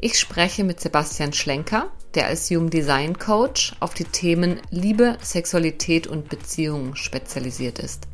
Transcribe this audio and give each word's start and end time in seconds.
Ich 0.00 0.16
spreche 0.16 0.62
mit 0.62 0.78
Sebastian 0.78 1.32
Schlenker, 1.32 1.90
der 2.14 2.28
als 2.28 2.48
Human 2.50 2.70
Design 2.70 3.18
Coach 3.18 3.74
auf 3.80 3.94
die 3.94 4.04
Themen 4.04 4.60
Liebe, 4.70 5.18
Sexualität 5.20 6.06
und 6.06 6.28
Beziehungen 6.28 6.94
spezialisiert 6.94 7.80
ist. 7.80 8.06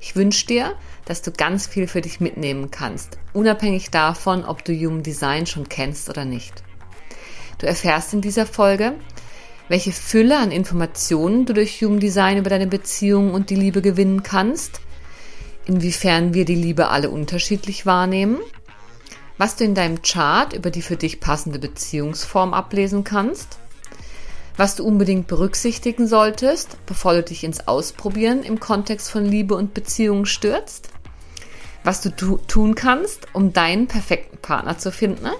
Ich 0.00 0.14
wünsche 0.14 0.46
dir, 0.46 0.76
dass 1.06 1.20
du 1.20 1.32
ganz 1.32 1.66
viel 1.66 1.88
für 1.88 2.00
dich 2.00 2.20
mitnehmen 2.20 2.70
kannst, 2.70 3.18
unabhängig 3.32 3.90
davon, 3.90 4.44
ob 4.44 4.64
du 4.64 4.72
Human 4.72 5.02
Design 5.02 5.46
schon 5.46 5.68
kennst 5.68 6.08
oder 6.08 6.24
nicht. 6.24 6.62
Du 7.58 7.66
erfährst 7.66 8.14
in 8.14 8.20
dieser 8.20 8.46
Folge, 8.46 8.94
welche 9.66 9.90
Fülle 9.90 10.38
an 10.38 10.52
Informationen 10.52 11.44
du 11.44 11.54
durch 11.54 11.82
Human 11.82 11.98
Design 11.98 12.38
über 12.38 12.50
deine 12.50 12.68
Beziehung 12.68 13.34
und 13.34 13.50
die 13.50 13.56
Liebe 13.56 13.82
gewinnen 13.82 14.22
kannst, 14.22 14.80
inwiefern 15.66 16.34
wir 16.34 16.44
die 16.44 16.54
Liebe 16.54 16.86
alle 16.86 17.10
unterschiedlich 17.10 17.84
wahrnehmen 17.84 18.38
was 19.40 19.56
du 19.56 19.64
in 19.64 19.74
deinem 19.74 20.02
Chart 20.02 20.52
über 20.52 20.70
die 20.70 20.82
für 20.82 20.98
dich 20.98 21.18
passende 21.18 21.58
Beziehungsform 21.58 22.52
ablesen 22.52 23.04
kannst, 23.04 23.56
was 24.58 24.76
du 24.76 24.84
unbedingt 24.84 25.28
berücksichtigen 25.28 26.06
solltest, 26.06 26.76
bevor 26.84 27.14
du 27.14 27.22
dich 27.22 27.42
ins 27.42 27.66
Ausprobieren 27.66 28.42
im 28.42 28.60
Kontext 28.60 29.10
von 29.10 29.24
Liebe 29.24 29.54
und 29.54 29.72
Beziehungen 29.72 30.26
stürzt, 30.26 30.90
was 31.84 32.02
du 32.02 32.14
tu 32.14 32.36
tun 32.48 32.74
kannst, 32.74 33.28
um 33.32 33.54
deinen 33.54 33.86
perfekten 33.86 34.36
Partner 34.36 34.76
zu 34.76 34.92
finden 34.92 35.30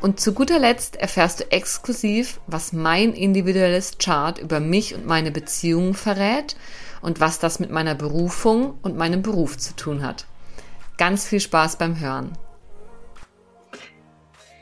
und 0.00 0.18
zu 0.18 0.34
guter 0.34 0.58
Letzt 0.58 0.96
erfährst 0.96 1.38
du 1.38 1.52
exklusiv, 1.52 2.40
was 2.48 2.72
mein 2.72 3.12
individuelles 3.12 3.98
Chart 3.98 4.40
über 4.40 4.58
mich 4.58 4.96
und 4.96 5.06
meine 5.06 5.30
Beziehungen 5.30 5.94
verrät 5.94 6.56
und 7.00 7.20
was 7.20 7.38
das 7.38 7.60
mit 7.60 7.70
meiner 7.70 7.94
Berufung 7.94 8.74
und 8.82 8.96
meinem 8.96 9.22
Beruf 9.22 9.56
zu 9.56 9.76
tun 9.76 10.02
hat. 10.02 10.26
Ganz 10.96 11.28
viel 11.28 11.38
Spaß 11.38 11.76
beim 11.76 12.00
Hören. 12.00 12.36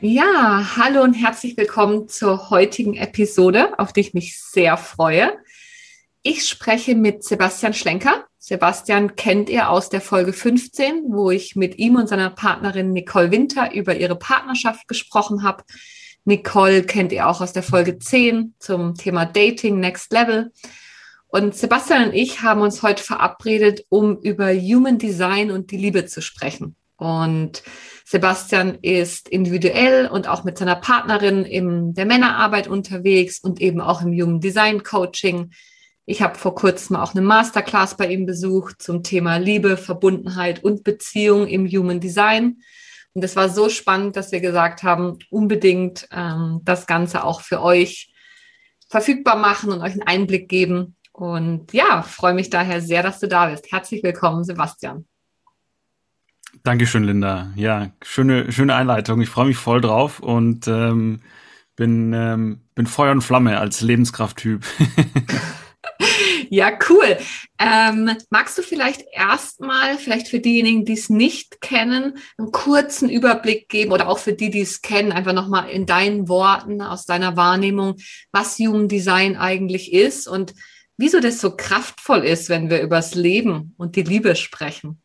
Ja, 0.01 0.77
hallo 0.77 1.03
und 1.03 1.13
herzlich 1.13 1.57
willkommen 1.57 2.07
zur 2.07 2.49
heutigen 2.49 2.95
Episode, 2.95 3.77
auf 3.77 3.91
die 3.91 3.99
ich 3.99 4.13
mich 4.13 4.39
sehr 4.39 4.77
freue. 4.77 5.33
Ich 6.23 6.47
spreche 6.47 6.95
mit 6.95 7.25
Sebastian 7.25 7.73
Schlenker. 7.73 8.25
Sebastian 8.37 9.17
kennt 9.17 9.49
ihr 9.49 9.69
aus 9.69 9.89
der 9.89 9.99
Folge 9.99 10.31
15, 10.31 11.07
wo 11.09 11.31
ich 11.31 11.57
mit 11.57 11.79
ihm 11.79 11.97
und 11.97 12.07
seiner 12.07 12.29
Partnerin 12.29 12.93
Nicole 12.93 13.31
Winter 13.31 13.73
über 13.73 13.93
ihre 13.93 14.15
Partnerschaft 14.15 14.87
gesprochen 14.87 15.43
habe. 15.43 15.65
Nicole 16.23 16.83
kennt 16.83 17.11
ihr 17.11 17.27
auch 17.27 17.41
aus 17.41 17.51
der 17.51 17.63
Folge 17.63 17.99
10 17.99 18.55
zum 18.57 18.95
Thema 18.95 19.25
Dating 19.25 19.81
Next 19.81 20.13
Level. 20.13 20.53
Und 21.27 21.55
Sebastian 21.55 22.05
und 22.05 22.13
ich 22.13 22.41
haben 22.41 22.61
uns 22.61 22.83
heute 22.83 23.03
verabredet, 23.03 23.85
um 23.89 24.17
über 24.21 24.53
Human 24.53 24.97
Design 24.97 25.51
und 25.51 25.71
die 25.71 25.77
Liebe 25.77 26.05
zu 26.05 26.21
sprechen. 26.21 26.77
Und 26.99 27.63
Sebastian 28.03 28.77
ist 28.81 29.29
individuell 29.29 30.07
und 30.07 30.27
auch 30.27 30.43
mit 30.43 30.57
seiner 30.57 30.75
Partnerin 30.75 31.45
in 31.45 31.93
der 31.93 32.05
Männerarbeit 32.05 32.67
unterwegs 32.67 33.39
und 33.39 33.61
eben 33.61 33.79
auch 33.79 34.01
im 34.01 34.11
Human 34.11 34.41
Design 34.41 34.83
Coaching. 34.83 35.51
Ich 36.05 36.21
habe 36.21 36.37
vor 36.37 36.55
kurzem 36.55 36.97
auch 36.97 37.13
eine 37.13 37.21
Masterclass 37.21 37.95
bei 37.95 38.11
ihm 38.11 38.25
besucht 38.25 38.81
zum 38.81 39.01
Thema 39.01 39.37
Liebe, 39.37 39.77
Verbundenheit 39.77 40.61
und 40.61 40.83
Beziehung 40.83 41.47
im 41.47 41.67
Human 41.67 42.01
Design. 42.01 42.57
Und 43.13 43.23
es 43.23 43.37
war 43.37 43.47
so 43.47 43.69
spannend, 43.69 44.17
dass 44.17 44.33
wir 44.33 44.41
gesagt 44.41 44.83
haben, 44.83 45.19
unbedingt 45.29 46.07
ähm, 46.11 46.59
das 46.63 46.85
Ganze 46.85 47.23
auch 47.23 47.41
für 47.41 47.61
euch 47.61 48.11
verfügbar 48.89 49.37
machen 49.37 49.71
und 49.71 49.81
euch 49.81 49.93
einen 49.93 50.07
Einblick 50.07 50.49
geben. 50.49 50.97
Und 51.13 51.71
ja, 51.73 52.01
freue 52.01 52.33
mich 52.33 52.49
daher 52.49 52.81
sehr, 52.81 53.03
dass 53.03 53.19
du 53.19 53.27
da 53.27 53.47
bist. 53.47 53.71
Herzlich 53.71 54.03
willkommen, 54.03 54.43
Sebastian. 54.43 55.05
Dankeschön, 56.63 57.03
Linda. 57.03 57.51
Ja, 57.55 57.91
schöne, 58.01 58.51
schöne 58.51 58.75
Einleitung. 58.75 59.21
Ich 59.21 59.29
freue 59.29 59.47
mich 59.47 59.57
voll 59.57 59.81
drauf 59.81 60.19
und 60.19 60.67
ähm, 60.67 61.21
bin, 61.75 62.13
ähm, 62.13 62.61
bin 62.75 62.85
Feuer 62.85 63.11
und 63.11 63.21
Flamme 63.21 63.59
als 63.59 63.81
Lebenskrafttyp. 63.81 64.65
ja, 66.49 66.77
cool. 66.89 67.17
Ähm, 67.57 68.11
magst 68.29 68.57
du 68.57 68.61
vielleicht 68.61 69.05
erstmal, 69.13 69.97
vielleicht 69.97 70.27
für 70.27 70.39
diejenigen, 70.39 70.83
die 70.83 70.93
es 70.93 71.09
nicht 71.09 71.61
kennen, 71.61 72.17
einen 72.37 72.51
kurzen 72.51 73.09
Überblick 73.09 73.69
geben 73.69 73.91
oder 73.91 74.09
auch 74.09 74.19
für 74.19 74.33
die, 74.33 74.49
die 74.49 74.61
es 74.61 74.81
kennen, 74.81 75.13
einfach 75.13 75.33
nochmal 75.33 75.69
in 75.69 75.85
deinen 75.85 76.27
Worten, 76.27 76.81
aus 76.81 77.05
deiner 77.05 77.37
Wahrnehmung, 77.37 77.95
was 78.31 78.57
Human 78.59 78.89
Design 78.89 79.37
eigentlich 79.37 79.93
ist 79.93 80.27
und 80.27 80.53
wieso 80.97 81.21
das 81.21 81.39
so 81.39 81.55
kraftvoll 81.55 82.25
ist, 82.25 82.49
wenn 82.49 82.69
wir 82.69 82.81
übers 82.81 83.15
Leben 83.15 83.73
und 83.77 83.95
die 83.95 84.03
Liebe 84.03 84.35
sprechen? 84.35 85.01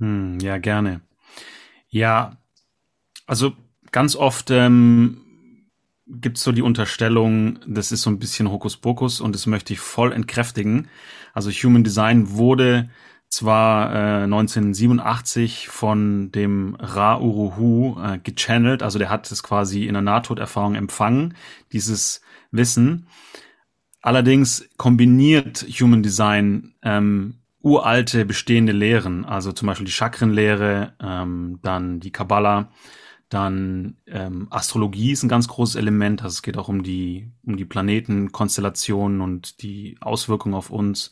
Hm, 0.00 0.38
ja, 0.40 0.58
gerne. 0.58 1.00
Ja, 1.88 2.36
also 3.26 3.54
ganz 3.92 4.16
oft 4.16 4.50
ähm, 4.50 5.22
gibt 6.06 6.36
es 6.36 6.44
so 6.44 6.52
die 6.52 6.62
Unterstellung, 6.62 7.58
das 7.66 7.92
ist 7.92 8.02
so 8.02 8.10
ein 8.10 8.18
bisschen 8.18 8.50
Hokuspokus 8.50 9.20
und 9.20 9.34
das 9.34 9.46
möchte 9.46 9.72
ich 9.72 9.80
voll 9.80 10.12
entkräftigen. 10.12 10.88
Also 11.32 11.50
Human 11.50 11.84
Design 11.84 12.30
wurde 12.30 12.88
zwar 13.28 13.92
äh, 13.92 14.22
1987 14.24 15.68
von 15.68 16.30
dem 16.30 16.76
Ra 16.78 17.18
Uruhu 17.18 18.00
äh, 18.00 18.18
gechannelt, 18.18 18.82
also 18.82 18.98
der 18.98 19.10
hat 19.10 19.30
es 19.30 19.42
quasi 19.42 19.86
in 19.86 19.94
der 19.94 20.02
Nahtoderfahrung 20.02 20.76
empfangen, 20.76 21.34
dieses 21.72 22.20
Wissen. 22.52 23.08
Allerdings 24.00 24.68
kombiniert 24.76 25.66
Human 25.80 26.04
Design 26.04 26.74
ähm, 26.82 27.38
uralte 27.66 28.24
bestehende 28.24 28.70
Lehren, 28.70 29.24
also 29.24 29.50
zum 29.50 29.66
Beispiel 29.66 29.86
die 29.86 29.92
Chakrenlehre, 29.92 30.94
ähm, 31.00 31.58
dann 31.62 31.98
die 31.98 32.12
Kabbala, 32.12 32.70
dann 33.28 33.96
ähm, 34.06 34.46
Astrologie 34.50 35.10
ist 35.10 35.24
ein 35.24 35.28
ganz 35.28 35.48
großes 35.48 35.74
Element. 35.74 36.22
Also 36.22 36.34
es 36.34 36.42
geht 36.42 36.58
auch 36.58 36.68
um 36.68 36.84
die 36.84 37.32
um 37.44 37.56
die 37.56 37.64
Planetenkonstellationen 37.64 39.20
und 39.20 39.62
die 39.62 39.98
Auswirkungen 40.00 40.54
auf 40.54 40.70
uns. 40.70 41.10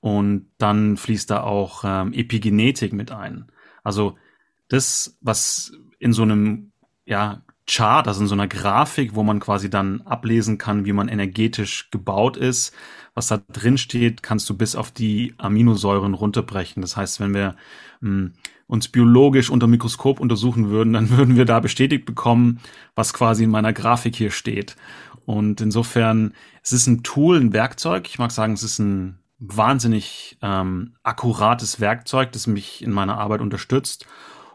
Und 0.00 0.50
dann 0.58 0.96
fließt 0.96 1.30
da 1.30 1.44
auch 1.44 1.84
ähm, 1.86 2.12
Epigenetik 2.12 2.92
mit 2.92 3.12
ein. 3.12 3.52
Also 3.84 4.18
das, 4.66 5.16
was 5.20 5.72
in 6.00 6.12
so 6.12 6.22
einem 6.22 6.72
ja 7.06 7.44
Chart, 7.66 8.06
also 8.06 8.20
in 8.20 8.26
so 8.26 8.34
einer 8.34 8.48
Grafik, 8.48 9.14
wo 9.14 9.22
man 9.22 9.40
quasi 9.40 9.70
dann 9.70 10.02
ablesen 10.02 10.58
kann, 10.58 10.84
wie 10.84 10.92
man 10.92 11.08
energetisch 11.08 11.90
gebaut 11.90 12.36
ist, 12.36 12.74
was 13.14 13.28
da 13.28 13.38
drin 13.38 13.78
steht, 13.78 14.22
kannst 14.22 14.48
du 14.50 14.56
bis 14.56 14.76
auf 14.76 14.90
die 14.90 15.34
Aminosäuren 15.38 16.14
runterbrechen. 16.14 16.82
Das 16.82 16.96
heißt, 16.96 17.20
wenn 17.20 17.32
wir 17.32 17.56
mh, 18.00 18.08
hm, 18.08 18.32
uns 18.66 18.88
biologisch 18.88 19.50
unter 19.50 19.66
Mikroskop 19.66 20.20
untersuchen 20.20 20.68
würden, 20.68 20.92
dann 20.92 21.10
würden 21.16 21.36
wir 21.36 21.44
da 21.44 21.60
bestätigt 21.60 22.04
bekommen, 22.04 22.60
was 22.94 23.14
quasi 23.14 23.44
in 23.44 23.50
meiner 23.50 23.72
Grafik 23.72 24.16
hier 24.16 24.30
steht. 24.30 24.76
Und 25.24 25.60
insofern, 25.60 26.34
es 26.62 26.72
ist 26.72 26.86
ein 26.86 27.02
Tool, 27.02 27.40
ein 27.40 27.52
Werkzeug. 27.52 28.08
Ich 28.08 28.18
mag 28.18 28.30
sagen, 28.30 28.52
es 28.52 28.62
ist 28.62 28.78
ein 28.78 29.18
wahnsinnig 29.38 30.36
ähm, 30.42 30.96
akkurates 31.02 31.80
Werkzeug, 31.80 32.32
das 32.32 32.46
mich 32.46 32.82
in 32.82 32.90
meiner 32.90 33.18
Arbeit 33.18 33.40
unterstützt, 33.40 34.06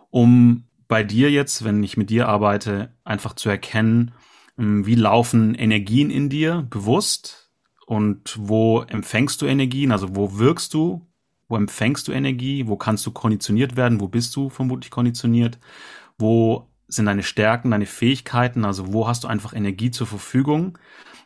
um 0.09 0.65
bei 0.89 1.03
dir 1.03 1.31
jetzt, 1.31 1.63
wenn 1.63 1.81
ich 1.81 1.95
mit 1.95 2.09
dir 2.09 2.27
arbeite, 2.27 2.94
einfach 3.06 3.33
zu 3.33 3.47
erkennen, 3.47 4.12
hm, 4.57 4.86
wie 4.86 4.95
laufen 4.95 5.56
Energien 5.56 6.09
in 6.09 6.27
dir 6.27 6.68
bewusst, 6.69 7.50
und 7.89 8.38
wo 8.39 8.81
empfängst 8.83 9.41
du 9.41 9.47
Energien, 9.47 9.91
also 9.91 10.15
wo 10.15 10.38
wirkst 10.38 10.75
du, 10.75 11.07
wo 11.47 11.57
empfängst 11.57 12.07
du 12.07 12.12
Energie, 12.12 12.68
wo 12.68 12.77
kannst 12.77 13.03
du 13.07 13.09
konditioniert 13.09 13.75
werden, 13.75 14.00
wo 14.00 14.07
bist 14.07 14.36
du 14.36 14.51
vermutlich 14.51 14.91
konditioniert, 14.91 15.57
wo 16.19 16.69
sind 16.88 17.07
deine 17.07 17.24
Stärken, 17.24 17.71
deine 17.71 17.88
Fähigkeiten, 17.88 18.63
also 18.63 18.94
wo 18.94 19.07
hast 19.07 19.24
du 19.24 19.27
einfach 19.27 19.53
Energie 19.53 19.89
zur 19.89 20.06
Verfügung. 20.06 20.77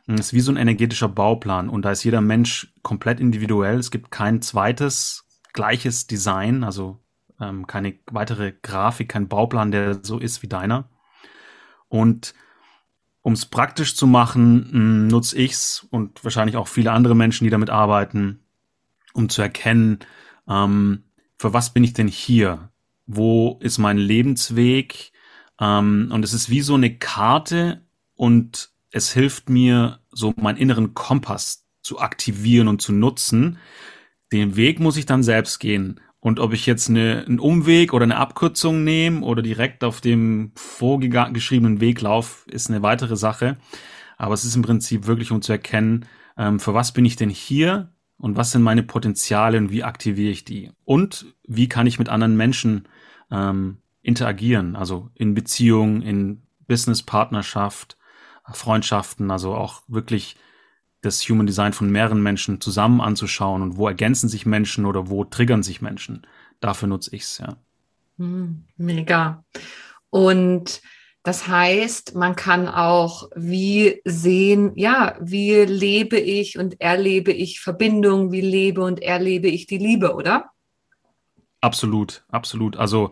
Das 0.08 0.28
ist 0.28 0.34
wie 0.34 0.40
so 0.40 0.54
ein 0.54 0.58
energetischer 0.58 1.10
Bauplan. 1.10 1.68
Und 1.68 1.84
da 1.84 1.92
ist 1.92 2.06
jeder 2.06 2.22
Mensch 2.22 2.74
komplett 2.82 3.20
individuell. 3.20 3.78
Es 3.78 3.92
gibt 3.92 4.10
kein 4.10 4.42
zweites 4.42 5.28
gleiches 5.52 6.08
Design, 6.08 6.64
also 6.64 7.03
ähm, 7.40 7.68
keine 7.68 7.96
weitere 8.12 8.54
Grafik, 8.62 9.10
kein 9.10 9.28
Bauplan, 9.28 9.72
der 9.72 10.04
so 10.04 10.20
ist 10.20 10.42
wie 10.42 10.48
deiner. 10.48 10.90
Und 11.90 12.34
um 13.22 13.34
es 13.34 13.46
praktisch 13.46 13.96
zu 13.96 14.08
machen, 14.08 14.70
hm, 14.72 15.08
nutze 15.08 15.38
ich's 15.38 15.88
und 15.90 16.24
wahrscheinlich 16.24 16.58
auch 16.58 16.68
viele 16.68 16.92
andere 16.92 17.16
Menschen, 17.16 17.46
die 17.46 17.50
damit 17.50 17.70
arbeiten, 17.70 18.40
um 19.14 19.30
zu 19.30 19.42
erkennen, 19.42 20.00
ähm, 20.48 21.04
für 21.38 21.54
was 21.54 21.74
bin 21.74 21.84
ich 21.84 21.94
denn 21.94 22.08
hier? 22.08 22.70
Wo 23.06 23.60
ist 23.62 23.78
mein 23.78 23.98
Lebensweg? 23.98 25.12
Ähm, 25.60 26.10
und 26.12 26.24
es 26.24 26.34
ist 26.34 26.50
wie 26.50 26.62
so 26.62 26.76
eine 26.76 26.98
Karte 26.98 27.82
und 28.16 28.72
es 28.92 29.12
hilft 29.12 29.50
mir, 29.50 30.00
so 30.12 30.34
meinen 30.38 30.58
inneren 30.58 30.94
Kompass 30.94 31.66
zu 31.82 32.00
aktivieren 32.00 32.68
und 32.68 32.82
zu 32.82 32.94
nutzen. 32.94 33.58
Den 34.32 34.56
Weg 34.56 34.80
muss 34.80 34.98
ich 34.98 35.06
dann 35.06 35.24
selbst 35.24 35.60
gehen. 35.60 36.00
Und 36.24 36.40
ob 36.40 36.54
ich 36.54 36.66
jetzt 36.66 36.90
eine, 36.90 37.26
einen 37.28 37.38
Umweg 37.38 37.92
oder 37.92 38.04
eine 38.06 38.16
Abkürzung 38.16 38.86
nehme 38.86 39.26
oder 39.26 39.42
direkt 39.42 39.84
auf 39.84 40.00
dem 40.00 40.54
vorgeschriebenen 40.56 41.82
Weg 41.82 42.00
laufe, 42.00 42.50
ist 42.50 42.70
eine 42.70 42.82
weitere 42.82 43.18
Sache. 43.18 43.58
Aber 44.16 44.34
es 44.34 44.46
ist 44.46 44.56
im 44.56 44.62
Prinzip 44.62 45.06
wirklich, 45.06 45.32
um 45.32 45.42
zu 45.42 45.52
erkennen, 45.52 46.06
ähm, 46.38 46.62
für 46.62 46.74
was 46.74 46.94
bin 46.94 47.04
ich 47.04 47.18
denn 47.18 47.30
hier 47.30 47.92
und 48.16 48.38
was 48.38 48.52
sind 48.52 48.62
meine 48.62 48.84
Potenziale 48.84 49.58
und 49.58 49.70
wie 49.70 49.84
aktiviere 49.84 50.32
ich 50.32 50.46
die? 50.46 50.72
Und 50.86 51.26
wie 51.46 51.68
kann 51.68 51.88
ich 51.88 52.00
mit 52.00 52.08
anderen 52.08 52.38
Menschen 52.38 52.88
ähm, 53.30 53.80
interagieren? 54.02 54.78
Also 54.78 55.10
in 55.16 55.34
Beziehungen, 55.34 56.02
in 56.02 56.44
Business-Partnerschaft, 56.70 57.98
Freundschaften, 58.50 59.30
also 59.30 59.56
auch 59.56 59.82
wirklich 59.90 60.38
das 61.04 61.22
Human 61.30 61.46
Design 61.46 61.74
von 61.74 61.92
mehreren 61.92 62.24
Menschen 62.24 62.60
zusammen 62.62 63.02
anzuschauen 63.02 63.62
und 63.62 63.78
wo 63.78 63.88
ergänzen 63.88 64.30
sich 64.30 64.46
Menschen 64.46 64.86
oder 64.86 65.10
wo 65.10 65.26
triggern 65.26 65.62
sich 65.62 65.82
Menschen. 65.82 66.26
Dafür 66.60 66.88
nutze 66.88 67.16
ich 67.16 67.24
es, 67.24 67.38
ja. 67.38 67.58
Hm, 68.18 68.64
mega. 68.78 69.44
Und 70.10 70.82
das 71.24 71.48
heißt, 71.48 72.16
man 72.16 72.36
kann 72.36 72.68
auch 72.70 73.30
wie 73.36 74.02
sehen, 74.06 74.72
ja, 74.76 75.18
wie 75.20 75.56
lebe 75.56 76.18
ich 76.18 76.58
und 76.58 76.80
erlebe 76.80 77.32
ich 77.32 77.60
Verbindung, 77.60 78.32
wie 78.32 78.42
lebe 78.42 78.82
und 78.82 79.02
erlebe 79.02 79.50
ich 79.50 79.68
die 79.68 79.78
Liebe, 79.78 80.16
oder? 80.16 80.52
Absolut, 81.60 82.24
absolut. 82.30 82.78
Also 82.78 83.12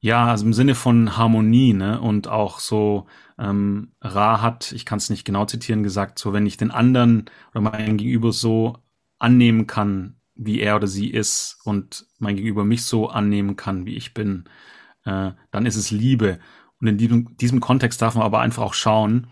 ja, 0.00 0.26
also 0.26 0.46
im 0.46 0.54
Sinne 0.54 0.74
von 0.74 1.16
Harmonie, 1.16 1.74
ne? 1.74 2.00
Und 2.00 2.26
auch 2.26 2.58
so, 2.58 3.06
ähm, 3.38 3.92
Ra 4.00 4.40
hat, 4.40 4.72
ich 4.72 4.84
kann 4.86 4.98
es 4.98 5.10
nicht 5.10 5.24
genau 5.24 5.44
zitieren, 5.44 5.82
gesagt, 5.82 6.18
so 6.18 6.32
wenn 6.32 6.46
ich 6.46 6.56
den 6.56 6.70
anderen 6.70 7.26
oder 7.52 7.60
mein 7.60 7.96
Gegenüber 7.98 8.32
so 8.32 8.78
annehmen 9.18 9.66
kann, 9.66 10.16
wie 10.34 10.60
er 10.60 10.76
oder 10.76 10.86
sie 10.86 11.08
ist 11.08 11.58
und 11.64 12.06
mein 12.18 12.36
Gegenüber 12.36 12.64
mich 12.64 12.84
so 12.84 13.08
annehmen 13.08 13.56
kann, 13.56 13.84
wie 13.84 13.94
ich 13.94 14.14
bin, 14.14 14.44
äh, 15.04 15.32
dann 15.50 15.66
ist 15.66 15.76
es 15.76 15.90
Liebe. 15.90 16.38
Und 16.80 16.86
in 16.86 16.98
diesem, 16.98 17.36
diesem 17.36 17.60
Kontext 17.60 18.00
darf 18.00 18.14
man 18.14 18.24
aber 18.24 18.40
einfach 18.40 18.62
auch 18.62 18.74
schauen, 18.74 19.28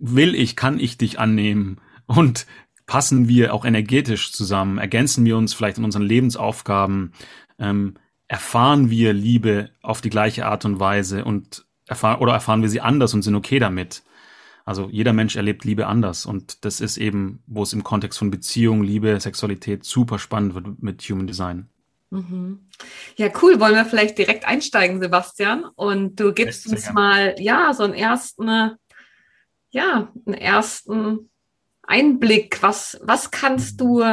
will 0.00 0.34
ich, 0.34 0.56
kann 0.56 0.80
ich 0.80 0.98
dich 0.98 1.20
annehmen 1.20 1.80
und 2.06 2.46
passen 2.86 3.28
wir 3.28 3.54
auch 3.54 3.64
energetisch 3.64 4.32
zusammen, 4.32 4.78
ergänzen 4.78 5.24
wir 5.24 5.36
uns 5.36 5.54
vielleicht 5.54 5.78
in 5.78 5.84
unseren 5.84 6.02
Lebensaufgaben, 6.02 7.12
ähm, 7.60 7.94
erfahren 8.30 8.90
wir 8.90 9.12
Liebe 9.12 9.70
auf 9.82 10.00
die 10.00 10.08
gleiche 10.08 10.46
Art 10.46 10.64
und 10.64 10.78
Weise 10.78 11.24
und 11.24 11.66
erfahren 11.88 12.20
oder 12.20 12.32
erfahren 12.32 12.62
wir 12.62 12.68
sie 12.68 12.80
anders 12.80 13.12
und 13.12 13.22
sind 13.22 13.34
okay 13.34 13.58
damit. 13.58 14.04
Also 14.64 14.88
jeder 14.88 15.12
Mensch 15.12 15.34
erlebt 15.34 15.64
Liebe 15.64 15.88
anders 15.88 16.26
und 16.26 16.64
das 16.64 16.80
ist 16.80 16.96
eben, 16.96 17.42
wo 17.48 17.64
es 17.64 17.72
im 17.72 17.82
Kontext 17.82 18.20
von 18.20 18.30
Beziehung, 18.30 18.84
Liebe, 18.84 19.18
Sexualität 19.18 19.84
super 19.84 20.20
spannend 20.20 20.54
wird 20.54 20.80
mit 20.80 21.02
Human 21.02 21.26
Design. 21.26 21.70
Mhm. 22.10 22.68
Ja, 23.16 23.30
cool. 23.42 23.58
Wollen 23.58 23.74
wir 23.74 23.84
vielleicht 23.84 24.16
direkt 24.16 24.44
einsteigen, 24.44 25.00
Sebastian? 25.00 25.64
Und 25.64 26.14
du 26.20 26.32
gibst 26.32 26.68
uns 26.68 26.84
gern. 26.84 26.94
mal, 26.94 27.34
ja, 27.40 27.74
so 27.74 27.82
einen 27.82 27.94
ersten, 27.94 28.76
ja, 29.70 30.12
einen 30.24 30.34
ersten 30.36 31.30
Einblick. 31.82 32.62
Was, 32.62 32.96
was 33.02 33.32
kannst 33.32 33.80
du 33.80 34.04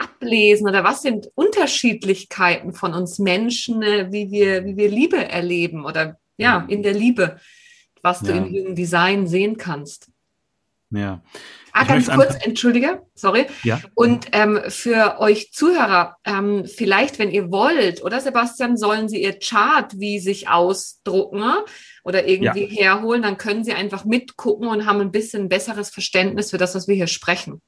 ablesen 0.00 0.68
oder 0.68 0.82
was 0.82 1.02
sind 1.02 1.28
Unterschiedlichkeiten 1.34 2.72
von 2.72 2.94
uns 2.94 3.18
Menschen, 3.18 3.82
äh, 3.82 4.10
wie 4.10 4.30
wir, 4.30 4.64
wie 4.64 4.76
wir 4.76 4.88
Liebe 4.88 5.28
erleben 5.28 5.84
oder 5.84 6.18
ja, 6.36 6.64
in 6.68 6.82
der 6.82 6.94
Liebe, 6.94 7.38
was 8.02 8.20
du 8.20 8.30
ja. 8.30 8.38
im 8.38 8.52
jungen 8.52 8.74
Design 8.74 9.26
sehen 9.26 9.58
kannst? 9.58 10.10
Ja. 10.90 11.22
Ah, 11.72 11.84
ganz 11.84 12.10
kurz, 12.10 12.34
entschuldige, 12.44 13.02
sorry. 13.14 13.46
Ja. 13.62 13.80
Und 13.94 14.26
ähm, 14.32 14.60
für 14.68 15.20
euch 15.20 15.52
Zuhörer, 15.52 16.16
ähm, 16.24 16.64
vielleicht, 16.64 17.20
wenn 17.20 17.30
ihr 17.30 17.52
wollt, 17.52 18.02
oder 18.02 18.20
Sebastian, 18.20 18.76
sollen 18.76 19.08
Sie 19.08 19.22
Ihr 19.22 19.38
Chart 19.38 19.92
wie 20.00 20.18
sich 20.18 20.48
ausdrucken 20.48 21.44
oder 22.02 22.26
irgendwie 22.26 22.64
ja. 22.64 22.82
herholen, 22.82 23.22
dann 23.22 23.36
können 23.36 23.62
Sie 23.62 23.72
einfach 23.72 24.04
mitgucken 24.04 24.66
und 24.66 24.84
haben 24.84 25.00
ein 25.00 25.12
bisschen 25.12 25.48
besseres 25.48 25.90
Verständnis 25.90 26.50
für 26.50 26.58
das, 26.58 26.74
was 26.74 26.88
wir 26.88 26.96
hier 26.96 27.06
sprechen. 27.06 27.60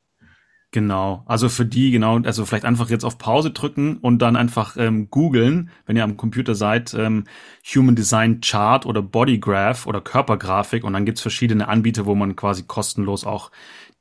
Genau, 0.75 1.23
also 1.27 1.51
für 1.51 1.67
die, 1.67 1.91
genau, 1.91 2.19
also 2.21 2.47
vielleicht 2.47 2.65
einfach 2.65 2.89
jetzt 2.89 3.05
auf 3.05 3.19
Pause 3.19 3.51
drücken 3.51 3.99
und 3.99 4.21
dann 4.21 4.37
einfach 4.37 4.75
ähm, 4.79 5.11
googeln, 5.11 5.71
wenn 5.85 5.97
ihr 5.97 6.03
am 6.03 6.17
Computer 6.17 6.55
seid, 6.55 6.95
ähm, 6.95 7.25
Human 7.75 7.95
Design 7.95 8.41
Chart 8.41 8.87
oder 8.87 9.03
Body 9.03 9.39
Graph 9.39 9.87
oder 9.87 10.01
Körpergrafik 10.01 10.85
und 10.85 10.95
dann 10.95 11.05
gibt's 11.05 11.21
verschiedene 11.21 11.69
Anbieter, 11.69 12.07
wo 12.07 12.15
man 12.15 12.37
quasi 12.37 12.63
kostenlos 12.63 13.27
auch 13.27 13.51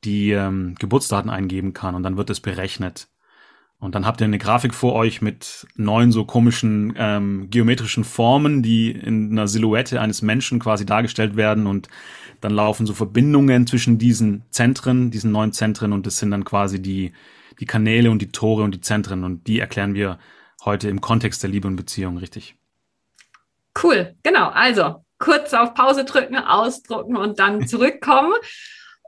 die 0.04 0.30
ähm, 0.30 0.74
Geburtsdaten 0.78 1.30
eingeben 1.30 1.74
kann 1.74 1.94
und 1.94 2.04
dann 2.04 2.16
wird 2.16 2.30
es 2.30 2.40
berechnet. 2.40 3.08
Und 3.78 3.94
dann 3.94 4.06
habt 4.06 4.20
ihr 4.22 4.26
eine 4.26 4.38
Grafik 4.38 4.74
vor 4.74 4.94
euch 4.94 5.20
mit 5.20 5.66
neun 5.76 6.12
so 6.12 6.24
komischen 6.24 6.94
ähm, 6.96 7.48
geometrischen 7.50 8.04
Formen, 8.04 8.62
die 8.62 8.92
in 8.92 9.32
einer 9.32 9.48
Silhouette 9.48 10.00
eines 10.00 10.22
Menschen 10.22 10.60
quasi 10.60 10.86
dargestellt 10.86 11.36
werden 11.36 11.66
und 11.66 11.88
dann 12.42 12.52
laufen 12.52 12.86
so 12.86 12.92
Verbindungen 12.92 13.66
zwischen 13.66 13.98
diesen 13.98 14.42
Zentren, 14.50 15.10
diesen 15.10 15.32
neun 15.32 15.52
Zentren 15.52 15.92
und 15.92 16.06
das 16.06 16.18
sind 16.18 16.32
dann 16.32 16.44
quasi 16.44 16.82
die, 16.82 17.12
die 17.60 17.66
Kanäle 17.66 18.10
und 18.10 18.20
die 18.20 18.32
Tore 18.32 18.64
und 18.64 18.74
die 18.74 18.80
Zentren 18.80 19.24
und 19.24 19.46
die 19.46 19.60
erklären 19.60 19.94
wir 19.94 20.18
heute 20.64 20.88
im 20.88 21.00
Kontext 21.00 21.42
der 21.42 21.50
Liebe 21.50 21.68
und 21.68 21.76
Beziehung, 21.76 22.18
richtig? 22.18 22.56
Cool, 23.80 24.14
genau. 24.22 24.48
Also 24.50 25.04
kurz 25.18 25.54
auf 25.54 25.74
Pause 25.74 26.04
drücken, 26.04 26.36
ausdrucken 26.36 27.16
und 27.16 27.38
dann 27.38 27.66
zurückkommen. 27.68 28.32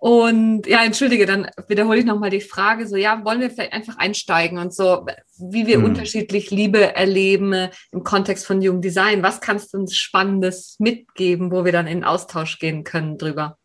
Und 0.05 0.67
ja, 0.67 0.85
entschuldige, 0.85 1.25
dann 1.25 1.49
wiederhole 1.67 1.99
ich 1.99 2.05
nochmal 2.05 2.29
die 2.29 2.43
Frage, 2.43 2.87
so 2.87 2.95
ja, 2.95 3.25
wollen 3.25 3.41
wir 3.41 3.49
vielleicht 3.49 3.73
einfach 3.73 3.97
einsteigen 3.97 4.59
und 4.59 4.75
so, 4.75 5.07
wie 5.39 5.67
wir 5.67 5.77
hm. 5.77 5.85
unterschiedlich 5.85 6.51
Liebe 6.51 6.95
erleben 6.95 7.71
im 7.91 8.05
Kontext 8.05 8.45
von 8.45 8.61
Jung 8.61 8.83
Design. 8.83 9.23
Was 9.23 9.41
kannst 9.41 9.73
du 9.73 9.79
uns 9.79 9.97
Spannendes 9.97 10.77
mitgeben, 10.79 11.51
wo 11.51 11.65
wir 11.65 11.73
dann 11.73 11.87
in 11.87 12.05
Austausch 12.05 12.59
gehen 12.59 12.85
können 12.85 13.17
drüber? 13.17 13.57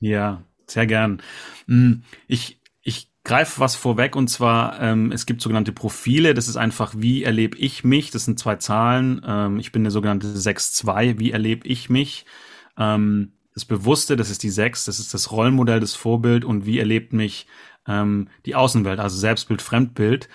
Ja, 0.00 0.42
sehr 0.66 0.88
gern. 0.88 1.22
Hm, 1.68 2.02
ich, 2.26 2.60
ich 2.82 3.12
greife 3.22 3.60
was 3.60 3.76
vorweg 3.76 4.16
und 4.16 4.26
zwar, 4.26 4.80
ähm, 4.82 5.12
es 5.12 5.26
gibt 5.26 5.40
sogenannte 5.40 5.70
Profile. 5.70 6.34
Das 6.34 6.48
ist 6.48 6.56
einfach, 6.56 6.94
wie 6.96 7.22
erlebe 7.22 7.56
ich 7.56 7.84
mich? 7.84 8.10
Das 8.10 8.24
sind 8.24 8.40
zwei 8.40 8.56
Zahlen. 8.56 9.22
Ähm, 9.24 9.60
ich 9.60 9.70
bin 9.70 9.84
der 9.84 9.92
sogenannte 9.92 10.26
6-2. 10.26 11.20
Wie 11.20 11.30
erlebe 11.30 11.68
ich 11.68 11.88
mich? 11.88 12.26
Ähm, 12.76 13.34
das 13.58 13.64
Bewusste, 13.64 14.14
das 14.14 14.30
ist 14.30 14.44
die 14.44 14.50
Sechs, 14.50 14.84
das 14.84 15.00
ist 15.00 15.12
das 15.12 15.32
Rollenmodell, 15.32 15.80
das 15.80 15.96
Vorbild 15.96 16.44
und 16.44 16.64
wie 16.64 16.78
erlebt 16.78 17.12
mich 17.12 17.48
ähm, 17.88 18.28
die 18.46 18.54
Außenwelt, 18.54 19.00
also 19.00 19.18
Selbstbild, 19.18 19.62
Fremdbild. 19.62 20.28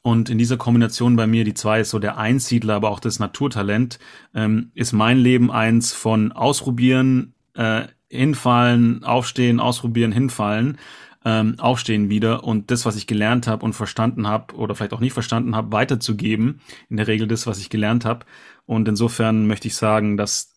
Und 0.00 0.30
in 0.30 0.38
dieser 0.38 0.56
Kombination 0.56 1.14
bei 1.14 1.26
mir, 1.26 1.44
die 1.44 1.52
zwei 1.52 1.80
ist 1.80 1.90
so 1.90 1.98
der 1.98 2.16
Einsiedler, 2.16 2.76
aber 2.76 2.90
auch 2.90 3.00
das 3.00 3.18
Naturtalent, 3.18 3.98
ähm, 4.34 4.70
ist 4.74 4.94
mein 4.94 5.18
Leben 5.18 5.50
eins 5.50 5.92
von 5.92 6.32
Ausprobieren, 6.32 7.34
äh, 7.52 7.82
hinfallen, 8.08 9.04
aufstehen, 9.04 9.60
ausprobieren, 9.60 10.10
hinfallen, 10.10 10.78
ähm, 11.22 11.56
aufstehen 11.58 12.08
wieder 12.08 12.44
und 12.44 12.70
das, 12.70 12.86
was 12.86 12.96
ich 12.96 13.06
gelernt 13.06 13.46
habe 13.46 13.62
und 13.62 13.74
verstanden 13.74 14.26
habe 14.26 14.54
oder 14.54 14.74
vielleicht 14.74 14.94
auch 14.94 15.00
nicht 15.00 15.12
verstanden 15.12 15.54
habe, 15.54 15.70
weiterzugeben. 15.70 16.62
In 16.88 16.96
der 16.96 17.08
Regel 17.08 17.28
das, 17.28 17.46
was 17.46 17.58
ich 17.58 17.68
gelernt 17.68 18.06
habe. 18.06 18.24
Und 18.64 18.88
insofern 18.88 19.46
möchte 19.46 19.68
ich 19.68 19.76
sagen, 19.76 20.16
dass 20.16 20.49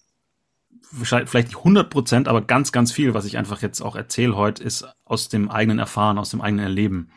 vielleicht 0.94 1.50
nicht 1.50 1.58
100 1.58 1.90
Prozent, 1.90 2.28
aber 2.28 2.42
ganz, 2.42 2.72
ganz 2.72 2.92
viel, 2.92 3.14
was 3.14 3.26
ich 3.26 3.38
einfach 3.38 3.62
jetzt 3.62 3.82
auch 3.82 3.96
erzähle 3.96 4.36
heute, 4.36 4.64
ist 4.64 4.86
aus 5.06 5.30
dem 5.30 5.50
eigenen 5.50 5.80
Erfahren, 5.80 6.18
aus 6.18 6.30
dem 6.30 6.42
eigenen 6.42 6.66
Erleben 6.66 7.10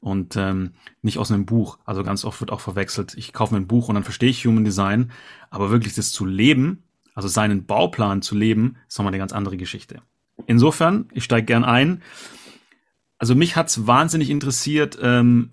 und 0.00 0.36
ähm, 0.36 0.72
nicht 1.02 1.18
aus 1.18 1.32
einem 1.32 1.46
Buch. 1.46 1.78
Also 1.84 2.02
ganz 2.02 2.24
oft 2.24 2.40
wird 2.40 2.52
auch 2.52 2.60
verwechselt, 2.60 3.14
ich 3.16 3.32
kaufe 3.32 3.54
mir 3.54 3.60
ein 3.60 3.66
Buch 3.66 3.88
und 3.88 3.94
dann 3.94 4.04
verstehe 4.04 4.30
ich 4.30 4.44
Human 4.46 4.64
Design, 4.64 5.10
aber 5.50 5.70
wirklich 5.70 5.94
das 5.94 6.12
zu 6.12 6.26
leben, 6.26 6.84
also 7.14 7.28
seinen 7.28 7.64
Bauplan 7.64 8.22
zu 8.22 8.36
leben, 8.36 8.76
ist 8.88 8.98
nochmal 8.98 9.10
eine 9.10 9.18
ganz 9.18 9.32
andere 9.32 9.56
Geschichte. 9.56 10.02
Insofern, 10.46 11.08
ich 11.12 11.24
steige 11.24 11.46
gern 11.46 11.64
ein. 11.64 12.02
Also 13.18 13.34
mich 13.34 13.56
hat's 13.56 13.86
wahnsinnig 13.86 14.28
interessiert. 14.28 14.98
Ähm, 15.00 15.52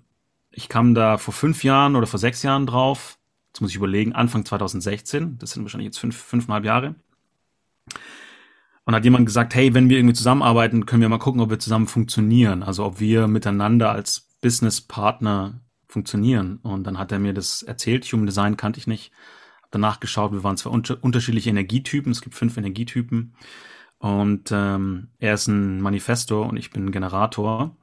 ich 0.50 0.68
kam 0.68 0.94
da 0.94 1.16
vor 1.16 1.32
fünf 1.32 1.64
Jahren 1.64 1.96
oder 1.96 2.06
vor 2.06 2.20
sechs 2.20 2.42
Jahren 2.42 2.66
drauf. 2.66 3.18
Jetzt 3.48 3.60
muss 3.60 3.70
ich 3.70 3.76
überlegen, 3.76 4.12
Anfang 4.12 4.44
2016. 4.44 5.38
Das 5.38 5.52
sind 5.52 5.62
wahrscheinlich 5.62 5.86
jetzt 5.86 5.98
fünf, 5.98 6.16
fünfeinhalb 6.16 6.64
Jahre. 6.64 6.94
Und 8.84 8.94
hat 8.94 9.04
jemand 9.04 9.26
gesagt, 9.26 9.54
hey, 9.54 9.72
wenn 9.72 9.88
wir 9.88 9.96
irgendwie 9.96 10.14
zusammenarbeiten, 10.14 10.84
können 10.84 11.00
wir 11.02 11.08
mal 11.08 11.18
gucken, 11.18 11.40
ob 11.40 11.50
wir 11.50 11.58
zusammen 11.58 11.86
funktionieren. 11.86 12.62
Also 12.62 12.84
ob 12.84 13.00
wir 13.00 13.26
miteinander 13.28 13.92
als 13.92 14.28
Businesspartner 14.42 15.60
funktionieren. 15.88 16.58
Und 16.62 16.84
dann 16.84 16.98
hat 16.98 17.12
er 17.12 17.18
mir 17.18 17.32
das 17.32 17.62
erzählt. 17.62 18.04
Human 18.04 18.26
Design 18.26 18.56
kannte 18.56 18.78
ich 18.78 18.86
nicht. 18.86 19.12
Hab 19.62 19.70
danach 19.70 20.00
geschaut, 20.00 20.32
wir 20.32 20.44
waren 20.44 20.58
zwei 20.58 20.70
unterschiedliche 20.70 21.48
Energietypen. 21.50 22.12
Es 22.12 22.20
gibt 22.20 22.34
fünf 22.34 22.56
Energietypen. 22.58 23.34
Und 23.98 24.50
ähm, 24.52 25.08
er 25.18 25.34
ist 25.34 25.46
ein 25.46 25.80
Manifestor 25.80 26.46
und 26.46 26.58
ich 26.58 26.70
bin 26.70 26.86
ein 26.86 26.92
Generator. 26.92 27.74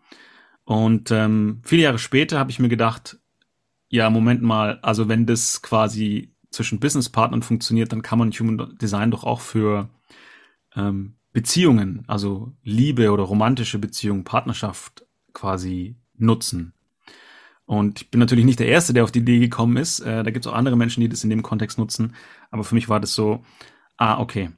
Und 0.65 1.09
ähm, 1.09 1.61
viele 1.63 1.81
Jahre 1.83 1.97
später 1.97 2.37
habe 2.37 2.51
ich 2.51 2.59
mir 2.59 2.69
gedacht, 2.69 3.17
ja, 3.89 4.09
Moment 4.09 4.43
mal, 4.43 4.79
also 4.83 5.09
wenn 5.09 5.25
das 5.25 5.63
quasi 5.63 6.31
zwischen 6.51 6.79
Businesspartnern 6.79 7.41
funktioniert, 7.41 7.91
dann 7.91 8.01
kann 8.01 8.19
man 8.19 8.31
Human 8.31 8.77
Design 8.77 9.11
doch 9.11 9.23
auch 9.23 9.41
für 9.41 9.89
ähm, 10.75 11.15
Beziehungen, 11.33 12.03
also 12.07 12.53
Liebe 12.63 13.11
oder 13.11 13.23
romantische 13.23 13.79
Beziehungen, 13.79 14.23
Partnerschaft 14.23 15.05
quasi 15.33 15.95
nutzen. 16.17 16.73
Und 17.65 18.01
ich 18.01 18.11
bin 18.11 18.19
natürlich 18.19 18.43
nicht 18.43 18.59
der 18.59 18.67
Erste, 18.67 18.93
der 18.93 19.05
auf 19.05 19.11
die 19.11 19.19
Idee 19.19 19.39
gekommen 19.39 19.77
ist. 19.77 20.01
Äh, 20.01 20.23
da 20.23 20.31
gibt 20.31 20.45
es 20.45 20.51
auch 20.51 20.55
andere 20.55 20.75
Menschen, 20.75 20.99
die 20.99 21.07
das 21.07 21.23
in 21.23 21.29
dem 21.29 21.41
Kontext 21.41 21.77
nutzen. 21.77 22.15
Aber 22.49 22.65
für 22.65 22.75
mich 22.75 22.89
war 22.89 22.99
das 22.99 23.13
so, 23.13 23.45
ah, 23.95 24.19
okay, 24.19 24.51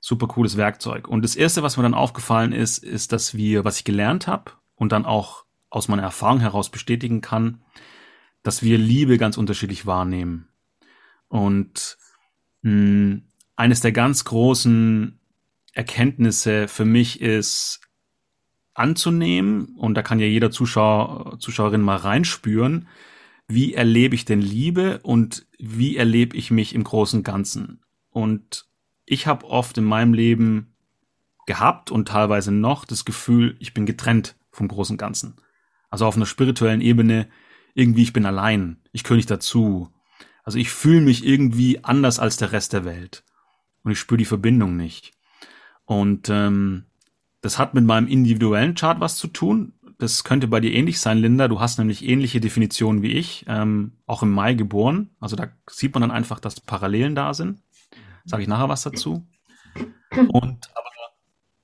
super 0.00 0.28
cooles 0.28 0.56
Werkzeug. 0.56 1.06
Und 1.06 1.22
das 1.22 1.36
Erste, 1.36 1.62
was 1.62 1.76
mir 1.76 1.82
dann 1.82 1.92
aufgefallen 1.92 2.52
ist, 2.52 2.78
ist, 2.78 3.12
dass 3.12 3.34
wir, 3.34 3.66
was 3.66 3.78
ich 3.78 3.84
gelernt 3.84 4.26
habe 4.26 4.52
und 4.76 4.92
dann 4.92 5.04
auch 5.04 5.44
aus 5.68 5.88
meiner 5.88 6.02
Erfahrung 6.02 6.40
heraus 6.40 6.70
bestätigen 6.70 7.20
kann, 7.20 7.62
dass 8.42 8.62
wir 8.62 8.78
Liebe 8.78 9.18
ganz 9.18 9.36
unterschiedlich 9.36 9.84
wahrnehmen. 9.84 10.48
Und 11.28 11.96
mh, 12.62 12.70
hm, 12.70 13.22
eines 13.56 13.80
der 13.80 13.92
ganz 13.92 14.24
großen 14.24 15.20
Erkenntnisse 15.72 16.68
für 16.68 16.84
mich 16.84 17.20
ist 17.20 17.80
anzunehmen, 18.74 19.76
und 19.76 19.94
da 19.94 20.02
kann 20.02 20.18
ja 20.18 20.26
jeder 20.26 20.50
Zuschauer, 20.50 21.38
Zuschauerin 21.38 21.80
mal 21.80 21.96
reinspüren, 21.96 22.88
wie 23.46 23.74
erlebe 23.74 24.14
ich 24.14 24.24
denn 24.24 24.40
Liebe 24.40 25.00
und 25.02 25.46
wie 25.58 25.96
erlebe 25.96 26.36
ich 26.36 26.50
mich 26.50 26.74
im 26.74 26.84
großen 26.84 27.22
Ganzen. 27.22 27.82
Und 28.10 28.66
ich 29.06 29.26
habe 29.26 29.46
oft 29.46 29.78
in 29.78 29.84
meinem 29.84 30.14
Leben 30.14 30.74
gehabt 31.46 31.90
und 31.90 32.08
teilweise 32.08 32.52
noch 32.52 32.84
das 32.84 33.04
Gefühl, 33.04 33.56
ich 33.58 33.74
bin 33.74 33.86
getrennt 33.86 34.36
vom 34.50 34.68
großen 34.68 34.96
Ganzen. 34.96 35.36
Also 35.90 36.06
auf 36.06 36.16
einer 36.16 36.26
spirituellen 36.26 36.80
Ebene 36.80 37.28
irgendwie, 37.74 38.02
ich 38.02 38.12
bin 38.12 38.24
allein, 38.24 38.78
ich 38.92 39.04
gehöre 39.04 39.16
nicht 39.16 39.30
dazu. 39.30 39.90
Also 40.44 40.58
ich 40.58 40.70
fühle 40.70 41.00
mich 41.00 41.26
irgendwie 41.26 41.82
anders 41.82 42.18
als 42.18 42.36
der 42.36 42.52
Rest 42.52 42.72
der 42.72 42.84
Welt. 42.84 43.24
Und 43.82 43.92
ich 43.92 43.98
spüre 43.98 44.18
die 44.18 44.24
Verbindung 44.24 44.76
nicht. 44.76 45.12
Und 45.84 46.28
ähm, 46.30 46.84
das 47.40 47.58
hat 47.58 47.74
mit 47.74 47.84
meinem 47.84 48.06
individuellen 48.06 48.74
Chart 48.74 49.00
was 49.00 49.16
zu 49.16 49.26
tun. 49.26 49.72
Das 49.98 50.24
könnte 50.24 50.48
bei 50.48 50.60
dir 50.60 50.72
ähnlich 50.72 51.00
sein, 51.00 51.18
Linda. 51.18 51.48
Du 51.48 51.60
hast 51.60 51.78
nämlich 51.78 52.04
ähnliche 52.06 52.40
Definitionen 52.40 53.02
wie 53.02 53.12
ich, 53.12 53.44
ähm, 53.48 53.92
auch 54.06 54.22
im 54.22 54.32
Mai 54.32 54.54
geboren. 54.54 55.10
Also 55.20 55.36
da 55.36 55.48
sieht 55.68 55.94
man 55.94 56.02
dann 56.02 56.10
einfach, 56.10 56.40
dass 56.40 56.60
Parallelen 56.60 57.14
da 57.14 57.34
sind. 57.34 57.60
Sage 58.24 58.42
ich 58.42 58.48
nachher 58.48 58.68
was 58.68 58.82
dazu. 58.82 59.26
Und 60.28 60.70
aber 60.74 60.90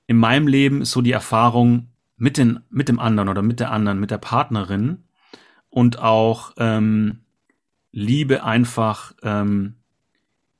in 0.07 0.17
meinem 0.17 0.47
Leben 0.47 0.81
ist 0.81 0.91
so 0.91 1.01
die 1.01 1.11
Erfahrung 1.11 1.87
mit, 2.17 2.37
den, 2.37 2.59
mit 2.69 2.89
dem 2.89 2.99
anderen 2.99 3.29
oder 3.29 3.41
mit 3.41 3.59
der 3.59 3.71
anderen, 3.71 3.99
mit 3.99 4.11
der 4.11 4.17
Partnerin 4.17 5.05
und 5.69 5.99
auch 5.99 6.53
ähm, 6.57 7.20
Liebe 7.91 8.43
einfach 8.43 9.13
ähm, 9.23 9.75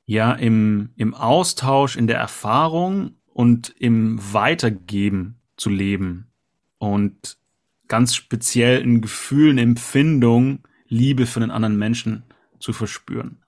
ja 0.05 0.33
im, 0.33 0.89
im 0.97 1.13
Austausch, 1.13 1.95
in 1.95 2.07
der 2.07 2.17
Erfahrung 2.17 3.15
und 3.33 3.69
im 3.79 4.19
Weitergeben 4.33 5.39
zu 5.55 5.69
leben 5.69 6.27
und 6.77 7.37
ganz 7.87 8.15
speziell 8.15 8.81
in 8.81 9.01
Gefühlen, 9.01 9.57
Empfindungen, 9.57 10.63
Liebe 10.87 11.25
für 11.25 11.39
den 11.39 11.51
anderen 11.51 11.77
Menschen 11.77 12.23
zu 12.59 12.73
verspüren. 12.73 13.43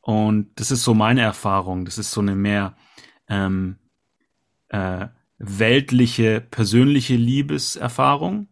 Und 0.00 0.50
das 0.56 0.70
ist 0.70 0.82
so 0.82 0.92
meine 0.92 1.22
Erfahrung. 1.22 1.84
Das 1.84 1.98
ist 1.98 2.10
so 2.10 2.20
eine 2.20 2.36
mehr 2.36 2.76
ähm, 3.28 3.76
äh, 4.68 5.08
weltliche, 5.38 6.40
persönliche 6.40 7.16
Liebeserfahrung. 7.16 8.48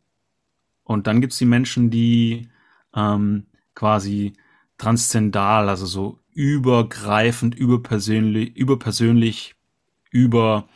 Und 0.82 1.06
dann 1.06 1.20
gibt's 1.20 1.38
die 1.38 1.44
Menschen, 1.44 1.90
die 1.90 2.49
ähm, 2.94 3.46
quasi 3.75 4.35
transzendal, 4.79 5.69
also 5.69 5.87
so 5.87 6.19
übergreifend, 6.33 7.55
überpersönlich, 7.55 8.57
überpersönlich, 8.57 9.55
über, 10.11 10.69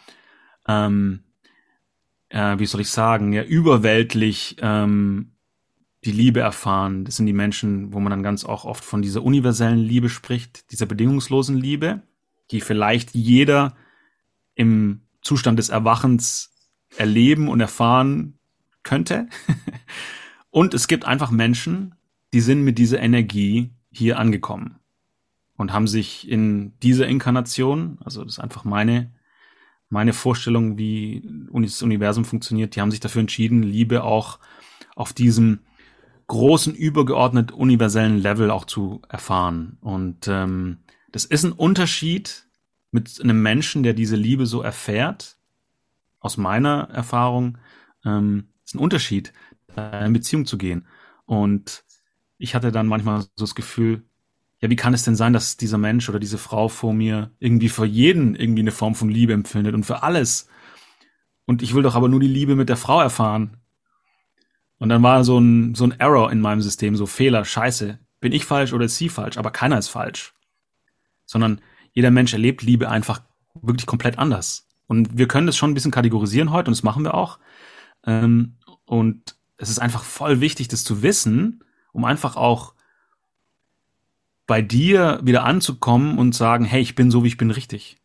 ähm, 0.69 1.25
äh, 2.29 2.59
wie 2.59 2.67
soll 2.67 2.83
ich 2.83 2.91
sagen, 2.91 3.33
ja, 3.33 3.43
überweltlich 3.43 4.57
ähm, 4.61 5.33
die 6.05 6.13
Liebe 6.13 6.41
erfahren. 6.41 7.05
Das 7.05 7.17
sind 7.17 7.27
die 7.27 7.33
Menschen, 7.33 7.93
wo 7.93 8.01
man 8.01 8.11
dann 8.11 8.23
ganz 8.23 8.45
auch 8.45 8.65
oft 8.65 8.85
von 8.85 9.03
dieser 9.03 9.23
universellen 9.23 9.79
Liebe 9.79 10.09
spricht, 10.09 10.71
dieser 10.71 10.87
bedingungslosen 10.87 11.57
Liebe, 11.57 12.03
die 12.53 12.61
vielleicht 12.61 13.15
jeder 13.15 13.77
im 14.55 15.03
Zustand 15.21 15.59
des 15.59 15.69
Erwachens 15.69 16.53
erleben 16.97 17.49
und 17.49 17.61
erfahren 17.61 18.39
könnte. 18.85 19.29
und 20.51 20.75
es 20.75 20.87
gibt 20.87 21.05
einfach 21.05 21.33
Menschen, 21.33 21.96
die 22.33 22.41
sind 22.41 22.63
mit 22.63 22.79
dieser 22.79 23.01
Energie 23.01 23.71
hier 23.91 24.19
angekommen 24.19 24.79
und 25.57 25.73
haben 25.73 25.87
sich 25.87 26.29
in 26.29 26.79
dieser 26.81 27.07
Inkarnation, 27.07 27.99
also 28.05 28.25
das 28.25 28.35
ist 28.35 28.39
einfach 28.41 28.65
meine, 28.65 29.13
meine 29.89 30.13
Vorstellung, 30.13 30.79
wie 30.79 31.23
das 31.53 31.83
Universum 31.83 32.25
funktioniert, 32.25 32.77
die 32.77 32.81
haben 32.81 32.91
sich 32.91 33.01
dafür 33.01 33.21
entschieden, 33.21 33.63
Liebe 33.63 34.03
auch 34.05 34.39
auf 34.95 35.13
diesem 35.13 35.61
großen, 36.27 36.75
übergeordnet 36.75 37.53
universellen 37.53 38.19
Level 38.19 38.51
auch 38.51 38.65
zu 38.65 39.01
erfahren. 39.09 39.79
Und 39.81 40.27
ähm, 40.29 40.79
das 41.13 41.25
ist 41.25 41.45
ein 41.45 41.53
Unterschied 41.53 42.47
mit 42.91 43.21
einem 43.23 43.43
Menschen, 43.43 43.83
der 43.83 43.95
diese 43.95 44.17
Liebe 44.17 44.47
so 44.47 44.63
erfährt, 44.63 45.37
aus 46.19 46.37
meiner 46.37 46.89
Erfahrung, 46.93 47.59
ähm, 48.05 48.49
ist 48.65 48.75
ein 48.75 48.81
Unterschied, 48.81 49.33
in 49.77 50.13
Beziehung 50.13 50.47
zu 50.47 50.59
gehen. 50.59 50.87
Und 51.27 51.85
ich 52.39 52.55
hatte 52.55 52.73
dann 52.73 52.87
manchmal 52.87 53.23
so 53.23 53.29
das 53.39 53.55
Gefühl, 53.55 54.05
ja, 54.61 54.71
wie 54.71 54.77
kann 54.77 54.95
es 54.95 55.03
denn 55.03 55.17
sein, 55.17 55.33
dass 55.33 55.57
dieser 55.57 55.79
Mensch 55.79 56.09
oder 56.09 56.19
diese 56.19 56.39
Frau 56.39 56.69
vor 56.69 56.95
mir 56.95 57.31
irgendwie 57.39 57.69
für 57.69 57.85
jeden 57.85 58.35
irgendwie 58.35 58.63
eine 58.63 58.73
Form 58.73 58.95
von 58.95 59.11
Liebe 59.11 59.33
empfindet 59.33 59.75
und 59.75 59.85
für 59.85 60.03
alles? 60.03 60.49
Und 61.45 61.63
ich 61.63 61.75
will 61.75 61.83
doch 61.83 61.95
aber 61.95 62.09
nur 62.09 62.21
die 62.21 62.27
Liebe 62.27 62.57
mit 62.57 62.69
der 62.69 62.77
Frau 62.77 63.01
erfahren. 63.01 63.59
Und 64.79 64.89
dann 64.89 65.03
war 65.03 65.25
so 65.25 65.39
ein, 65.39 65.75
so 65.75 65.85
ein 65.85 65.93
Error 65.93 66.33
in 66.33 66.41
meinem 66.41 66.61
System, 66.61 66.97
so 66.97 67.07
Fehler, 67.07 67.45
Scheiße. 67.45 67.99
Bin 68.21 68.33
ich 68.33 68.45
falsch 68.45 68.73
oder 68.73 68.87
ist 68.87 68.97
sie 68.97 69.09
falsch? 69.09 69.39
Aber 69.39 69.51
keiner 69.51 69.79
ist 69.79 69.89
falsch. 69.89 70.35
Sondern 71.25 71.61
jeder 71.93 72.11
Mensch 72.11 72.33
erlebt 72.33 72.63
Liebe 72.63 72.91
einfach 72.91 73.23
wirklich 73.55 73.87
komplett 73.87 74.19
anders. 74.19 74.69
Und 74.87 75.17
wir 75.17 75.29
können 75.29 75.47
das 75.47 75.57
schon 75.57 75.71
ein 75.71 75.75
bisschen 75.75 75.91
kategorisieren 75.91 76.51
heute 76.51 76.69
und 76.69 76.77
das 76.77 76.83
machen 76.83 77.05
wir 77.05 77.15
auch. 77.15 77.39
Ähm, 78.05 78.57
und 78.85 79.37
es 79.57 79.71
ist 79.71 79.79
einfach 79.79 80.05
voll 80.05 80.41
wichtig, 80.41 80.69
das 80.69 80.85
zu 80.85 81.03
wissen, 81.03 81.63
um 81.97 82.05
einfach 82.05 82.37
auch 82.37 82.75
bei 84.47 84.63
dir 84.63 85.19
wieder 85.25 85.45
anzukommen 85.45 86.19
und 86.19 86.35
sagen, 86.35 86.65
hey, 86.65 86.81
ich 86.81 86.95
bin 86.95 87.11
so, 87.11 87.25
wie 87.25 87.29
ich 87.29 87.39
bin, 87.39 87.51
richtig. 87.51 87.97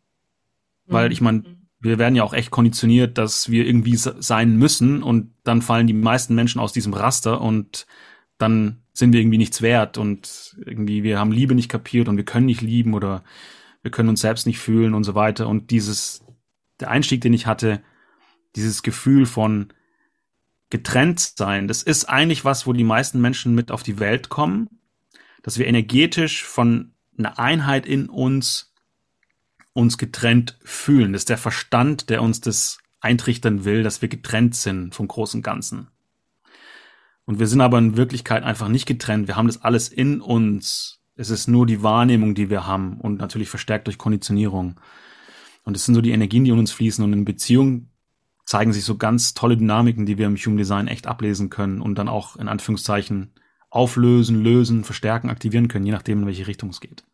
Mhm. 0.86 0.92
Weil 0.92 1.12
ich 1.12 1.20
meine, 1.20 1.44
wir 1.78 1.98
werden 1.98 2.16
ja 2.16 2.24
auch 2.24 2.32
echt 2.32 2.50
konditioniert, 2.50 3.18
dass 3.18 3.50
wir 3.50 3.66
irgendwie 3.66 3.96
sein 3.96 4.56
müssen 4.56 5.02
und 5.02 5.32
dann 5.44 5.62
fallen 5.62 5.86
die 5.86 5.92
meisten 5.92 6.34
Menschen 6.34 6.60
aus 6.60 6.72
diesem 6.72 6.94
Raster 6.94 7.40
und 7.40 7.86
dann 8.38 8.82
sind 8.94 9.12
wir 9.12 9.20
irgendwie 9.20 9.38
nichts 9.38 9.62
wert 9.62 9.98
und 9.98 10.56
irgendwie 10.64 11.02
wir 11.02 11.18
haben 11.18 11.32
Liebe 11.32 11.54
nicht 11.54 11.68
kapiert 11.68 12.08
und 12.08 12.16
wir 12.16 12.24
können 12.24 12.46
nicht 12.46 12.62
lieben 12.62 12.94
oder 12.94 13.22
wir 13.82 13.90
können 13.90 14.08
uns 14.08 14.20
selbst 14.20 14.46
nicht 14.46 14.58
fühlen 14.58 14.94
und 14.94 15.04
so 15.04 15.14
weiter 15.14 15.48
und 15.48 15.70
dieses 15.70 16.24
der 16.80 16.90
Einstieg, 16.90 17.20
den 17.20 17.34
ich 17.34 17.46
hatte, 17.46 17.82
dieses 18.56 18.82
Gefühl 18.82 19.26
von 19.26 19.72
getrennt 20.72 21.20
sein, 21.20 21.68
das 21.68 21.82
ist 21.82 22.06
eigentlich 22.06 22.46
was, 22.46 22.66
wo 22.66 22.72
die 22.72 22.82
meisten 22.82 23.20
Menschen 23.20 23.54
mit 23.54 23.70
auf 23.70 23.82
die 23.82 24.00
Welt 24.00 24.30
kommen, 24.30 24.70
dass 25.42 25.58
wir 25.58 25.66
energetisch 25.66 26.44
von 26.44 26.94
einer 27.18 27.38
Einheit 27.38 27.84
in 27.84 28.08
uns 28.08 28.72
uns 29.74 29.98
getrennt 29.98 30.58
fühlen. 30.64 31.12
Das 31.12 31.22
ist 31.22 31.28
der 31.28 31.36
Verstand, 31.36 32.08
der 32.08 32.22
uns 32.22 32.40
das 32.40 32.78
eintrichtern 33.00 33.66
will, 33.66 33.82
dass 33.82 34.00
wir 34.00 34.08
getrennt 34.08 34.54
sind 34.56 34.94
vom 34.94 35.08
großen 35.08 35.42
Ganzen. 35.42 35.88
Und 37.26 37.38
wir 37.38 37.46
sind 37.46 37.60
aber 37.60 37.76
in 37.76 37.98
Wirklichkeit 37.98 38.42
einfach 38.42 38.68
nicht 38.68 38.86
getrennt. 38.86 39.28
Wir 39.28 39.36
haben 39.36 39.48
das 39.48 39.62
alles 39.62 39.88
in 39.88 40.22
uns. 40.22 41.00
Es 41.16 41.28
ist 41.28 41.48
nur 41.48 41.66
die 41.66 41.82
Wahrnehmung, 41.82 42.34
die 42.34 42.48
wir 42.48 42.66
haben 42.66 42.98
und 42.98 43.18
natürlich 43.18 43.50
verstärkt 43.50 43.88
durch 43.88 43.98
Konditionierung. 43.98 44.80
Und 45.64 45.76
es 45.76 45.84
sind 45.84 45.94
so 45.94 46.00
die 46.00 46.12
Energien, 46.12 46.44
die 46.44 46.50
in 46.50 46.58
uns 46.58 46.72
fließen. 46.72 47.04
Und 47.04 47.12
in 47.12 47.26
Beziehung 47.26 47.91
zeigen 48.44 48.72
sich 48.72 48.84
so 48.84 48.96
ganz 48.96 49.34
tolle 49.34 49.56
Dynamiken, 49.56 50.06
die 50.06 50.18
wir 50.18 50.26
im 50.26 50.36
Human 50.36 50.56
Design 50.56 50.88
echt 50.88 51.06
ablesen 51.06 51.50
können 51.50 51.80
und 51.80 51.96
dann 51.96 52.08
auch 52.08 52.36
in 52.36 52.48
Anführungszeichen 52.48 53.34
auflösen, 53.70 54.42
lösen, 54.42 54.84
verstärken, 54.84 55.30
aktivieren 55.30 55.68
können, 55.68 55.86
je 55.86 55.92
nachdem, 55.92 56.20
in 56.20 56.26
welche 56.26 56.46
Richtung 56.46 56.70
es 56.70 56.80
geht. 56.80 57.04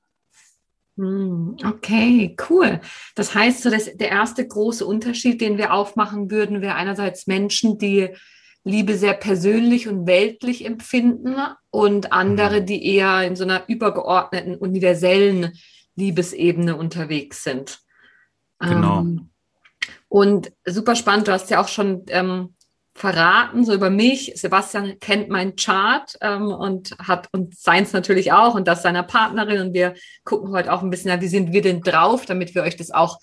Hm, 0.96 1.56
okay, 1.64 2.36
cool. 2.50 2.80
Das 3.14 3.34
heißt, 3.34 3.62
so 3.62 3.70
dass 3.70 3.84
der 3.96 4.08
erste 4.08 4.46
große 4.46 4.84
Unterschied, 4.84 5.40
den 5.40 5.56
wir 5.56 5.72
aufmachen 5.72 6.30
würden, 6.30 6.60
wäre 6.60 6.74
einerseits 6.74 7.28
Menschen, 7.28 7.78
die 7.78 8.08
Liebe 8.64 8.98
sehr 8.98 9.14
persönlich 9.14 9.88
und 9.88 10.06
weltlich 10.08 10.64
empfinden 10.64 11.36
und 11.70 12.12
andere, 12.12 12.60
mhm. 12.60 12.66
die 12.66 12.84
eher 12.84 13.22
in 13.22 13.36
so 13.36 13.44
einer 13.44 13.68
übergeordneten, 13.68 14.56
universellen 14.56 15.52
Liebesebene 15.94 16.76
unterwegs 16.76 17.44
sind. 17.44 17.80
Genau. 18.58 19.00
Ähm, 19.00 19.30
und 20.08 20.52
super 20.64 20.94
spannend, 20.94 21.28
du 21.28 21.32
hast 21.32 21.50
ja 21.50 21.60
auch 21.60 21.68
schon 21.68 22.04
ähm, 22.08 22.54
verraten, 22.94 23.64
so 23.64 23.72
über 23.74 23.90
mich. 23.90 24.32
Sebastian 24.34 24.98
kennt 24.98 25.28
meinen 25.28 25.56
Chart 25.56 26.16
ähm, 26.20 26.48
und 26.48 26.96
hat 26.98 27.28
und 27.32 27.56
seins 27.56 27.92
natürlich 27.92 28.32
auch 28.32 28.54
und 28.54 28.66
das 28.66 28.82
seiner 28.82 29.02
Partnerin. 29.02 29.60
Und 29.60 29.74
wir 29.74 29.94
gucken 30.24 30.52
heute 30.52 30.72
auch 30.72 30.82
ein 30.82 30.90
bisschen, 30.90 31.20
wie 31.20 31.28
sind 31.28 31.52
wir 31.52 31.62
denn 31.62 31.82
drauf, 31.82 32.26
damit 32.26 32.54
wir 32.54 32.62
euch 32.62 32.76
das 32.76 32.90
auch 32.90 33.18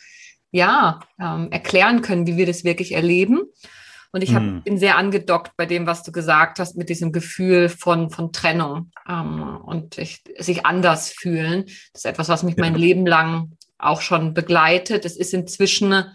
ja, 0.52 1.00
ähm, 1.20 1.52
erklären 1.52 2.02
können, 2.02 2.28
wie 2.28 2.38
wir 2.38 2.46
das 2.46 2.64
wirklich 2.64 2.94
erleben. 2.94 3.42
Und 4.14 4.22
ich 4.22 4.34
hab, 4.34 4.44
hm. 4.44 4.62
bin 4.64 4.78
sehr 4.78 4.98
angedockt 4.98 5.52
bei 5.58 5.66
dem, 5.66 5.86
was 5.86 6.04
du 6.04 6.14
gesagt 6.14 6.60
hast, 6.60 6.78
mit 6.78 6.88
diesem 6.88 7.12
Gefühl 7.12 7.68
von, 7.68 8.10
von 8.10 8.32
Trennung 8.32 8.92
ähm, 9.10 9.58
und 9.66 9.98
ich, 9.98 10.24
sich 10.40 10.66
anders 10.66 11.12
fühlen. 11.12 11.66
Das 11.92 12.06
ist 12.06 12.06
etwas, 12.06 12.30
was 12.30 12.44
mich 12.44 12.56
ja. 12.56 12.64
mein 12.64 12.76
Leben 12.76 13.06
lang 13.06 13.52
auch 13.78 14.00
schon 14.00 14.34
begleitet. 14.34 15.04
Es 15.04 15.18
ist 15.18 15.34
inzwischen, 15.34 16.06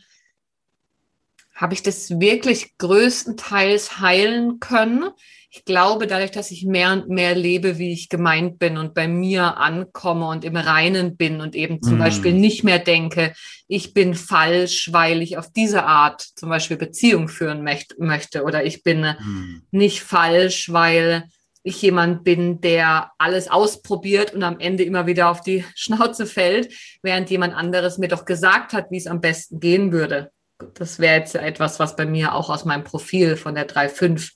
habe 1.60 1.74
ich 1.74 1.82
das 1.82 2.20
wirklich 2.20 2.78
größtenteils 2.78 4.00
heilen 4.00 4.60
können 4.60 5.10
ich 5.52 5.64
glaube, 5.64 6.06
dadurch, 6.06 6.30
dass 6.30 6.52
ich 6.52 6.64
mehr 6.64 6.92
und 6.92 7.08
mehr 7.08 7.34
lebe, 7.34 7.76
wie 7.76 7.92
ich 7.92 8.08
gemeint 8.08 8.60
bin 8.60 8.78
und 8.78 8.94
bei 8.94 9.08
mir 9.08 9.56
ankomme 9.56 10.28
und 10.28 10.44
im 10.44 10.54
Reinen 10.54 11.16
bin 11.16 11.40
und 11.40 11.56
eben 11.56 11.82
zum 11.82 11.96
mm. 11.96 11.98
Beispiel 11.98 12.32
nicht 12.34 12.62
mehr 12.62 12.78
denke, 12.78 13.34
ich 13.66 13.92
bin 13.92 14.14
falsch, 14.14 14.90
weil 14.92 15.22
ich 15.22 15.38
auf 15.38 15.50
diese 15.50 15.84
Art 15.84 16.22
zum 16.36 16.50
Beispiel 16.50 16.76
Beziehung 16.76 17.28
führen 17.28 17.64
möchte 17.64 18.44
oder 18.44 18.64
ich 18.64 18.84
bin 18.84 19.00
mm. 19.00 19.62
nicht 19.72 20.02
falsch, 20.02 20.72
weil 20.72 21.24
ich 21.64 21.82
jemand 21.82 22.22
bin, 22.22 22.60
der 22.60 23.10
alles 23.18 23.50
ausprobiert 23.50 24.32
und 24.32 24.44
am 24.44 24.60
Ende 24.60 24.84
immer 24.84 25.08
wieder 25.08 25.30
auf 25.30 25.40
die 25.40 25.64
Schnauze 25.74 26.26
fällt, 26.26 26.72
während 27.02 27.28
jemand 27.28 27.54
anderes 27.54 27.98
mir 27.98 28.08
doch 28.08 28.24
gesagt 28.24 28.72
hat, 28.72 28.92
wie 28.92 28.98
es 28.98 29.08
am 29.08 29.20
besten 29.20 29.58
gehen 29.58 29.90
würde. 29.90 30.30
Das 30.74 30.98
wäre 30.98 31.18
jetzt 31.18 31.34
etwas, 31.34 31.78
was 31.78 31.96
bei 31.96 32.06
mir 32.06 32.34
auch 32.34 32.50
aus 32.50 32.64
meinem 32.64 32.84
Profil 32.84 33.36
von 33.36 33.54
der 33.54 33.68
3.5 33.68 34.32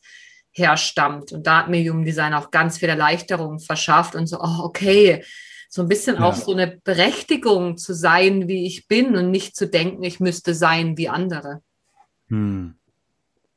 herstammt. 0.52 1.32
Und 1.32 1.46
da 1.46 1.58
hat 1.58 1.68
mir 1.68 1.90
Human 1.90 2.04
Design 2.04 2.34
auch 2.34 2.50
ganz 2.50 2.78
viel 2.78 2.88
Erleichterung 2.88 3.58
verschafft 3.58 4.14
und 4.14 4.26
so, 4.26 4.38
oh, 4.40 4.60
okay, 4.62 5.24
so 5.68 5.82
ein 5.82 5.88
bisschen 5.88 6.16
ja. 6.16 6.22
auch 6.22 6.36
so 6.36 6.52
eine 6.52 6.80
Berechtigung 6.84 7.76
zu 7.76 7.94
sein, 7.94 8.46
wie 8.46 8.64
ich 8.64 8.86
bin 8.86 9.16
und 9.16 9.30
nicht 9.30 9.56
zu 9.56 9.66
denken, 9.68 10.04
ich 10.04 10.20
müsste 10.20 10.54
sein 10.54 10.96
wie 10.96 11.08
andere. 11.08 11.62
Hm. 12.28 12.76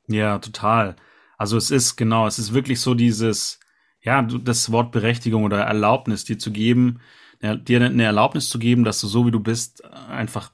Ja, 0.07 0.39
total. 0.39 0.95
Also 1.38 1.57
es 1.57 1.69
ist 1.69 1.95
genau, 1.95 2.25
es 2.25 2.39
ist 2.39 2.53
wirklich 2.53 2.81
so 2.81 2.95
dieses, 2.95 3.59
ja, 4.01 4.24
das 4.24 4.71
Wort 4.71 4.91
Berechtigung 4.91 5.43
oder 5.43 5.59
Erlaubnis 5.59 6.24
dir 6.24 6.39
zu 6.39 6.51
geben, 6.51 7.01
dir 7.41 7.81
eine 7.81 8.03
Erlaubnis 8.03 8.50
zu 8.50 8.57
geben, 8.57 8.83
dass 8.83 9.00
du 9.00 9.07
so 9.07 9.27
wie 9.27 9.31
du 9.31 9.39
bist 9.39 9.86
einfach 9.86 10.51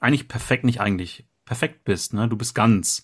eigentlich 0.00 0.28
perfekt, 0.28 0.64
nicht 0.64 0.80
eigentlich 0.80 1.26
perfekt 1.44 1.84
bist, 1.84 2.14
ne? 2.14 2.28
Du 2.28 2.36
bist 2.36 2.54
ganz. 2.54 3.02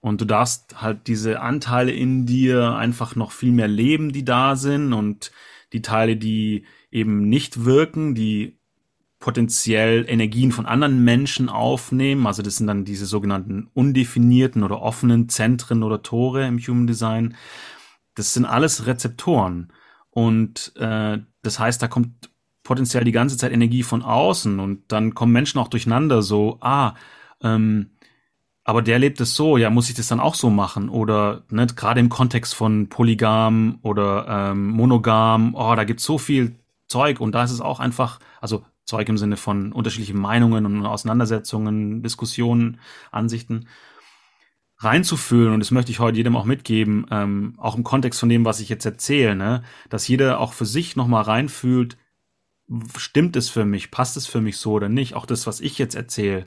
Und 0.00 0.20
du 0.20 0.24
darfst 0.24 0.82
halt 0.82 1.06
diese 1.06 1.40
Anteile 1.40 1.92
in 1.92 2.26
dir 2.26 2.74
einfach 2.74 3.14
noch 3.14 3.30
viel 3.30 3.52
mehr 3.52 3.68
leben, 3.68 4.12
die 4.12 4.24
da 4.24 4.56
sind 4.56 4.92
und 4.92 5.30
die 5.72 5.82
Teile, 5.82 6.16
die 6.16 6.64
eben 6.90 7.28
nicht 7.28 7.64
wirken, 7.64 8.14
die 8.14 8.58
potenziell 9.20 10.04
Energien 10.08 10.50
von 10.50 10.66
anderen 10.66 11.04
Menschen 11.04 11.48
aufnehmen. 11.48 12.26
Also 12.26 12.42
das 12.42 12.56
sind 12.56 12.66
dann 12.66 12.84
diese 12.84 13.06
sogenannten 13.06 13.70
undefinierten 13.72 14.64
oder 14.64 14.82
offenen 14.82 15.28
Zentren 15.28 15.84
oder 15.84 16.02
Tore 16.02 16.46
im 16.46 16.58
Human 16.58 16.88
Design. 16.88 17.36
Das 18.16 18.34
sind 18.34 18.44
alles 18.44 18.86
Rezeptoren. 18.86 19.72
Und 20.10 20.72
äh, 20.76 21.20
das 21.42 21.58
heißt, 21.60 21.80
da 21.80 21.86
kommt 21.86 22.31
potenziell 22.62 23.04
die 23.04 23.12
ganze 23.12 23.36
Zeit 23.36 23.52
Energie 23.52 23.82
von 23.82 24.02
außen 24.02 24.60
und 24.60 24.84
dann 24.88 25.14
kommen 25.14 25.32
Menschen 25.32 25.58
auch 25.58 25.68
durcheinander 25.68 26.22
so, 26.22 26.58
ah, 26.60 26.94
ähm, 27.42 27.90
aber 28.64 28.82
der 28.82 28.98
lebt 28.98 29.20
es 29.20 29.34
so, 29.34 29.56
ja, 29.56 29.70
muss 29.70 29.88
ich 29.88 29.96
das 29.96 30.06
dann 30.06 30.20
auch 30.20 30.36
so 30.36 30.48
machen? 30.48 30.88
Oder 30.88 31.42
ne, 31.50 31.66
gerade 31.66 31.98
im 31.98 32.08
Kontext 32.08 32.54
von 32.54 32.88
Polygam 32.88 33.78
oder 33.82 34.26
ähm, 34.28 34.68
Monogam, 34.68 35.54
oh, 35.54 35.74
da 35.74 35.84
gibt's 35.84 36.04
so 36.04 36.16
viel 36.18 36.56
Zeug 36.86 37.20
und 37.20 37.34
da 37.34 37.42
ist 37.42 37.50
es 37.50 37.60
auch 37.60 37.80
einfach, 37.80 38.20
also 38.40 38.64
Zeug 38.84 39.08
im 39.08 39.18
Sinne 39.18 39.36
von 39.36 39.72
unterschiedlichen 39.72 40.18
Meinungen 40.18 40.66
und 40.66 40.86
Auseinandersetzungen, 40.86 42.02
Diskussionen, 42.02 42.78
Ansichten 43.10 43.66
reinzufühlen. 44.78 45.52
Und 45.54 45.60
das 45.60 45.70
möchte 45.70 45.90
ich 45.90 46.00
heute 46.00 46.18
jedem 46.18 46.36
auch 46.36 46.44
mitgeben, 46.44 47.06
ähm, 47.10 47.54
auch 47.58 47.76
im 47.76 47.84
Kontext 47.84 48.20
von 48.20 48.28
dem, 48.28 48.44
was 48.44 48.60
ich 48.60 48.68
jetzt 48.68 48.84
erzähle, 48.84 49.34
ne, 49.34 49.62
dass 49.88 50.08
jeder 50.08 50.40
auch 50.40 50.52
für 50.52 50.66
sich 50.66 50.96
nochmal 50.96 51.22
reinfühlt, 51.22 51.96
stimmt 52.96 53.36
es 53.36 53.48
für 53.48 53.64
mich, 53.64 53.90
passt 53.90 54.16
es 54.16 54.26
für 54.26 54.40
mich 54.40 54.56
so 54.56 54.72
oder 54.72 54.88
nicht? 54.88 55.14
Auch 55.14 55.26
das, 55.26 55.46
was 55.46 55.60
ich 55.60 55.78
jetzt 55.78 55.94
erzähle. 55.94 56.46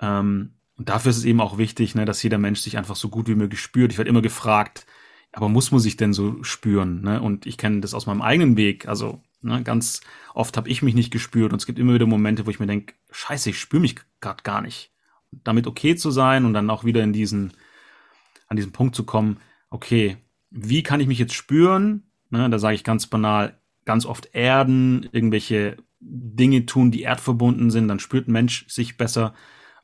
Ähm, 0.00 0.54
und 0.76 0.88
dafür 0.88 1.10
ist 1.10 1.18
es 1.18 1.24
eben 1.24 1.40
auch 1.40 1.58
wichtig, 1.58 1.94
ne, 1.94 2.04
dass 2.04 2.22
jeder 2.22 2.38
Mensch 2.38 2.60
sich 2.60 2.76
einfach 2.76 2.96
so 2.96 3.08
gut 3.08 3.28
wie 3.28 3.34
möglich 3.34 3.60
spürt. 3.60 3.92
Ich 3.92 3.98
werde 3.98 4.10
immer 4.10 4.22
gefragt, 4.22 4.86
aber 5.32 5.48
muss 5.48 5.70
man 5.70 5.80
sich 5.80 5.96
denn 5.96 6.12
so 6.12 6.42
spüren? 6.42 7.02
Ne? 7.02 7.20
Und 7.20 7.46
ich 7.46 7.58
kenne 7.58 7.80
das 7.80 7.94
aus 7.94 8.06
meinem 8.06 8.22
eigenen 8.22 8.56
Weg. 8.56 8.86
Also 8.88 9.22
ne, 9.40 9.62
ganz 9.62 10.00
oft 10.34 10.56
habe 10.56 10.68
ich 10.68 10.82
mich 10.82 10.94
nicht 10.94 11.10
gespürt 11.10 11.52
und 11.52 11.58
es 11.58 11.66
gibt 11.66 11.78
immer 11.78 11.94
wieder 11.94 12.06
Momente, 12.06 12.46
wo 12.46 12.50
ich 12.50 12.60
mir 12.60 12.66
denke, 12.66 12.94
scheiße, 13.10 13.50
ich 13.50 13.58
spüre 13.58 13.80
mich 13.80 13.96
gerade 14.20 14.42
gar 14.42 14.60
nicht. 14.60 14.92
damit 15.44 15.66
okay 15.66 15.96
zu 15.96 16.10
sein 16.10 16.44
und 16.44 16.54
dann 16.54 16.70
auch 16.70 16.84
wieder 16.84 17.02
in 17.02 17.12
diesen, 17.12 17.52
an 18.48 18.56
diesen 18.56 18.72
Punkt 18.72 18.94
zu 18.94 19.04
kommen, 19.04 19.38
okay, 19.70 20.16
wie 20.50 20.82
kann 20.82 21.00
ich 21.00 21.08
mich 21.08 21.18
jetzt 21.18 21.34
spüren? 21.34 22.04
Ne, 22.30 22.48
da 22.50 22.58
sage 22.58 22.74
ich 22.74 22.84
ganz 22.84 23.06
banal, 23.06 23.58
ganz 23.86 24.04
oft 24.04 24.34
erden, 24.34 25.08
irgendwelche 25.12 25.78
Dinge 26.00 26.66
tun, 26.66 26.90
die 26.90 27.02
erdverbunden 27.02 27.70
sind, 27.70 27.88
dann 27.88 28.00
spürt 28.00 28.28
ein 28.28 28.32
Mensch 28.32 28.68
sich 28.68 28.98
besser. 28.98 29.32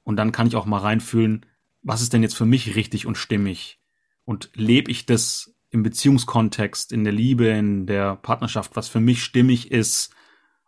Und 0.03 0.17
dann 0.17 0.33
kann 0.33 0.47
ich 0.47 0.57
auch 0.57 0.67
mal 0.67 0.79
reinfühlen, 0.79 1.47
was 1.83 2.03
ist 2.03 2.13
denn 2.13 2.23
jetzt 2.23 2.37
für 2.37 2.45
mich 2.45 2.77
richtig 2.77 3.07
und 3.07 3.17
stimmig? 3.17 3.81
Und 4.25 4.51
lebe 4.55 4.91
ich 4.91 5.07
das 5.07 5.55
im 5.71 5.83
Beziehungskontext, 5.83 6.93
in 6.93 7.05
der 7.05 7.13
Liebe, 7.13 7.47
in 7.47 7.87
der 7.87 8.17
Partnerschaft, 8.17 8.77
was 8.77 8.89
für 8.89 9.01
mich 9.01 9.25
stimmig 9.25 9.71
ist 9.71 10.15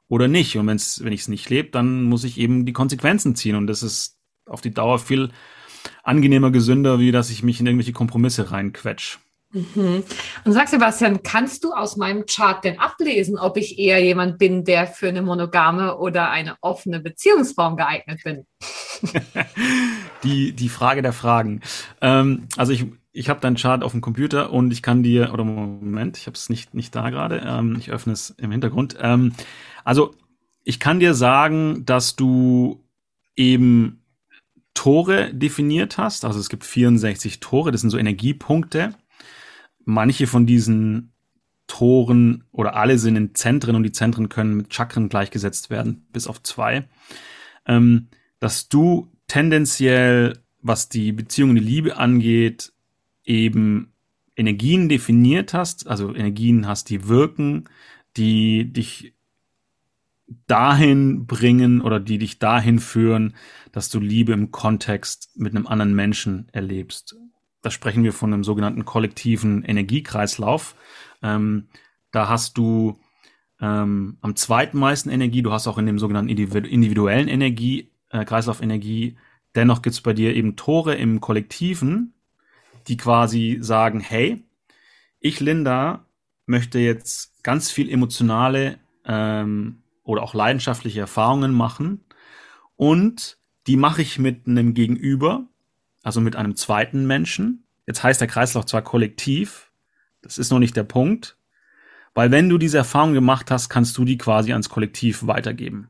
oder 0.09 0.29
nicht? 0.29 0.57
Und 0.57 0.67
wenn's, 0.67 1.05
wenn 1.05 1.13
ich 1.13 1.23
es 1.23 1.29
nicht 1.29 1.51
lebe, 1.51 1.71
dann 1.71 2.05
muss 2.05 2.25
ich 2.25 2.39
eben 2.39 2.65
die 2.65 2.73
Konsequenzen 2.73 3.37
ziehen. 3.37 3.57
Und 3.57 3.67
das 3.67 3.83
ist 3.83 4.19
auf 4.47 4.61
die 4.61 4.73
Dauer 4.73 4.99
viel 4.99 5.31
angenehmer, 6.03 6.51
gesünder, 6.51 6.99
wie 6.99 7.13
dass 7.13 7.31
ich 7.31 7.43
mich 7.43 7.61
in 7.61 7.67
irgendwelche 7.67 7.93
Kompromisse 7.93 8.51
reinquetsch. 8.51 9.19
Mhm. 9.55 10.03
Und 10.45 10.53
sag 10.53 10.69
Sebastian, 10.69 11.23
kannst 11.23 11.63
du 11.63 11.73
aus 11.73 11.97
meinem 11.97 12.27
Chart 12.27 12.65
denn 12.65 12.81
ablesen, 12.81 13.39
ob 13.39 13.57
ich 13.57 13.79
eher 13.79 14.03
jemand 14.03 14.37
bin, 14.37 14.65
der 14.65 14.89
für 14.89 15.09
eine 15.09 15.23
monogame 15.23 15.97
oder 15.97 16.31
eine 16.31 16.57
offene 16.61 16.99
Beziehungsform 16.99 17.77
geeignet 17.77 18.21
bin? 18.25 18.47
die, 20.25 20.53
die 20.53 20.69
Frage 20.69 21.03
der 21.03 21.13
Fragen. 21.13 21.61
Ähm, 22.01 22.49
also 22.57 22.73
ich, 22.73 22.87
ich 23.13 23.29
habe 23.29 23.41
deinen 23.41 23.57
Chart 23.57 23.85
auf 23.85 23.93
dem 23.93 24.01
Computer 24.01 24.53
und 24.53 24.73
ich 24.73 24.83
kann 24.83 25.05
dir, 25.05 25.33
oder 25.33 25.45
Moment, 25.45 26.19
ich 26.19 26.27
habe 26.27 26.35
es 26.35 26.51
nicht, 26.51 26.75
nicht 26.75 26.95
da 26.95 27.11
gerade, 27.11 27.41
ähm, 27.47 27.77
ich 27.79 27.93
öffne 27.93 28.13
es 28.13 28.31
im 28.31 28.51
Hintergrund. 28.51 28.97
Ähm, 29.01 29.35
also 29.85 30.15
ich 30.65 30.81
kann 30.81 30.99
dir 30.99 31.15
sagen, 31.15 31.85
dass 31.87 32.17
du 32.17 32.83
eben 33.37 34.01
Tore 34.73 35.33
definiert 35.33 35.97
hast. 35.97 36.25
Also 36.25 36.41
es 36.41 36.49
gibt 36.49 36.65
64 36.65 37.39
Tore, 37.39 37.71
das 37.71 37.83
sind 37.83 37.91
so 37.91 37.99
Energiepunkte 37.99 38.95
manche 39.85 40.27
von 40.27 40.47
diesen 40.47 41.13
Toren 41.67 42.45
oder 42.53 42.77
alle 42.77 42.99
sind 42.99 43.17
in 43.17 43.35
Zentren 43.35 43.77
und 43.77 43.83
die 43.83 43.93
Zentren 43.93 44.29
können 44.29 44.55
mit 44.55 44.73
Chakren 44.73 45.09
gleichgesetzt 45.09 45.71
werden, 45.71 46.07
bis 46.13 46.27
auf 46.27 46.43
zwei, 46.43 46.87
ähm, 47.67 48.09
dass 48.39 48.69
du 48.69 49.11
tendenziell, 49.27 50.39
was 50.61 50.89
die 50.89 51.13
Beziehung 51.13 51.51
und 51.51 51.57
die 51.57 51.63
Liebe 51.63 51.97
angeht, 51.97 52.73
eben 53.25 53.93
Energien 54.37 54.89
definiert 54.89 55.55
hast, 55.55 55.87
also 55.87 56.15
Energien 56.15 56.67
hast, 56.67 56.91
die 56.91 57.09
wirken, 57.09 57.69
die 58.17 58.73
dich 58.73 59.15
dahin 60.47 61.27
bringen 61.27 61.81
oder 61.81 62.01
die 62.01 62.19
dich 62.19 62.39
dahin 62.39 62.79
führen, 62.79 63.35
dass 63.73 63.89
du 63.91 64.01
Liebe 64.01 64.33
im 64.33 64.51
Kontext 64.51 65.31
mit 65.37 65.55
einem 65.55 65.67
anderen 65.67 65.95
Menschen 65.95 66.49
erlebst. 66.53 67.17
Da 67.65 67.71
sprechen 67.71 68.05
wir 68.05 68.13
von 68.13 68.33
einem 68.33 68.45
sogenannten 68.45 68.85
kollektiven 68.85 69.65
Energiekreislauf. 69.65 70.75
Ähm, 71.23 71.69
da 72.11 72.29
hast 72.29 72.59
du 72.59 72.99
ähm, 73.59 74.19
am 74.21 74.37
zweiten 74.37 74.79
meisten 74.79 75.09
Energie, 75.09 75.41
du 75.41 75.51
hast 75.51 75.67
auch 75.67 75.79
in 75.79 75.87
dem 75.87 75.99
sogenannten 75.99 76.29
individuellen 76.29 77.29
Energie, 77.29 77.91
äh, 78.11 78.27
Kreislauf 78.27 78.61
Energie. 78.61 79.17
Dennoch 79.55 79.81
gibt 79.81 79.95
es 79.95 80.03
bei 80.03 80.13
dir 80.13 80.37
eben 80.37 80.57
Tore 80.57 80.95
im 80.97 81.23
Kollektiven, 81.23 82.13
die 82.87 82.99
quasi 82.99 83.57
sagen, 83.63 84.01
hey, 84.01 84.45
ich, 85.21 85.41
Linda, 85.41 86.05
möchte 86.45 86.79
jetzt 86.79 87.43
ganz 87.43 87.71
viel 87.71 87.89
emotionale 87.89 88.79
ähm, 89.07 89.83
oder 90.03 90.23
auch 90.23 90.35
leidenschaftliche 90.35 91.01
Erfahrungen 91.01 91.55
machen 91.55 92.05
und 92.77 93.39
die 93.67 93.79
mache 93.79 94.03
ich 94.03 94.19
mit 94.19 94.47
einem 94.47 94.75
Gegenüber, 94.75 95.47
also 96.05 96.21
mit 96.21 96.37
einem 96.37 96.55
zweiten 96.55 97.07
Menschen. 97.07 97.65
Jetzt 97.87 98.05
heißt 98.05 98.21
der 98.21 98.29
Kreislauf 98.29 98.67
zwar 98.67 98.83
kollektiv, 98.83 99.73
das 100.23 100.39
ist 100.39 100.51
noch 100.51 100.61
nicht 100.61 100.77
der 100.77 100.85
Punkt, 100.85 101.37
weil 102.15 102.31
wenn 102.31 102.49
du 102.49 102.59
diese 102.59 102.79
Erfahrung 102.79 103.13
gemacht 103.13 103.51
hast, 103.51 103.69
kannst 103.69 103.99
du 103.99 104.05
die 104.05 104.17
quasi 104.17 104.53
ans 104.53 104.69
Kollektiv 104.69 105.27
weitergeben. 105.27 105.89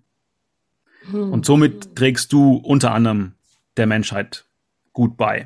Hm. 1.11 1.33
Und 1.33 1.45
somit 1.45 1.95
trägst 1.97 2.33
du 2.33 2.55
unter 2.57 2.93
anderem 2.93 3.33
der 3.77 3.87
Menschheit 3.87 4.47
gut 4.93 5.17
bei. 5.17 5.45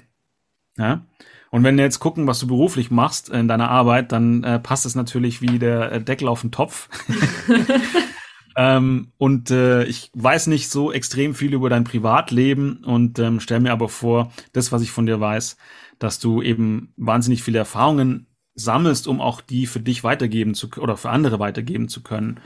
Ja? 0.76 1.04
Und 1.50 1.64
wenn 1.64 1.76
wir 1.76 1.84
jetzt 1.84 1.98
gucken, 1.98 2.26
was 2.26 2.38
du 2.38 2.46
beruflich 2.46 2.90
machst 2.90 3.30
in 3.30 3.48
deiner 3.48 3.70
Arbeit, 3.70 4.12
dann 4.12 4.44
äh, 4.44 4.58
passt 4.60 4.86
es 4.86 4.94
natürlich 4.94 5.42
wie 5.42 5.58
der 5.58 5.92
äh, 5.92 6.00
Deckel 6.00 6.28
auf 6.28 6.42
den 6.42 6.52
Topf. 6.52 6.88
ähm, 8.58 9.12
und 9.18 9.52
äh, 9.52 9.84
ich 9.84 10.10
weiß 10.14 10.48
nicht 10.48 10.68
so 10.68 10.90
extrem 10.90 11.36
viel 11.36 11.54
über 11.54 11.70
dein 11.70 11.84
Privatleben 11.84 12.82
und 12.84 13.20
ähm, 13.20 13.38
stelle 13.38 13.60
mir 13.60 13.70
aber 13.70 13.88
vor, 13.88 14.32
das, 14.52 14.72
was 14.72 14.82
ich 14.82 14.90
von 14.90 15.06
dir 15.06 15.20
weiß, 15.20 15.56
dass 16.00 16.18
du 16.18 16.42
eben 16.42 16.92
wahnsinnig 16.96 17.44
viele 17.44 17.60
Erfahrungen 17.60 18.26
sammelst, 18.56 19.06
um 19.06 19.20
auch 19.20 19.42
die 19.42 19.66
für 19.66 19.78
dich 19.78 20.02
weitergeben 20.02 20.54
zu 20.54 20.70
oder 20.78 20.96
für 20.96 21.10
andere 21.10 21.38
weitergeben 21.38 21.88
zu 21.88 22.02
können. 22.02 22.40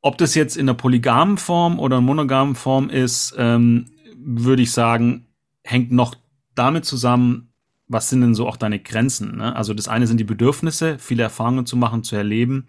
Ob 0.00 0.16
das 0.16 0.36
jetzt 0.36 0.56
in 0.56 0.66
der 0.66 0.74
polygamen 0.74 1.38
Form 1.38 1.80
oder 1.80 2.00
monogamen 2.00 2.54
Form 2.54 2.88
ist, 2.88 3.34
ähm, 3.36 3.90
würde 4.16 4.62
ich 4.62 4.70
sagen, 4.70 5.26
hängt 5.64 5.90
noch 5.90 6.14
damit 6.54 6.84
zusammen, 6.84 7.52
was 7.88 8.08
sind 8.08 8.20
denn 8.20 8.36
so 8.36 8.46
auch 8.46 8.56
deine 8.56 8.78
Grenzen? 8.78 9.38
Ne? 9.38 9.56
Also 9.56 9.74
das 9.74 9.88
eine 9.88 10.06
sind 10.06 10.18
die 10.18 10.24
Bedürfnisse, 10.24 11.00
viele 11.00 11.24
Erfahrungen 11.24 11.66
zu 11.66 11.76
machen, 11.76 12.04
zu 12.04 12.14
erleben. 12.14 12.68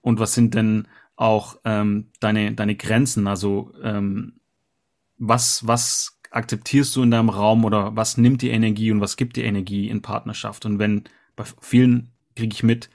Und 0.00 0.18
was 0.18 0.34
sind 0.34 0.54
denn 0.54 0.88
auch 1.22 1.56
ähm, 1.64 2.10
deine, 2.20 2.52
deine 2.52 2.74
Grenzen? 2.74 3.26
Also 3.26 3.72
ähm, 3.82 4.40
was, 5.18 5.66
was 5.66 6.18
akzeptierst 6.30 6.94
du 6.96 7.02
in 7.02 7.10
deinem 7.10 7.28
Raum 7.28 7.64
oder 7.64 7.94
was 7.96 8.16
nimmt 8.16 8.42
die 8.42 8.50
Energie 8.50 8.90
und 8.90 9.00
was 9.00 9.16
gibt 9.16 9.36
die 9.36 9.44
Energie 9.44 9.88
in 9.88 10.02
Partnerschaft? 10.02 10.66
Und 10.66 10.78
wenn 10.78 11.04
bei 11.36 11.44
vielen 11.60 12.10
kriege 12.34 12.54
ich 12.54 12.62
mit, 12.62 12.90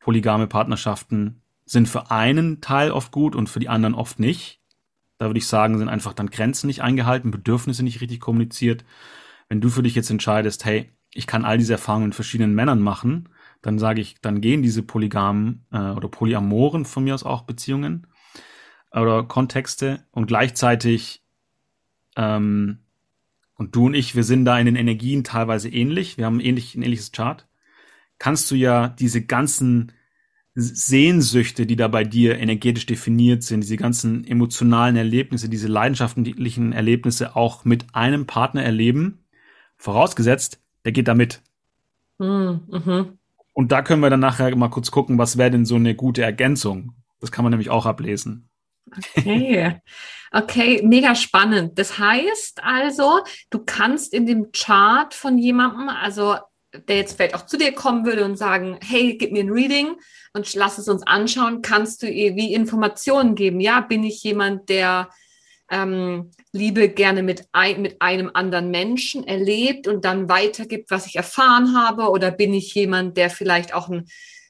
polygame 0.00 0.46
Partnerschaften 0.46 1.42
sind 1.66 1.88
für 1.88 2.10
einen 2.10 2.60
Teil 2.60 2.90
oft 2.90 3.12
gut 3.12 3.36
und 3.36 3.48
für 3.48 3.60
die 3.60 3.68
anderen 3.68 3.94
oft 3.94 4.18
nicht. 4.18 4.60
Da 5.18 5.26
würde 5.26 5.38
ich 5.38 5.46
sagen, 5.46 5.78
sind 5.78 5.88
einfach 5.88 6.14
dann 6.14 6.30
Grenzen 6.30 6.66
nicht 6.66 6.82
eingehalten, 6.82 7.30
Bedürfnisse 7.30 7.84
nicht 7.84 8.00
richtig 8.00 8.20
kommuniziert. 8.20 8.84
Wenn 9.48 9.60
du 9.60 9.68
für 9.68 9.82
dich 9.82 9.94
jetzt 9.94 10.10
entscheidest, 10.10 10.64
hey, 10.64 10.90
ich 11.12 11.26
kann 11.26 11.44
all 11.44 11.58
diese 11.58 11.74
Erfahrungen 11.74 12.06
mit 12.06 12.14
verschiedenen 12.14 12.54
Männern 12.54 12.80
machen, 12.80 13.28
dann 13.62 13.78
sage 13.78 14.00
ich, 14.00 14.20
dann 14.20 14.40
gehen 14.40 14.62
diese 14.62 14.82
polygamen 14.82 15.66
äh, 15.72 15.90
oder 15.90 16.08
polyamoren 16.08 16.84
von 16.84 17.04
mir 17.04 17.14
aus 17.14 17.24
auch 17.24 17.42
Beziehungen 17.42 18.06
oder 18.92 19.24
Kontexte 19.24 20.04
und 20.10 20.26
gleichzeitig 20.26 21.22
ähm, 22.16 22.78
und 23.54 23.76
du 23.76 23.86
und 23.86 23.94
ich, 23.94 24.16
wir 24.16 24.24
sind 24.24 24.46
da 24.46 24.58
in 24.58 24.66
den 24.66 24.76
Energien 24.76 25.22
teilweise 25.22 25.68
ähnlich, 25.68 26.16
wir 26.16 26.24
haben 26.24 26.40
ähnlich, 26.40 26.74
ein 26.74 26.82
ähnliches 26.82 27.12
Chart, 27.12 27.46
kannst 28.18 28.50
du 28.50 28.54
ja 28.54 28.88
diese 28.88 29.24
ganzen 29.24 29.92
Sehnsüchte, 30.54 31.66
die 31.66 31.76
da 31.76 31.88
bei 31.88 32.02
dir 32.04 32.38
energetisch 32.38 32.86
definiert 32.86 33.42
sind, 33.42 33.60
diese 33.60 33.76
ganzen 33.76 34.24
emotionalen 34.26 34.96
Erlebnisse, 34.96 35.48
diese 35.48 35.68
leidenschaftlichen 35.68 36.72
Erlebnisse 36.72 37.36
auch 37.36 37.64
mit 37.64 37.94
einem 37.94 38.26
Partner 38.26 38.62
erleben, 38.62 39.24
vorausgesetzt, 39.76 40.60
der 40.84 40.92
geht 40.92 41.08
da 41.08 41.14
mit. 41.14 41.42
Hm, 42.18 42.60
mhm. 42.68 43.18
Und 43.60 43.72
da 43.72 43.82
können 43.82 44.00
wir 44.00 44.08
dann 44.08 44.20
nachher 44.20 44.56
mal 44.56 44.70
kurz 44.70 44.90
gucken, 44.90 45.18
was 45.18 45.36
wäre 45.36 45.50
denn 45.50 45.66
so 45.66 45.74
eine 45.74 45.94
gute 45.94 46.22
Ergänzung. 46.22 46.94
Das 47.20 47.30
kann 47.30 47.42
man 47.42 47.50
nämlich 47.50 47.68
auch 47.68 47.84
ablesen. 47.84 48.48
Okay. 48.96 49.76
Okay, 50.32 50.80
mega 50.82 51.14
spannend. 51.14 51.78
Das 51.78 51.98
heißt 51.98 52.64
also, 52.64 53.20
du 53.50 53.58
kannst 53.58 54.14
in 54.14 54.24
dem 54.24 54.50
Chart 54.52 55.12
von 55.12 55.36
jemandem, 55.36 55.90
also 55.90 56.36
der 56.88 56.96
jetzt 56.96 57.16
vielleicht 57.16 57.34
auch 57.34 57.44
zu 57.44 57.58
dir 57.58 57.72
kommen 57.72 58.06
würde 58.06 58.24
und 58.24 58.38
sagen, 58.38 58.78
hey, 58.82 59.18
gib 59.18 59.30
mir 59.30 59.44
ein 59.44 59.50
Reading 59.50 59.96
und 60.32 60.54
lass 60.54 60.78
es 60.78 60.88
uns 60.88 61.06
anschauen, 61.06 61.60
kannst 61.60 62.02
du 62.02 62.08
ihr 62.08 62.36
wie 62.36 62.54
Informationen 62.54 63.34
geben? 63.34 63.60
Ja, 63.60 63.82
bin 63.82 64.04
ich 64.04 64.22
jemand, 64.22 64.70
der 64.70 65.10
ähm, 65.70 66.30
Liebe 66.52 66.88
gerne 66.88 67.22
mit, 67.22 67.46
ein, 67.52 67.82
mit 67.82 68.02
einem 68.02 68.30
anderen 68.34 68.70
Menschen 68.70 69.24
erlebt 69.26 69.86
und 69.88 70.04
dann 70.04 70.28
weitergibt, 70.28 70.90
was 70.90 71.06
ich 71.06 71.16
erfahren 71.16 71.76
habe? 71.76 72.10
Oder 72.10 72.30
bin 72.30 72.52
ich 72.52 72.74
jemand, 72.74 73.16
der 73.16 73.30
vielleicht 73.30 73.72
auch 73.72 73.88
ein, 73.88 74.06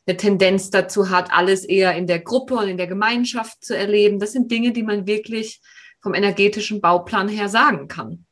eine 0.06 0.16
Tendenz 0.16 0.70
dazu 0.70 1.10
hat, 1.10 1.32
alles 1.32 1.64
eher 1.64 1.94
in 1.94 2.06
der 2.06 2.20
Gruppe 2.20 2.54
und 2.54 2.68
in 2.68 2.78
der 2.78 2.86
Gemeinschaft 2.86 3.64
zu 3.64 3.76
erleben? 3.76 4.18
Das 4.18 4.32
sind 4.32 4.50
Dinge, 4.50 4.72
die 4.72 4.82
man 4.82 5.06
wirklich 5.06 5.60
vom 6.00 6.14
energetischen 6.14 6.80
Bauplan 6.80 7.28
her 7.28 7.48
sagen 7.48 7.86
kann. 7.86 8.24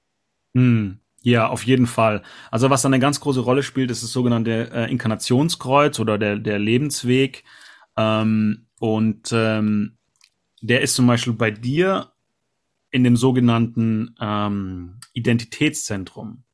Hm. 0.54 1.00
Ja, 1.22 1.48
auf 1.48 1.64
jeden 1.64 1.86
Fall. 1.86 2.22
Also 2.50 2.70
was 2.70 2.86
eine 2.86 3.00
ganz 3.00 3.20
große 3.20 3.40
Rolle 3.40 3.62
spielt, 3.62 3.90
ist 3.90 4.02
das 4.02 4.12
sogenannte 4.12 4.70
äh, 4.72 4.90
Inkarnationskreuz 4.90 5.98
oder 5.98 6.16
der, 6.16 6.38
der 6.38 6.58
Lebensweg. 6.58 7.44
Ähm, 7.96 8.66
und 8.78 9.30
ähm, 9.32 9.98
der 10.62 10.80
ist 10.80 10.94
zum 10.94 11.06
Beispiel 11.06 11.32
bei 11.32 11.50
dir 11.50 12.12
in 12.90 13.04
dem 13.04 13.16
sogenannten 13.16 14.14
ähm, 14.20 14.98
Identitätszentrum. 15.12 16.44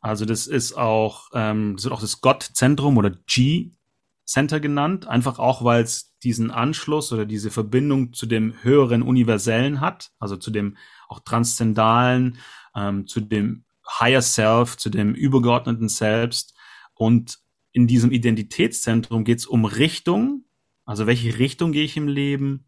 Also 0.00 0.24
das 0.24 0.46
ist 0.46 0.74
auch, 0.74 1.30
ähm, 1.32 1.74
das 1.76 1.84
wird 1.84 1.94
auch 1.94 2.00
das 2.00 2.20
Gottzentrum 2.20 2.98
oder 2.98 3.10
G-Center 3.10 4.60
genannt, 4.60 5.06
einfach 5.06 5.38
auch, 5.38 5.64
weil 5.64 5.82
es 5.82 6.14
diesen 6.18 6.50
Anschluss 6.50 7.12
oder 7.12 7.26
diese 7.26 7.50
Verbindung 7.50 8.12
zu 8.12 8.26
dem 8.26 8.54
höheren 8.62 9.02
Universellen 9.02 9.80
hat, 9.80 10.10
also 10.18 10.36
zu 10.36 10.50
dem 10.50 10.76
auch 11.08 11.20
transzendalen, 11.20 12.38
ähm, 12.76 13.06
zu 13.06 13.20
dem 13.20 13.64
Higher 13.98 14.22
Self, 14.22 14.76
zu 14.76 14.90
dem 14.90 15.14
übergeordneten 15.14 15.88
Selbst. 15.88 16.54
Und 16.94 17.38
in 17.72 17.86
diesem 17.86 18.12
Identitätszentrum 18.12 19.24
geht 19.24 19.38
es 19.38 19.46
um 19.46 19.64
Richtung, 19.64 20.44
also 20.84 21.06
welche 21.06 21.38
Richtung 21.38 21.72
gehe 21.72 21.84
ich 21.84 21.96
im 21.96 22.08
Leben 22.08 22.66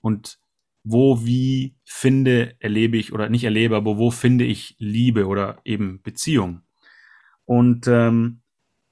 und 0.00 0.38
wo, 0.84 1.24
wie 1.24 1.76
finde, 1.84 2.56
erlebe 2.60 2.96
ich 2.96 3.12
oder 3.12 3.28
nicht 3.28 3.44
erlebe, 3.44 3.76
aber 3.76 3.98
wo 3.98 4.10
finde 4.10 4.44
ich 4.44 4.76
Liebe 4.78 5.26
oder 5.26 5.60
eben 5.64 6.00
Beziehung. 6.02 6.62
Und 7.44 7.86
ähm, 7.86 8.40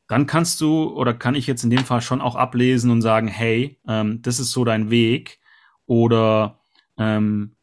dann 0.08 0.26
kannst 0.26 0.60
du 0.60 0.90
oder 0.94 1.14
kann 1.14 1.34
ich 1.34 1.46
jetzt 1.46 1.64
in 1.64 1.70
dem 1.70 1.84
Fall 1.84 2.00
schon 2.00 2.20
auch 2.20 2.36
ablesen 2.36 2.90
und 2.90 3.02
sagen, 3.02 3.28
hey, 3.28 3.80
ähm, 3.88 4.22
das 4.22 4.38
ist 4.38 4.52
so 4.52 4.64
dein 4.64 4.90
Weg 4.90 5.40
oder 5.86 6.60
ähm, 6.96 7.56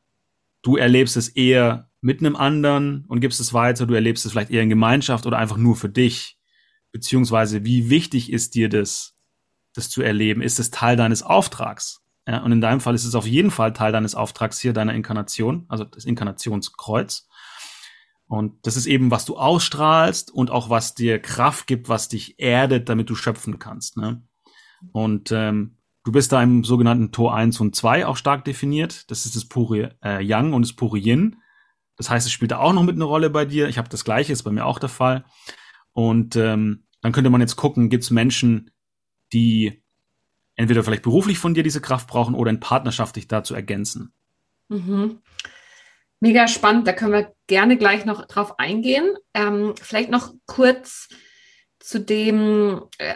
du 0.62 0.78
erlebst 0.78 1.18
es 1.18 1.30
eher 1.30 1.90
mit 2.02 2.20
einem 2.20 2.36
anderen 2.36 3.06
und 3.08 3.22
gibst 3.22 3.40
es 3.40 3.54
weiter, 3.54 3.86
du 3.86 3.94
erlebst 3.94 4.26
es 4.26 4.34
vielleicht 4.34 4.52
eher 4.52 4.62
in 4.62 4.70
Gemeinschaft 4.70 5.26
oder 5.26 5.38
einfach 5.38 5.58
nur 5.58 5.76
für 5.76 5.90
dich. 5.90 6.38
Beziehungsweise, 6.92 7.66
wie 7.66 7.90
wichtig 7.90 8.32
ist 8.32 8.56
dir 8.56 8.70
das, 8.70 9.16
das 9.74 9.90
zu 9.90 10.02
erleben? 10.04 10.42
Ist 10.42 10.60
es 10.60 10.70
Teil 10.70 10.96
deines 10.96 11.24
Auftrags? 11.24 12.03
Ja, 12.28 12.42
und 12.42 12.52
in 12.52 12.62
deinem 12.62 12.80
Fall 12.80 12.96
ist 12.96 13.06
es 13.06 13.16
auf 13.16 13.28
jeden 13.28 13.52
Fall 13.52 13.74
Teil 13.74 13.92
deines 13.92 14.16
Auftrags 14.16 14.60
hier, 14.60 14.74
deiner 14.74 14.94
Inkarnation, 14.94 15.66
also 15.68 15.84
das 15.84 16.06
Inkarnationskreuz. 16.06 17.28
Und 18.28 18.66
das 18.66 18.78
ist 18.78 18.86
eben, 18.86 19.12
was 19.12 19.26
du 19.26 19.38
ausstrahlst 19.38 20.32
und 20.32 20.50
auch 20.50 20.70
was 20.70 20.96
dir 20.96 21.20
Kraft 21.20 21.68
gibt, 21.68 21.90
was 21.90 22.08
dich 22.08 22.40
erdet, 22.40 22.88
damit 22.90 23.10
du 23.10 23.16
schöpfen 23.16 23.60
kannst. 23.60 23.98
Ne? 23.98 24.24
Und 24.92 25.32
ähm, 25.32 25.78
du 26.04 26.12
bist 26.12 26.32
da 26.32 26.42
im 26.42 26.64
sogenannten 26.64 27.12
Tor 27.12 27.36
1 27.36 27.60
und 27.60 27.76
2 27.76 28.06
auch 28.08 28.18
stark 28.18 28.46
definiert. 28.46 29.12
Das 29.12 29.26
ist 29.26 29.36
das 29.36 29.46
pure 29.46 29.96
äh, 30.04 30.24
Yang 30.24 30.54
und 30.54 30.62
das 30.64 30.74
pure 30.74 30.98
Yin. 30.98 31.38
Das 31.98 32.10
heißt, 32.10 32.26
es 32.26 32.32
spielt 32.32 32.52
da 32.52 32.58
auch 32.58 32.74
noch 32.74 32.84
mit 32.84 32.96
eine 32.96 33.04
Rolle 33.04 33.30
bei 33.30 33.46
dir. 33.46 33.68
Ich 33.68 33.78
habe 33.78 33.90
das 33.90 34.04
Gleiche, 34.06 34.34
ist 34.34 34.44
bei 34.44 34.52
mir 34.52 34.66
auch 34.66 34.80
der 34.80 34.90
Fall. 34.90 35.26
Und 35.92 36.36
ähm, 36.36 36.86
dann 37.02 37.12
könnte 37.12 37.30
man 37.30 37.42
jetzt 37.42 37.56
gucken, 37.56 37.90
gibt 37.90 38.04
es 38.04 38.10
Menschen, 38.12 38.72
die 39.32 39.83
entweder 40.56 40.84
vielleicht 40.84 41.04
beruflich 41.04 41.38
von 41.40 41.54
dir 41.54 41.64
diese 41.64 41.82
Kraft 41.82 42.08
brauchen 42.08 42.36
oder 42.36 42.50
in 42.50 42.60
Partnerschaft 42.60 43.16
dich 43.16 43.28
dazu 43.28 43.56
ergänzen. 43.56 44.14
Mhm. 44.70 45.20
Mega 46.20 46.48
spannend, 46.48 46.88
da 46.88 46.94
können 46.94 47.12
wir 47.12 47.34
gerne 47.48 47.78
gleich 47.78 48.06
noch 48.06 48.26
drauf 48.28 48.58
eingehen. 48.60 49.10
Ähm, 49.34 49.74
vielleicht 49.82 50.10
noch 50.10 50.34
kurz 50.46 51.10
zu 51.80 52.00
dem, 52.00 52.84
äh, 52.98 53.16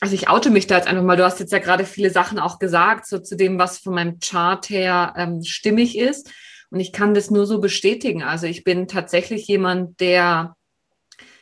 also 0.00 0.14
ich 0.14 0.28
oute 0.28 0.50
mich 0.50 0.66
da 0.66 0.76
jetzt 0.76 0.88
einfach 0.88 1.04
mal, 1.04 1.16
du 1.16 1.24
hast 1.24 1.38
jetzt 1.38 1.52
ja 1.52 1.60
gerade 1.60 1.84
viele 1.84 2.10
Sachen 2.10 2.38
auch 2.38 2.58
gesagt, 2.58 3.06
so 3.06 3.18
zu 3.20 3.36
dem, 3.36 3.58
was 3.58 3.78
von 3.78 3.94
meinem 3.94 4.18
Chart 4.18 4.68
her 4.70 5.14
ähm, 5.16 5.44
stimmig 5.44 5.96
ist. 5.96 6.32
Und 6.70 6.80
ich 6.80 6.92
kann 6.92 7.14
das 7.14 7.30
nur 7.30 7.46
so 7.46 7.60
bestätigen. 7.60 8.24
Also 8.24 8.48
ich 8.48 8.64
bin 8.64 8.88
tatsächlich 8.88 9.46
jemand, 9.46 10.00
der 10.00 10.56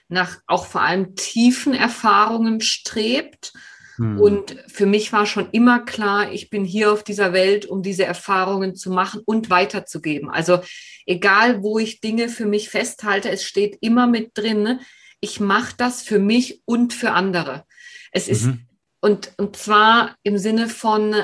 nach 0.09 0.37
auch 0.47 0.67
vor 0.67 0.83
allem 0.83 1.17
tiefen 1.17 1.73
Erfahrungen 1.73 2.61
strebt. 2.61 3.55
Hm. 4.03 4.19
Und 4.19 4.57
für 4.67 4.87
mich 4.87 5.13
war 5.13 5.27
schon 5.27 5.49
immer 5.53 5.79
klar, 5.79 6.33
ich 6.33 6.51
bin 6.51 6.65
hier 6.65 6.93
auf 6.93 7.05
dieser 7.05 7.33
Welt, 7.33 7.67
um 7.67 7.83
diese 7.83 8.05
Erfahrungen 8.05 8.75
zu 8.75 8.91
machen 8.91 9.23
und 9.25 9.49
weiterzugeben. 9.49 10.29
Also 10.29 10.61
egal, 11.07 11.63
wo 11.63 11.79
ich 11.79 12.01
Dinge 12.01 12.29
für 12.29 12.47
mich 12.47 12.69
festhalte, 12.69 13.31
es 13.31 13.45
steht 13.45 13.79
immer 13.81 14.09
mit 14.09 14.33
drin, 14.35 14.65
ne? 14.65 14.81
ich 15.21 15.39
mache 15.39 15.75
das 15.77 16.03
für 16.03 16.19
mich 16.19 16.63
und 16.65 16.93
für 16.93 17.13
andere. 17.13 17.65
Es 18.11 18.27
ist, 18.27 18.47
mhm. 18.47 18.67
und, 19.01 19.33
und 19.37 19.55
zwar 19.55 20.17
im 20.25 20.37
Sinne 20.37 20.69
von, 20.69 21.15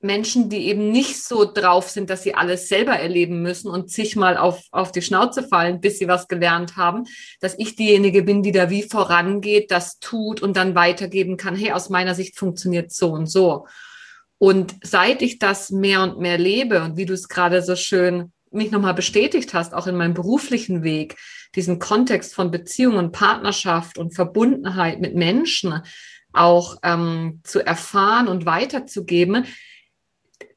Menschen, 0.00 0.48
die 0.48 0.66
eben 0.68 0.92
nicht 0.92 1.22
so 1.24 1.44
drauf 1.44 1.90
sind, 1.90 2.08
dass 2.08 2.22
sie 2.22 2.34
alles 2.34 2.68
selber 2.68 2.92
erleben 2.92 3.42
müssen 3.42 3.68
und 3.68 3.90
zigmal 3.90 4.36
auf, 4.36 4.62
auf 4.70 4.92
die 4.92 5.02
Schnauze 5.02 5.42
fallen, 5.42 5.80
bis 5.80 5.98
sie 5.98 6.06
was 6.06 6.28
gelernt 6.28 6.76
haben, 6.76 7.04
dass 7.40 7.58
ich 7.58 7.74
diejenige 7.74 8.22
bin, 8.22 8.42
die 8.42 8.52
da 8.52 8.70
wie 8.70 8.84
vorangeht, 8.84 9.70
das 9.70 9.98
tut 9.98 10.40
und 10.40 10.56
dann 10.56 10.74
weitergeben 10.76 11.36
kann, 11.36 11.56
hey, 11.56 11.72
aus 11.72 11.90
meiner 11.90 12.14
Sicht 12.14 12.38
funktioniert 12.38 12.92
so 12.92 13.10
und 13.10 13.26
so. 13.26 13.66
Und 14.38 14.76
seit 14.84 15.20
ich 15.20 15.40
das 15.40 15.70
mehr 15.70 16.02
und 16.02 16.20
mehr 16.20 16.38
lebe 16.38 16.82
und 16.82 16.96
wie 16.96 17.06
du 17.06 17.14
es 17.14 17.28
gerade 17.28 17.60
so 17.62 17.74
schön 17.74 18.32
mich 18.50 18.70
nochmal 18.70 18.94
bestätigt 18.94 19.52
hast, 19.52 19.74
auch 19.74 19.88
in 19.88 19.96
meinem 19.96 20.14
beruflichen 20.14 20.84
Weg, 20.84 21.16
diesen 21.54 21.80
Kontext 21.80 22.34
von 22.34 22.50
Beziehung 22.50 22.96
und 22.96 23.12
Partnerschaft 23.12 23.98
und 23.98 24.14
Verbundenheit 24.14 25.00
mit 25.00 25.16
Menschen 25.16 25.82
auch 26.32 26.76
ähm, 26.82 27.40
zu 27.42 27.64
erfahren 27.64 28.28
und 28.28 28.46
weiterzugeben, 28.46 29.44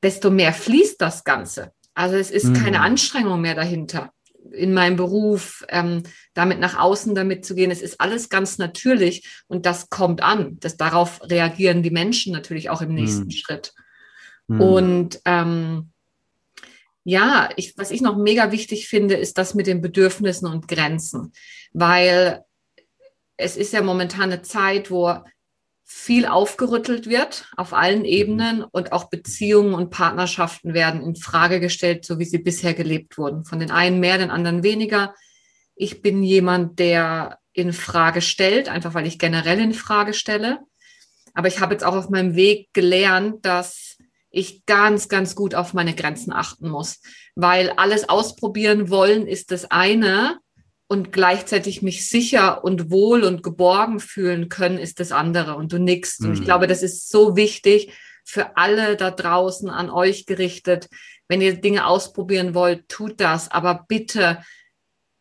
desto 0.03 0.29
mehr 0.29 0.53
fließt 0.53 1.01
das 1.01 1.23
Ganze. 1.23 1.71
Also 1.93 2.15
es 2.15 2.31
ist 2.31 2.45
mhm. 2.45 2.53
keine 2.53 2.81
Anstrengung 2.81 3.41
mehr 3.41 3.55
dahinter 3.55 4.11
in 4.51 4.73
meinem 4.73 4.95
Beruf, 4.95 5.63
ähm, 5.69 6.03
damit 6.33 6.59
nach 6.59 6.77
außen 6.77 7.13
damit 7.15 7.45
zu 7.45 7.55
gehen. 7.55 7.71
Es 7.71 7.81
ist 7.81 8.01
alles 8.01 8.29
ganz 8.29 8.57
natürlich 8.57 9.43
und 9.47 9.65
das 9.65 9.89
kommt 9.89 10.21
an. 10.23 10.57
Das, 10.59 10.77
darauf 10.77 11.21
reagieren 11.23 11.83
die 11.83 11.91
Menschen 11.91 12.33
natürlich 12.33 12.69
auch 12.69 12.81
im 12.81 12.93
nächsten 12.93 13.25
mhm. 13.25 13.31
Schritt. 13.31 13.73
Mhm. 14.47 14.61
Und 14.61 15.21
ähm, 15.25 15.91
ja, 17.03 17.49
ich, 17.55 17.77
was 17.77 17.91
ich 17.91 18.01
noch 18.01 18.17
mega 18.17 18.51
wichtig 18.51 18.87
finde, 18.87 19.15
ist 19.15 19.37
das 19.37 19.53
mit 19.53 19.67
den 19.67 19.81
Bedürfnissen 19.81 20.47
und 20.47 20.67
Grenzen, 20.67 21.31
weil 21.73 22.43
es 23.37 23.57
ist 23.57 23.73
ja 23.73 23.81
momentan 23.81 24.31
eine 24.31 24.41
Zeit, 24.43 24.91
wo 24.91 25.15
viel 25.93 26.25
aufgerüttelt 26.25 27.07
wird 27.07 27.45
auf 27.57 27.73
allen 27.73 27.99
mhm. 27.99 28.05
Ebenen 28.05 28.63
und 28.63 28.93
auch 28.93 29.09
Beziehungen 29.09 29.73
und 29.73 29.91
Partnerschaften 29.91 30.73
werden 30.73 31.03
in 31.03 31.15
Frage 31.15 31.59
gestellt, 31.59 32.05
so 32.05 32.17
wie 32.17 32.25
sie 32.25 32.39
bisher 32.39 32.73
gelebt 32.73 33.17
wurden. 33.17 33.43
Von 33.43 33.59
den 33.59 33.71
einen 33.71 33.99
mehr, 33.99 34.17
den 34.17 34.31
anderen 34.31 34.63
weniger. 34.63 35.13
Ich 35.75 36.01
bin 36.01 36.23
jemand, 36.23 36.79
der 36.79 37.39
in 37.53 37.73
Frage 37.73 38.21
stellt, 38.21 38.69
einfach 38.69 38.93
weil 38.93 39.05
ich 39.05 39.19
generell 39.19 39.59
in 39.59 39.73
Frage 39.73 40.13
stelle. 40.13 40.59
Aber 41.33 41.49
ich 41.49 41.59
habe 41.59 41.73
jetzt 41.73 41.83
auch 41.83 41.95
auf 41.95 42.09
meinem 42.09 42.35
Weg 42.35 42.69
gelernt, 42.73 43.45
dass 43.45 43.97
ich 44.29 44.65
ganz, 44.65 45.09
ganz 45.09 45.35
gut 45.35 45.53
auf 45.53 45.73
meine 45.73 45.93
Grenzen 45.93 46.31
achten 46.31 46.69
muss, 46.69 47.01
weil 47.35 47.71
alles 47.71 48.07
ausprobieren 48.07 48.89
wollen 48.89 49.27
ist 49.27 49.51
das 49.51 49.69
eine 49.69 50.39
und 50.91 51.13
gleichzeitig 51.13 51.81
mich 51.81 52.09
sicher 52.09 52.65
und 52.65 52.91
wohl 52.91 53.23
und 53.23 53.43
geborgen 53.43 54.01
fühlen 54.01 54.49
können, 54.49 54.77
ist 54.77 54.99
das 54.99 55.13
andere. 55.13 55.55
Und 55.55 55.71
du 55.71 55.79
nickst. 55.79 56.19
Mhm. 56.19 56.27
Und 56.27 56.33
ich 56.33 56.39
mhm. 56.41 56.43
glaube, 56.43 56.67
das 56.67 56.83
ist 56.83 57.09
so 57.09 57.37
wichtig 57.37 57.93
für 58.25 58.57
alle 58.57 58.97
da 58.97 59.09
draußen 59.09 59.69
an 59.69 59.89
euch 59.89 60.25
gerichtet. 60.25 60.89
Wenn 61.29 61.39
ihr 61.39 61.61
Dinge 61.61 61.85
ausprobieren 61.85 62.53
wollt, 62.55 62.89
tut 62.89 63.21
das. 63.21 63.49
Aber 63.49 63.85
bitte 63.87 64.43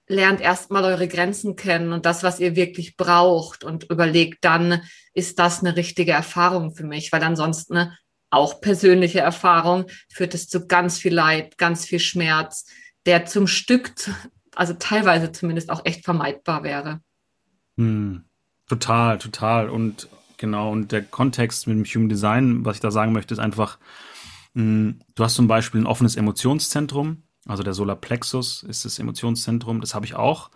lernt 0.09 0.41
erstmal 0.41 0.83
eure 0.83 1.07
Grenzen 1.07 1.55
kennen 1.55 1.93
und 1.93 2.05
das, 2.05 2.25
was 2.25 2.41
ihr 2.41 2.57
wirklich 2.57 2.97
braucht 2.97 3.63
und 3.63 3.89
überlegt 3.93 4.45
dann, 4.45 4.83
ist 5.15 5.39
das 5.39 5.61
eine 5.61 5.77
richtige 5.77 6.11
Erfahrung 6.11 6.75
für 6.75 6.83
mich? 6.83 7.13
Weil 7.13 7.23
ansonsten 7.23 7.75
ne, 7.75 7.97
auch 8.29 8.61
persönliche 8.61 9.21
Erfahrung 9.21 9.87
führt 10.13 10.35
es 10.35 10.49
zu 10.49 10.67
ganz 10.67 10.99
viel 10.99 11.15
Leid, 11.15 11.59
ganz 11.59 11.85
viel 11.85 12.01
Schmerz, 12.01 12.67
der 13.07 13.25
zum 13.27 13.47
Stück 13.47 13.95
also 14.55 14.75
teilweise 14.75 15.33
zumindest 15.33 15.71
auch 15.71 15.85
echt 15.85 16.05
vermeidbar 16.05 16.63
wäre. 16.63 17.01
Hm. 17.77 18.25
Total, 18.71 19.19
total. 19.19 19.69
Und 19.69 20.09
genau, 20.37 20.71
und 20.71 20.93
der 20.93 21.03
Kontext 21.03 21.67
mit 21.67 21.77
dem 21.77 21.85
Human 21.85 22.09
Design, 22.09 22.65
was 22.65 22.77
ich 22.77 22.81
da 22.81 22.93
sagen 22.93 23.13
möchte, 23.13 23.35
ist 23.35 23.41
einfach, 23.41 23.79
mh, 24.55 24.63
hm, 24.63 25.01
du 25.17 25.25
hast 25.25 25.35
zum 25.35 25.49
Beispiel 25.49 25.81
ein 25.81 25.87
offenes 25.87 26.15
Emotionszentrum, 26.15 27.25
also 27.47 27.63
der 27.63 27.75
Solarplexus 27.75 28.63
ist 28.63 28.85
das 28.85 28.99
Emotionszentrum, 28.99 29.81
das 29.81 29.95
habe 29.95 30.07
ich 30.07 30.15
auch. 30.15 30.51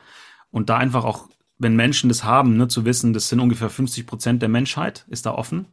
Und 0.53 0.71
da 0.71 0.77
einfach 0.77 1.05
auch, 1.05 1.29
wenn 1.59 1.75
Menschen 1.75 2.09
das 2.09 2.23
haben, 2.23 2.57
ne, 2.57 2.69
zu 2.69 2.85
wissen, 2.85 3.15
das 3.15 3.29
sind 3.29 3.41
ungefähr 3.41 3.69
50 3.69 4.07
Prozent 4.07 4.43
der 4.43 4.49
Menschheit, 4.49 5.05
ist 5.09 5.27
da 5.27 5.33
offen. 5.33 5.67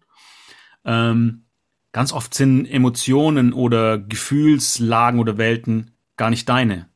Ähm, 0.84 1.45
ganz 1.91 2.12
oft 2.12 2.34
sind 2.34 2.65
Emotionen 2.65 3.53
oder 3.53 3.99
Gefühlslagen 3.99 5.19
oder 5.19 5.38
Welten 5.38 5.91
gar 6.17 6.31
nicht 6.31 6.49
deine. 6.49 6.89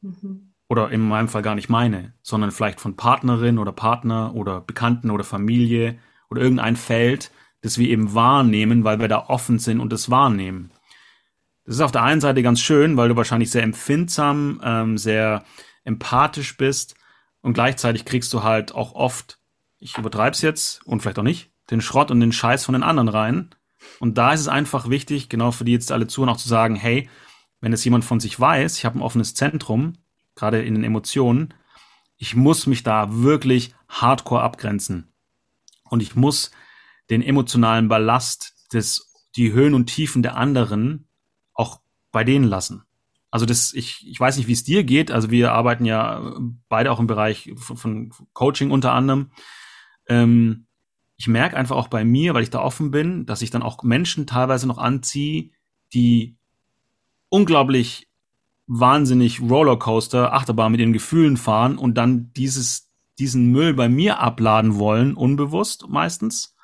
Mhm 0.00 0.45
oder 0.68 0.90
in 0.90 1.00
meinem 1.00 1.28
Fall 1.28 1.42
gar 1.42 1.54
nicht 1.54 1.68
meine, 1.68 2.14
sondern 2.22 2.50
vielleicht 2.50 2.80
von 2.80 2.96
Partnerin 2.96 3.58
oder 3.58 3.72
Partner 3.72 4.34
oder 4.34 4.60
Bekannten 4.60 5.10
oder 5.10 5.24
Familie 5.24 5.98
oder 6.28 6.42
irgendein 6.42 6.76
Feld, 6.76 7.30
das 7.62 7.78
wir 7.78 7.88
eben 7.88 8.14
wahrnehmen, 8.14 8.84
weil 8.84 9.00
wir 9.00 9.08
da 9.08 9.26
offen 9.28 9.58
sind 9.58 9.80
und 9.80 9.92
es 9.92 10.10
wahrnehmen. 10.10 10.70
Das 11.64 11.76
ist 11.76 11.80
auf 11.80 11.92
der 11.92 12.02
einen 12.02 12.20
Seite 12.20 12.42
ganz 12.42 12.60
schön, 12.60 12.96
weil 12.96 13.08
du 13.08 13.16
wahrscheinlich 13.16 13.50
sehr 13.50 13.62
empfindsam, 13.62 14.60
ähm, 14.62 14.98
sehr 14.98 15.44
empathisch 15.84 16.56
bist 16.56 16.94
und 17.42 17.54
gleichzeitig 17.54 18.04
kriegst 18.04 18.32
du 18.32 18.42
halt 18.42 18.74
auch 18.74 18.94
oft, 18.94 19.38
ich 19.78 19.98
übertreib's 19.98 20.42
jetzt 20.42 20.84
und 20.86 21.00
vielleicht 21.00 21.18
auch 21.18 21.24
nicht, 21.24 21.50
den 21.70 21.80
Schrott 21.80 22.10
und 22.10 22.20
den 22.20 22.32
Scheiß 22.32 22.64
von 22.64 22.72
den 22.72 22.82
anderen 22.82 23.08
rein. 23.08 23.50
Und 24.00 24.18
da 24.18 24.32
ist 24.32 24.40
es 24.40 24.48
einfach 24.48 24.90
wichtig, 24.90 25.28
genau 25.28 25.50
für 25.52 25.64
die 25.64 25.72
jetzt 25.72 25.92
alle 25.92 26.06
zuhören, 26.06 26.30
auch 26.30 26.38
zu 26.38 26.48
sagen, 26.48 26.74
hey, 26.74 27.08
wenn 27.60 27.72
es 27.72 27.84
jemand 27.84 28.04
von 28.04 28.20
sich 28.20 28.38
weiß, 28.38 28.78
ich 28.78 28.84
habe 28.84 28.98
ein 28.98 29.02
offenes 29.02 29.34
Zentrum, 29.34 29.94
gerade 30.36 30.62
in 30.62 30.74
den 30.74 30.84
Emotionen, 30.84 31.52
ich 32.16 32.36
muss 32.36 32.66
mich 32.66 32.82
da 32.82 33.22
wirklich 33.22 33.74
hardcore 33.88 34.42
abgrenzen. 34.42 35.12
Und 35.90 36.02
ich 36.02 36.14
muss 36.14 36.50
den 37.10 37.22
emotionalen 37.22 37.88
Ballast 37.88 38.54
des, 38.72 39.12
die 39.36 39.52
Höhen 39.52 39.74
und 39.74 39.86
Tiefen 39.86 40.22
der 40.22 40.36
anderen 40.36 41.08
auch 41.52 41.80
bei 42.12 42.24
denen 42.24 42.44
lassen. 42.44 42.84
Also 43.30 43.44
das, 43.44 43.74
ich, 43.74 44.06
ich 44.08 44.18
weiß 44.18 44.36
nicht, 44.36 44.46
wie 44.46 44.52
es 44.52 44.64
dir 44.64 44.84
geht. 44.84 45.10
Also 45.10 45.30
wir 45.30 45.52
arbeiten 45.52 45.84
ja 45.84 46.34
beide 46.68 46.90
auch 46.90 47.00
im 47.00 47.06
Bereich 47.06 47.52
von, 47.56 47.76
von 47.76 48.12
Coaching 48.32 48.70
unter 48.70 48.92
anderem. 48.92 49.30
Ähm, 50.08 50.66
ich 51.16 51.28
merke 51.28 51.56
einfach 51.56 51.76
auch 51.76 51.88
bei 51.88 52.04
mir, 52.04 52.34
weil 52.34 52.42
ich 52.42 52.50
da 52.50 52.60
offen 52.60 52.90
bin, 52.90 53.26
dass 53.26 53.42
ich 53.42 53.50
dann 53.50 53.62
auch 53.62 53.82
Menschen 53.82 54.26
teilweise 54.26 54.66
noch 54.66 54.78
anziehe, 54.78 55.50
die 55.92 56.36
unglaublich 57.28 58.08
wahnsinnig 58.66 59.40
Rollercoaster, 59.40 60.32
Achterbahn 60.32 60.72
mit 60.72 60.80
den 60.80 60.92
Gefühlen 60.92 61.36
fahren 61.36 61.78
und 61.78 61.94
dann 61.94 62.32
dieses, 62.36 62.90
diesen 63.18 63.52
Müll 63.52 63.74
bei 63.74 63.88
mir 63.88 64.20
abladen 64.20 64.76
wollen, 64.76 65.14
unbewusst 65.14 65.86
meistens, 65.88 66.56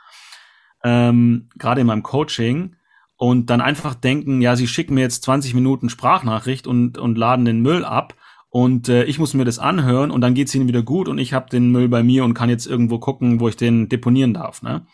ähm, 0.84 1.48
gerade 1.56 1.80
in 1.80 1.86
meinem 1.86 2.02
Coaching 2.02 2.76
und 3.16 3.50
dann 3.50 3.60
einfach 3.60 3.94
denken, 3.94 4.42
ja, 4.42 4.56
sie 4.56 4.66
schicken 4.66 4.94
mir 4.94 5.02
jetzt 5.02 5.22
20 5.22 5.54
Minuten 5.54 5.88
Sprachnachricht 5.88 6.66
und, 6.66 6.98
und 6.98 7.16
laden 7.16 7.44
den 7.44 7.60
Müll 7.60 7.84
ab 7.84 8.14
und 8.48 8.88
äh, 8.88 9.04
ich 9.04 9.18
muss 9.18 9.32
mir 9.32 9.44
das 9.44 9.58
anhören 9.58 10.10
und 10.10 10.20
dann 10.20 10.34
geht's 10.34 10.54
ihnen 10.54 10.68
wieder 10.68 10.82
gut 10.82 11.08
und 11.08 11.18
ich 11.18 11.32
habe 11.32 11.48
den 11.48 11.70
Müll 11.70 11.88
bei 11.88 12.02
mir 12.02 12.24
und 12.24 12.34
kann 12.34 12.50
jetzt 12.50 12.66
irgendwo 12.66 12.98
gucken, 12.98 13.40
wo 13.40 13.48
ich 13.48 13.56
den 13.56 13.88
deponieren 13.88 14.34
darf. 14.34 14.62
Ne? 14.62 14.84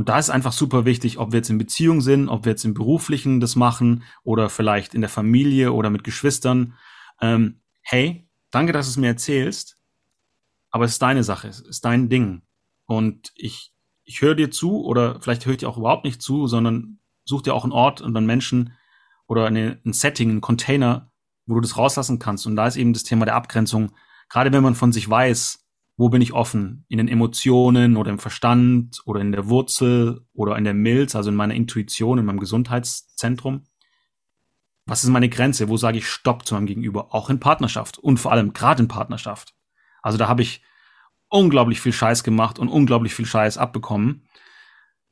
Und 0.00 0.08
da 0.08 0.18
ist 0.18 0.30
einfach 0.30 0.52
super 0.52 0.86
wichtig, 0.86 1.18
ob 1.18 1.32
wir 1.32 1.40
jetzt 1.40 1.50
in 1.50 1.58
Beziehung 1.58 2.00
sind, 2.00 2.30
ob 2.30 2.46
wir 2.46 2.52
jetzt 2.52 2.64
im 2.64 2.72
Beruflichen 2.72 3.38
das 3.38 3.54
machen 3.54 4.02
oder 4.22 4.48
vielleicht 4.48 4.94
in 4.94 5.02
der 5.02 5.10
Familie 5.10 5.74
oder 5.74 5.90
mit 5.90 6.04
Geschwistern. 6.04 6.72
Ähm, 7.20 7.60
hey, 7.82 8.26
danke, 8.50 8.72
dass 8.72 8.86
du 8.86 8.92
es 8.92 8.96
mir 8.96 9.08
erzählst, 9.08 9.76
aber 10.70 10.86
es 10.86 10.92
ist 10.92 11.02
deine 11.02 11.22
Sache, 11.22 11.48
es 11.48 11.60
ist 11.60 11.84
dein 11.84 12.08
Ding. 12.08 12.40
Und 12.86 13.30
ich, 13.34 13.74
ich 14.04 14.22
höre 14.22 14.34
dir 14.34 14.50
zu 14.50 14.82
oder 14.86 15.20
vielleicht 15.20 15.44
höre 15.44 15.52
ich 15.52 15.58
dir 15.58 15.68
auch 15.68 15.76
überhaupt 15.76 16.06
nicht 16.06 16.22
zu, 16.22 16.46
sondern 16.46 17.00
such 17.26 17.42
dir 17.42 17.52
auch 17.52 17.64
einen 17.64 17.74
Ort 17.74 18.00
und 18.00 18.14
dann 18.14 18.24
Menschen 18.24 18.72
oder 19.26 19.44
eine, 19.44 19.82
ein 19.84 19.92
Setting, 19.92 20.30
einen 20.30 20.40
Container, 20.40 21.12
wo 21.44 21.56
du 21.56 21.60
das 21.60 21.76
rauslassen 21.76 22.18
kannst. 22.18 22.46
Und 22.46 22.56
da 22.56 22.66
ist 22.66 22.76
eben 22.76 22.94
das 22.94 23.04
Thema 23.04 23.26
der 23.26 23.34
Abgrenzung. 23.34 23.92
Gerade 24.30 24.50
wenn 24.50 24.62
man 24.62 24.76
von 24.76 24.92
sich 24.92 25.10
weiß, 25.10 25.62
wo 26.00 26.08
bin 26.08 26.22
ich 26.22 26.32
offen? 26.32 26.86
In 26.88 26.96
den 26.96 27.08
Emotionen 27.08 27.98
oder 27.98 28.10
im 28.10 28.18
Verstand 28.18 29.02
oder 29.04 29.20
in 29.20 29.32
der 29.32 29.50
Wurzel 29.50 30.24
oder 30.32 30.56
in 30.56 30.64
der 30.64 30.72
Milz, 30.72 31.14
also 31.14 31.28
in 31.28 31.36
meiner 31.36 31.52
Intuition, 31.52 32.16
in 32.16 32.24
meinem 32.24 32.40
Gesundheitszentrum? 32.40 33.66
Was 34.86 35.04
ist 35.04 35.10
meine 35.10 35.28
Grenze? 35.28 35.68
Wo 35.68 35.76
sage 35.76 35.98
ich 35.98 36.08
Stopp 36.08 36.46
zu 36.46 36.54
meinem 36.54 36.64
Gegenüber? 36.64 37.14
Auch 37.14 37.28
in 37.28 37.38
Partnerschaft 37.38 37.98
und 37.98 38.16
vor 38.16 38.32
allem 38.32 38.54
gerade 38.54 38.82
in 38.84 38.88
Partnerschaft. 38.88 39.52
Also 40.00 40.16
da 40.16 40.26
habe 40.26 40.40
ich 40.40 40.62
unglaublich 41.28 41.82
viel 41.82 41.92
Scheiß 41.92 42.24
gemacht 42.24 42.58
und 42.58 42.70
unglaublich 42.70 43.14
viel 43.14 43.26
Scheiß 43.26 43.58
abbekommen, 43.58 44.26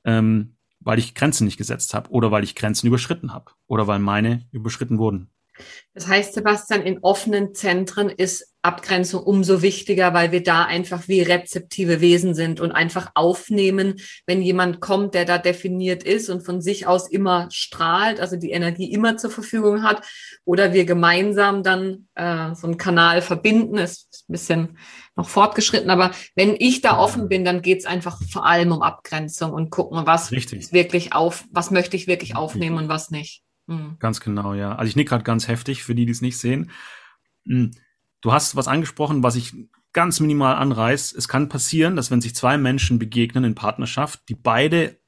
ähm, 0.05 0.57
weil 0.81 0.99
ich 0.99 1.15
Grenzen 1.15 1.45
nicht 1.45 1.59
gesetzt 1.59 1.93
habe 1.93 2.09
oder 2.09 2.31
weil 2.31 2.45
ich 2.45 2.55
Grenzen 2.55 2.87
überschritten 2.87 3.35
habe 3.35 3.53
oder 3.67 3.87
weil 3.89 3.99
meine 3.99 4.49
überschritten 4.53 4.97
wurden. 4.97 5.29
Das 5.93 6.09
heißt, 6.09 6.33
Sebastian, 6.33 6.81
in 6.81 7.01
offenen 7.01 7.55
Zentren 7.55 8.09
ist 8.09 8.55
Abgrenzung 8.69 9.23
umso 9.23 9.63
wichtiger, 9.63 10.13
weil 10.13 10.31
wir 10.31 10.43
da 10.43 10.67
einfach 10.67 11.09
wie 11.09 11.23
rezeptive 11.23 12.03
Wesen 12.03 12.35
sind 12.35 12.61
und 12.61 12.71
einfach 12.73 13.11
aufnehmen, 13.15 13.95
wenn 14.27 14.43
jemand 14.43 14.81
kommt, 14.81 15.15
der 15.15 15.25
da 15.25 15.39
definiert 15.39 16.03
ist 16.03 16.29
und 16.29 16.43
von 16.43 16.61
sich 16.61 16.87
aus 16.87 17.11
immer 17.11 17.49
strahlt, 17.51 18.21
also 18.21 18.37
die 18.37 18.51
Energie 18.51 18.93
immer 18.93 19.17
zur 19.17 19.31
Verfügung 19.31 19.83
hat, 19.83 20.07
oder 20.45 20.75
wir 20.75 20.85
gemeinsam 20.85 21.63
dann 21.63 22.09
äh, 22.15 22.55
so 22.55 22.67
einen 22.67 22.77
Kanal 22.77 23.23
verbinden, 23.23 23.79
ist 23.79 24.27
ein 24.29 24.33
bisschen 24.33 24.79
noch 25.17 25.31
fortgeschritten, 25.31 25.89
aber 25.89 26.11
wenn 26.37 26.55
ich 26.59 26.83
da 26.83 26.99
offen 26.99 27.29
bin, 27.29 27.47
dann 27.47 27.63
geht 27.63 27.79
es 27.79 27.87
einfach 27.87 28.21
vor 28.31 28.45
allem 28.45 28.73
um 28.73 28.83
Abgrenzung 28.83 29.53
und 29.53 29.71
gucken, 29.71 30.03
was 30.05 30.31
Richtig. 30.31 30.73
wirklich 30.73 31.15
auf, 31.15 31.45
was 31.51 31.71
möchte 31.71 31.97
ich 31.97 32.07
wirklich 32.07 32.37
aufnehmen 32.37 32.77
und 32.77 32.89
was 32.89 33.11
nicht. 33.11 33.43
Mhm. 33.67 33.97
Ganz 33.99 34.21
genau, 34.21 34.53
ja. 34.53 34.75
Also 34.77 34.91
ich 34.91 34.97
nick 34.97 35.09
gerade 35.09 35.25
ganz 35.25 35.49
heftig 35.49 35.83
für 35.83 35.95
die, 35.95 36.05
die 36.05 36.13
es 36.13 36.21
nicht 36.21 36.39
sehen. 36.39 36.71
Mhm. 37.45 37.71
Du 38.21 38.33
hast 38.33 38.57
was 38.57 38.69
angesprochen, 38.69 39.23
was 39.23 39.37
ich 39.37 39.55
ganz 39.93 40.21
minimal 40.21 40.57
anreiß. 40.57 41.13
Es 41.13 41.29
kann 41.29 41.49
passieren, 41.49 41.97
dass 41.97 42.11
wenn 42.11 42.21
sich 42.21 42.35
zwei 42.35 42.59
Menschen 42.59 42.99
begegnen 42.99 43.45
in 43.45 43.55
Partnerschaft, 43.55 44.29
die 44.29 44.35
beide 44.35 44.99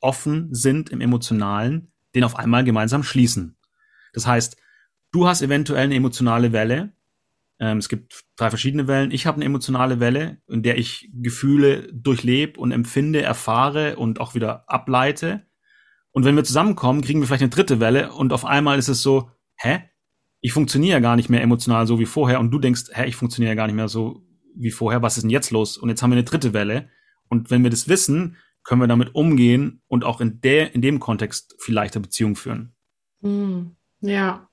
offen 0.00 0.52
sind 0.52 0.90
im 0.90 1.00
Emotionalen, 1.00 1.92
den 2.14 2.24
auf 2.24 2.36
einmal 2.36 2.64
gemeinsam 2.64 3.02
schließen. 3.02 3.56
Das 4.12 4.26
heißt, 4.26 4.56
du 5.12 5.26
hast 5.26 5.42
eventuell 5.42 5.84
eine 5.84 5.94
emotionale 5.94 6.52
Welle. 6.52 6.92
Ähm, 7.58 7.78
es 7.78 7.88
gibt 7.88 8.24
drei 8.36 8.50
verschiedene 8.50 8.88
Wellen. 8.88 9.12
Ich 9.12 9.26
habe 9.26 9.36
eine 9.36 9.44
emotionale 9.44 10.00
Welle, 10.00 10.42
in 10.48 10.62
der 10.62 10.76
ich 10.78 11.10
Gefühle 11.14 11.88
durchlebe 11.92 12.58
und 12.58 12.72
empfinde, 12.72 13.22
erfahre 13.22 13.96
und 13.96 14.20
auch 14.20 14.34
wieder 14.34 14.68
ableite. 14.68 15.46
Und 16.10 16.24
wenn 16.24 16.36
wir 16.36 16.44
zusammenkommen, 16.44 17.00
kriegen 17.00 17.20
wir 17.20 17.26
vielleicht 17.26 17.42
eine 17.42 17.50
dritte 17.50 17.80
Welle 17.80 18.12
und 18.12 18.32
auf 18.32 18.44
einmal 18.44 18.78
ist 18.78 18.88
es 18.88 19.00
so, 19.00 19.30
hä? 19.56 19.84
Ich 20.42 20.52
funktioniere 20.52 20.96
ja 20.96 21.00
gar 21.00 21.16
nicht 21.16 21.30
mehr 21.30 21.40
emotional 21.40 21.86
so 21.86 21.98
wie 21.98 22.06
vorher 22.06 22.40
und 22.40 22.50
du 22.50 22.58
denkst, 22.58 22.90
hä, 22.92 23.06
ich 23.06 23.16
funktioniere 23.16 23.52
ja 23.52 23.56
gar 23.56 23.66
nicht 23.66 23.76
mehr 23.76 23.88
so 23.88 24.22
wie 24.54 24.70
vorher, 24.70 25.00
was 25.00 25.16
ist 25.16 25.22
denn 25.22 25.30
jetzt 25.30 25.50
los? 25.50 25.78
Und 25.78 25.88
jetzt 25.88 26.02
haben 26.02 26.10
wir 26.10 26.16
eine 26.16 26.24
dritte 26.24 26.52
Welle. 26.52 26.90
Und 27.28 27.50
wenn 27.50 27.62
wir 27.62 27.70
das 27.70 27.88
wissen, 27.88 28.36
können 28.64 28.80
wir 28.80 28.88
damit 28.88 29.14
umgehen 29.14 29.82
und 29.88 30.04
auch 30.04 30.20
in 30.20 30.40
der, 30.40 30.74
in 30.74 30.82
dem 30.82 31.00
Kontext 31.00 31.56
viel 31.58 31.74
leichter 31.74 32.00
Beziehungen 32.00 32.36
führen. 32.36 32.74
Mm, 33.20 33.70
ja. 34.00 34.48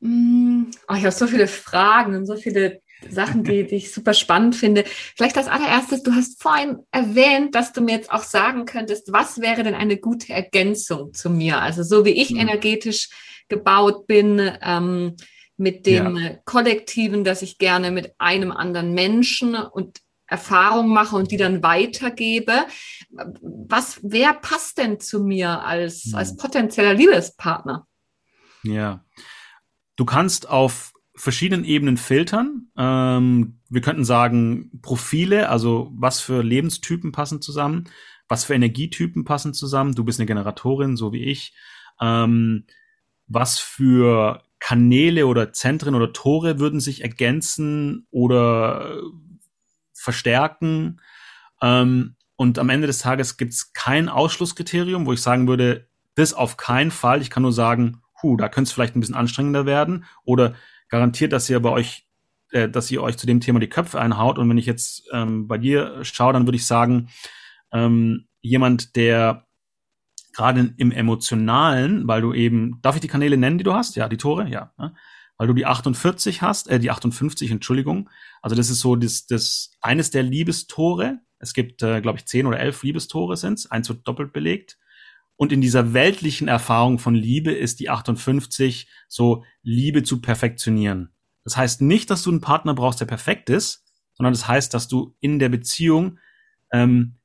Mm, 0.00 0.64
oh, 0.88 0.94
ich 0.94 1.04
habe 1.04 1.12
so 1.12 1.26
viele 1.26 1.46
Fragen 1.46 2.14
und 2.14 2.26
so 2.26 2.36
viele 2.36 2.82
Sachen, 3.10 3.44
die, 3.44 3.66
die 3.66 3.76
ich 3.76 3.92
super 3.92 4.14
spannend 4.14 4.56
finde. 4.56 4.84
Vielleicht 4.86 5.36
als 5.36 5.48
allererstes, 5.48 6.02
du 6.02 6.12
hast 6.12 6.42
vorhin 6.42 6.78
erwähnt, 6.90 7.54
dass 7.54 7.72
du 7.72 7.80
mir 7.80 7.96
jetzt 7.96 8.10
auch 8.10 8.22
sagen 8.22 8.64
könntest, 8.64 9.12
was 9.12 9.40
wäre 9.40 9.62
denn 9.62 9.74
eine 9.74 9.96
gute 9.98 10.32
Ergänzung 10.32 11.12
zu 11.12 11.30
mir? 11.30 11.60
Also 11.60 11.82
so 11.82 12.04
wie 12.04 12.10
ich 12.10 12.30
mhm. 12.30 12.40
energetisch 12.40 13.10
gebaut 13.48 14.06
bin, 14.06 14.50
ähm, 14.62 15.16
mit 15.56 15.86
dem 15.86 16.16
ja. 16.16 16.34
Kollektiven, 16.44 17.24
dass 17.24 17.42
ich 17.42 17.58
gerne 17.58 17.90
mit 17.90 18.12
einem 18.18 18.52
anderen 18.52 18.92
Menschen 18.92 19.54
und 19.54 20.00
Erfahrungen 20.26 20.92
mache 20.92 21.16
und 21.16 21.30
die 21.30 21.36
dann 21.36 21.62
weitergebe. 21.62 22.66
Was, 23.10 24.00
wer 24.02 24.34
passt 24.34 24.78
denn 24.78 25.00
zu 25.00 25.20
mir 25.20 25.62
als, 25.62 26.06
mhm. 26.06 26.14
als 26.16 26.36
potenzieller 26.36 26.94
Liebespartner? 26.94 27.86
Ja. 28.64 29.04
Du 29.94 30.04
kannst 30.04 30.48
auf 30.48 30.92
verschiedenen 31.14 31.64
Ebenen 31.64 31.96
filtern. 31.96 32.68
Ähm, 32.76 33.60
wir 33.70 33.80
könnten 33.80 34.04
sagen, 34.04 34.70
Profile, 34.82 35.48
also 35.48 35.90
was 35.94 36.20
für 36.20 36.42
Lebenstypen 36.42 37.12
passen 37.12 37.40
zusammen, 37.40 37.88
was 38.28 38.44
für 38.44 38.54
Energietypen 38.54 39.24
passen 39.24 39.54
zusammen. 39.54 39.94
Du 39.94 40.04
bist 40.04 40.20
eine 40.20 40.26
Generatorin, 40.26 40.96
so 40.96 41.12
wie 41.12 41.24
ich. 41.24 41.54
Ähm, 42.00 42.66
was 43.26 43.58
für 43.58 44.42
Kanäle 44.58 45.26
oder 45.26 45.52
Zentren 45.52 45.94
oder 45.94 46.12
Tore 46.12 46.58
würden 46.58 46.80
sich 46.80 47.02
ergänzen 47.02 48.06
oder 48.10 49.00
verstärken. 49.92 51.00
Ähm, 51.62 52.16
und 52.36 52.58
am 52.58 52.68
Ende 52.68 52.86
des 52.86 52.98
Tages 52.98 53.36
gibt 53.36 53.52
es 53.52 53.72
kein 53.72 54.08
Ausschlusskriterium, 54.08 55.06
wo 55.06 55.12
ich 55.12 55.22
sagen 55.22 55.48
würde, 55.48 55.88
das 56.14 56.34
auf 56.34 56.56
keinen 56.56 56.90
Fall. 56.90 57.20
Ich 57.22 57.30
kann 57.30 57.42
nur 57.42 57.52
sagen, 57.52 58.02
hu, 58.22 58.36
da 58.36 58.48
könnte 58.48 58.68
es 58.68 58.72
vielleicht 58.72 58.96
ein 58.96 59.00
bisschen 59.00 59.14
anstrengender 59.14 59.66
werden 59.66 60.04
oder 60.24 60.54
garantiert, 60.88 61.32
dass 61.32 61.48
ihr 61.50 61.60
bei 61.60 61.70
euch, 61.70 62.06
äh, 62.50 62.68
dass 62.68 62.90
ihr 62.90 63.02
euch 63.02 63.16
zu 63.16 63.26
dem 63.26 63.40
Thema 63.40 63.58
die 63.58 63.68
Köpfe 63.68 64.00
einhaut. 64.00 64.38
Und 64.38 64.48
wenn 64.48 64.58
ich 64.58 64.66
jetzt 64.66 65.08
ähm, 65.12 65.48
bei 65.48 65.58
dir 65.58 66.04
schaue, 66.04 66.32
dann 66.32 66.46
würde 66.46 66.56
ich 66.56 66.66
sagen, 66.66 67.08
ähm, 67.72 68.28
jemand, 68.40 68.96
der 68.96 69.45
gerade 70.36 70.74
im 70.76 70.92
Emotionalen, 70.92 72.06
weil 72.06 72.20
du 72.20 72.32
eben, 72.32 72.78
darf 72.82 72.94
ich 72.94 73.00
die 73.00 73.08
Kanäle 73.08 73.36
nennen, 73.36 73.58
die 73.58 73.64
du 73.64 73.72
hast? 73.72 73.96
Ja, 73.96 74.08
die 74.08 74.18
Tore, 74.18 74.48
ja. 74.48 74.72
Ne? 74.78 74.94
Weil 75.38 75.48
du 75.48 75.54
die 75.54 75.66
48 75.66 76.42
hast, 76.42 76.68
äh, 76.68 76.78
die 76.78 76.90
58, 76.90 77.50
Entschuldigung. 77.50 78.10
Also 78.42 78.54
das 78.54 78.70
ist 78.70 78.80
so 78.80 78.96
das, 78.96 79.26
das 79.26 79.72
eines 79.80 80.10
der 80.10 80.22
Liebestore. 80.22 81.20
Es 81.38 81.54
gibt, 81.54 81.82
äh, 81.82 82.00
glaube 82.00 82.18
ich, 82.18 82.26
zehn 82.26 82.46
oder 82.46 82.60
elf 82.60 82.82
Liebestore 82.82 83.36
sind's. 83.36 83.70
Eins 83.70 83.88
wird 83.88 84.06
doppelt 84.06 84.32
belegt. 84.32 84.78
Und 85.36 85.52
in 85.52 85.60
dieser 85.60 85.92
weltlichen 85.92 86.48
Erfahrung 86.48 86.98
von 86.98 87.14
Liebe 87.14 87.52
ist 87.52 87.80
die 87.80 87.90
58 87.90 88.88
so 89.08 89.44
Liebe 89.62 90.02
zu 90.02 90.20
perfektionieren. 90.20 91.12
Das 91.44 91.56
heißt 91.56 91.82
nicht, 91.82 92.10
dass 92.10 92.22
du 92.22 92.30
einen 92.30 92.40
Partner 92.40 92.74
brauchst, 92.74 93.00
der 93.00 93.06
perfekt 93.06 93.50
ist, 93.50 93.84
sondern 94.14 94.32
das 94.32 94.48
heißt, 94.48 94.72
dass 94.72 94.88
du 94.88 95.14
in 95.20 95.38
der 95.38 95.50
Beziehung 95.50 96.18
ähm, 96.72 97.15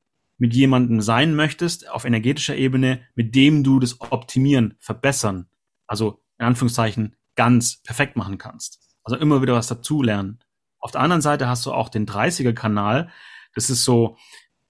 mit 0.42 0.56
jemandem 0.56 1.02
sein 1.02 1.36
möchtest, 1.36 1.88
auf 1.88 2.04
energetischer 2.04 2.56
Ebene, 2.56 3.02
mit 3.14 3.36
dem 3.36 3.64
du 3.64 3.80
das 3.80 4.02
optimieren, 4.02 4.74
verbessern, 4.80 5.46
also 5.86 6.20
in 6.40 6.48
Anführungszeichen 6.48 7.16
ganz 7.36 7.84
perfekt 7.84 8.16
machen 8.16 8.40
kannst. 8.40 8.80
Also 9.04 9.18
immer 9.18 9.44
wieder 9.44 9.54
was 9.54 9.68
dazulernen. 9.68 10.40
Auf 10.80 10.90
der 10.90 11.02
anderen 11.02 11.22
Seite 11.22 11.48
hast 11.48 11.64
du 11.68 11.72
auch 11.72 11.90
den 11.90 12.08
30er-Kanal. 12.08 13.12
Das 13.54 13.70
ist 13.70 13.84
so 13.84 14.18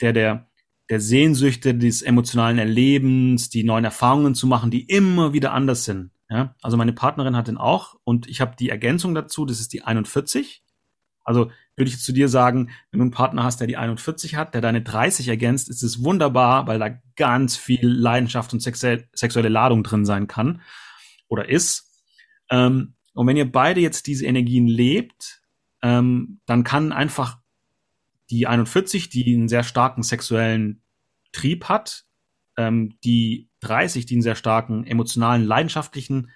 der, 0.02 0.12
der 0.12 0.52
der 0.90 1.00
Sehnsüchte, 1.00 1.74
des 1.74 2.02
emotionalen 2.02 2.60
Erlebens, 2.60 3.50
die 3.50 3.64
neuen 3.64 3.86
Erfahrungen 3.86 4.36
zu 4.36 4.46
machen, 4.46 4.72
die 4.72 4.82
immer 4.82 5.32
wieder 5.32 5.54
anders 5.54 5.86
sind. 5.86 6.12
Ja? 6.30 6.54
Also 6.62 6.76
meine 6.76 6.92
Partnerin 6.92 7.38
hat 7.38 7.48
den 7.48 7.56
auch 7.56 7.96
und 8.04 8.28
ich 8.28 8.42
habe 8.42 8.58
die 8.60 8.68
Ergänzung 8.68 9.16
dazu, 9.16 9.46
das 9.46 9.62
ist 9.62 9.72
die 9.72 9.84
41. 9.84 10.66
Also 11.24 11.50
würde 11.76 11.90
ich 11.90 12.00
zu 12.00 12.12
dir 12.12 12.28
sagen, 12.28 12.70
wenn 12.92 13.00
du 13.00 13.04
einen 13.04 13.12
Partner 13.12 13.44
hast, 13.44 13.60
der 13.60 13.68
die 13.68 13.78
41 13.78 14.36
hat, 14.36 14.54
der 14.54 14.62
deine 14.62 14.82
30 14.82 15.28
ergänzt, 15.28 15.70
ist 15.70 15.84
es 15.84 16.04
wunderbar, 16.04 16.68
weil 16.68 16.80
da 16.80 16.90
ganz 17.16 17.56
viel 17.56 17.88
Leidenschaft 17.88 18.54
und 18.54 18.62
sexuelle 18.62 19.50
Ladung 19.50 19.84
drin 19.84 20.06
sein 20.06 20.28
kann 20.28 20.62
oder 21.28 21.50
ist. 21.50 21.90
Ähm, 22.50 22.96
und 23.14 23.28
wenn 23.28 23.38
ihr 23.38 23.52
beide 23.52 23.82
jetzt 23.82 24.08
diese 24.08 24.26
Energien 24.26 24.68
lebt, 24.68 25.42
ähm, 25.82 26.40
dann 26.46 26.64
kann 26.64 26.92
einfach 26.92 27.40
die 28.30 28.48
41, 28.48 29.10
die 29.10 29.34
einen 29.36 29.50
sehr 29.50 29.64
starken 29.64 30.04
sexuellen 30.04 30.82
Trieb 31.32 31.66
hat, 31.66 32.06
ähm, 32.58 32.98
die 33.04 33.50
30, 33.62 34.06
die 34.06 34.16
einen 34.16 34.22
sehr 34.22 34.36
starken 34.36 34.86
emotionalen, 34.86 35.44
leidenschaftlichen 35.44 36.32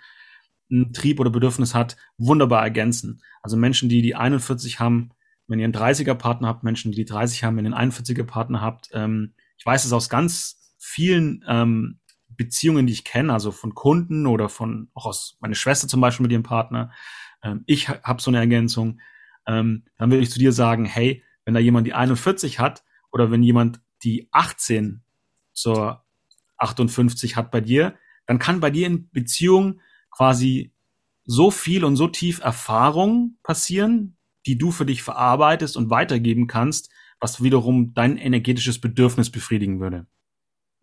hm, 0.69 0.93
Trieb 0.93 1.19
oder 1.19 1.30
Bedürfnis 1.30 1.74
hat, 1.74 1.98
wunderbar 2.17 2.63
ergänzen. 2.63 3.21
Also 3.41 3.58
Menschen, 3.58 3.89
die 3.89 4.02
die 4.02 4.15
41 4.15 4.80
haben, 4.80 5.12
wenn 5.47 5.60
ihr 5.60 5.65
einen 5.65 5.73
30er 5.73 6.15
Partner 6.15 6.47
habt, 6.47 6.63
Menschen, 6.63 6.91
die 6.91 6.97
die 6.97 7.05
30 7.05 7.43
haben, 7.43 7.58
wenn 7.58 7.65
ihr 7.65 7.75
einen 7.75 7.91
41er 7.91 8.23
Partner 8.23 8.62
habt. 8.62 8.89
Ähm, 8.93 9.34
ich 9.58 9.65
weiß 9.65 9.86
es 9.86 9.93
aus 9.93 10.10
ganz 10.10 10.73
vielen 10.77 11.43
ähm, 11.47 11.99
Beziehungen, 12.29 12.88
die 12.88 12.93
ich 12.93 13.03
kenne, 13.03 13.31
also 13.31 13.51
von 13.51 13.75
Kunden 13.75 14.27
oder 14.27 14.49
von 14.49 14.89
auch 14.93 15.05
aus 15.05 15.38
meine 15.39 15.55
Schwester 15.55 15.88
zum 15.88 16.01
Beispiel 16.01 16.23
mit 16.23 16.31
ihrem 16.31 16.43
Partner. 16.43 16.91
Ähm, 17.43 17.63
ich 17.65 17.89
habe 17.89 18.21
so 18.21 18.31
eine 18.31 18.39
Ergänzung. 18.39 18.99
Ähm, 19.47 19.84
dann 19.97 20.12
würde 20.12 20.23
ich 20.23 20.31
zu 20.31 20.39
dir 20.39 20.51
sagen, 20.51 20.86
hey, 20.86 21.23
wenn 21.45 21.53
da 21.53 21.60
jemand 21.60 21.88
die 21.88 21.93
41 21.93 22.60
hat 22.60 22.84
oder 23.12 23.31
wenn 23.31 23.43
jemand 23.43 23.79
die 24.03 24.27
18 24.31 25.03
zur 25.53 26.03
58 26.58 27.36
hat 27.36 27.51
bei 27.51 27.62
dir, 27.62 27.95
dann 28.25 28.39
kann 28.39 28.60
bei 28.60 28.71
dir 28.71 28.88
in 28.88 29.10
Beziehung 29.12 29.81
quasi 30.10 30.73
so 31.25 31.51
viel 31.51 31.84
und 31.84 31.95
so 31.95 32.08
tief 32.08 32.39
Erfahrung 32.39 33.38
passieren, 33.43 34.14
die 34.45 34.58
du 34.58 34.71
für 34.71 34.86
dich 34.86 35.03
verarbeitest 35.03 35.77
und 35.77 35.89
weitergeben 35.89 36.47
kannst, 36.47 36.89
was 37.19 37.41
wiederum 37.41 37.93
dein 37.93 38.17
energetisches 38.17 38.79
Bedürfnis 38.79 39.29
befriedigen 39.29 39.79
würde. 39.79 40.05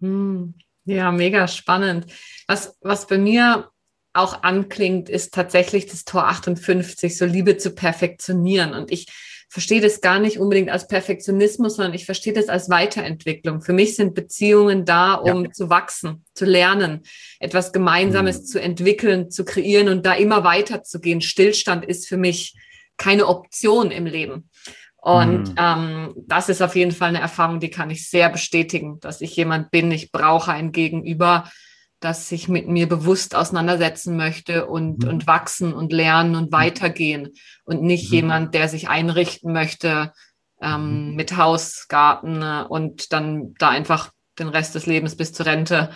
Hm. 0.01 0.55
Ja, 0.85 1.13
mega 1.13 1.47
spannend. 1.47 2.07
Was, 2.49 2.77
was 2.81 3.07
bei 3.07 3.19
mir 3.19 3.71
auch 4.15 4.43
anklingt, 4.43 5.09
ist 5.09 5.33
tatsächlich 5.33 5.87
das 5.87 6.05
Tor 6.05 6.29
58, 6.29 7.17
so 7.17 7.25
Liebe 7.25 7.57
zu 7.57 7.71
perfektionieren. 7.71 8.75
Und 8.75 8.91
ich 8.91 9.07
verstehe 9.49 9.81
das 9.81 10.01
gar 10.01 10.19
nicht 10.19 10.39
unbedingt 10.39 10.71
als 10.71 10.89
Perfektionismus, 10.89 11.77
sondern 11.77 11.95
ich 11.95 12.05
verstehe 12.05 12.33
das 12.33 12.49
als 12.49 12.69
Weiterentwicklung. 12.69 13.63
Für 13.63 13.73
mich 13.73 13.97
sind 13.97 14.15
Beziehungen 14.15 14.85
da, 14.85 15.15
um 15.15 15.45
ja. 15.45 15.51
zu 15.53 15.71
wachsen, 15.71 16.25
zu 16.35 16.47
lernen, 16.47 17.03
etwas 17.39 17.73
Gemeinsames 17.73 18.41
mhm. 18.41 18.45
zu 18.47 18.61
entwickeln, 18.61 19.31
zu 19.31 19.45
kreieren 19.45 19.89
und 19.89 20.05
da 20.05 20.15
immer 20.15 20.43
weiter 20.43 20.83
zu 20.83 21.01
gehen. 21.01 21.21
Stillstand 21.21 21.85
ist 21.85 22.09
für 22.09 22.17
mich 22.17 22.55
keine 23.03 23.27
Option 23.27 23.91
im 23.91 24.07
Leben. 24.07 24.49
Und 24.97 25.49
mhm. 25.49 25.55
ähm, 25.59 26.15
das 26.29 26.49
ist 26.49 26.63
auf 26.63 26.77
jeden 26.77 26.93
Fall 26.93 27.09
eine 27.09 27.21
Erfahrung, 27.21 27.59
die 27.59 27.71
kann 27.71 27.91
ich 27.91 28.09
sehr 28.09 28.29
bestätigen, 28.29 29.01
dass 29.01 29.21
ich 29.21 29.35
jemand 29.35 29.73
bin, 29.73 29.91
ich 29.91 30.13
brauche 30.13 30.53
ein 30.53 30.71
Gegenüber, 30.71 31.51
das 31.99 32.29
sich 32.29 32.49
mit 32.49 32.69
mir 32.69 32.89
bewusst 32.89 33.35
auseinandersetzen 33.35 34.17
möchte 34.17 34.67
und, 34.67 35.03
mhm. 35.03 35.09
und 35.09 35.27
wachsen 35.27 35.73
und 35.73 35.93
lernen 35.93 36.37
und 36.37 36.51
mhm. 36.51 36.53
weitergehen 36.53 37.31
und 37.65 37.83
nicht 37.83 38.11
mhm. 38.11 38.15
jemand, 38.15 38.55
der 38.55 38.69
sich 38.69 38.89
einrichten 38.89 39.53
möchte 39.53 40.13
ähm, 40.61 41.11
mhm. 41.11 41.17
mit 41.17 41.37
Haus, 41.37 41.87
Garten 41.89 42.41
äh, 42.41 42.65
und 42.69 43.13
dann 43.13 43.55
da 43.59 43.71
einfach 43.71 44.13
den 44.39 44.49
Rest 44.49 44.77
des 44.77 44.87
Lebens 44.87 45.17
bis 45.17 45.33
zur 45.33 45.47
Rente 45.47 45.91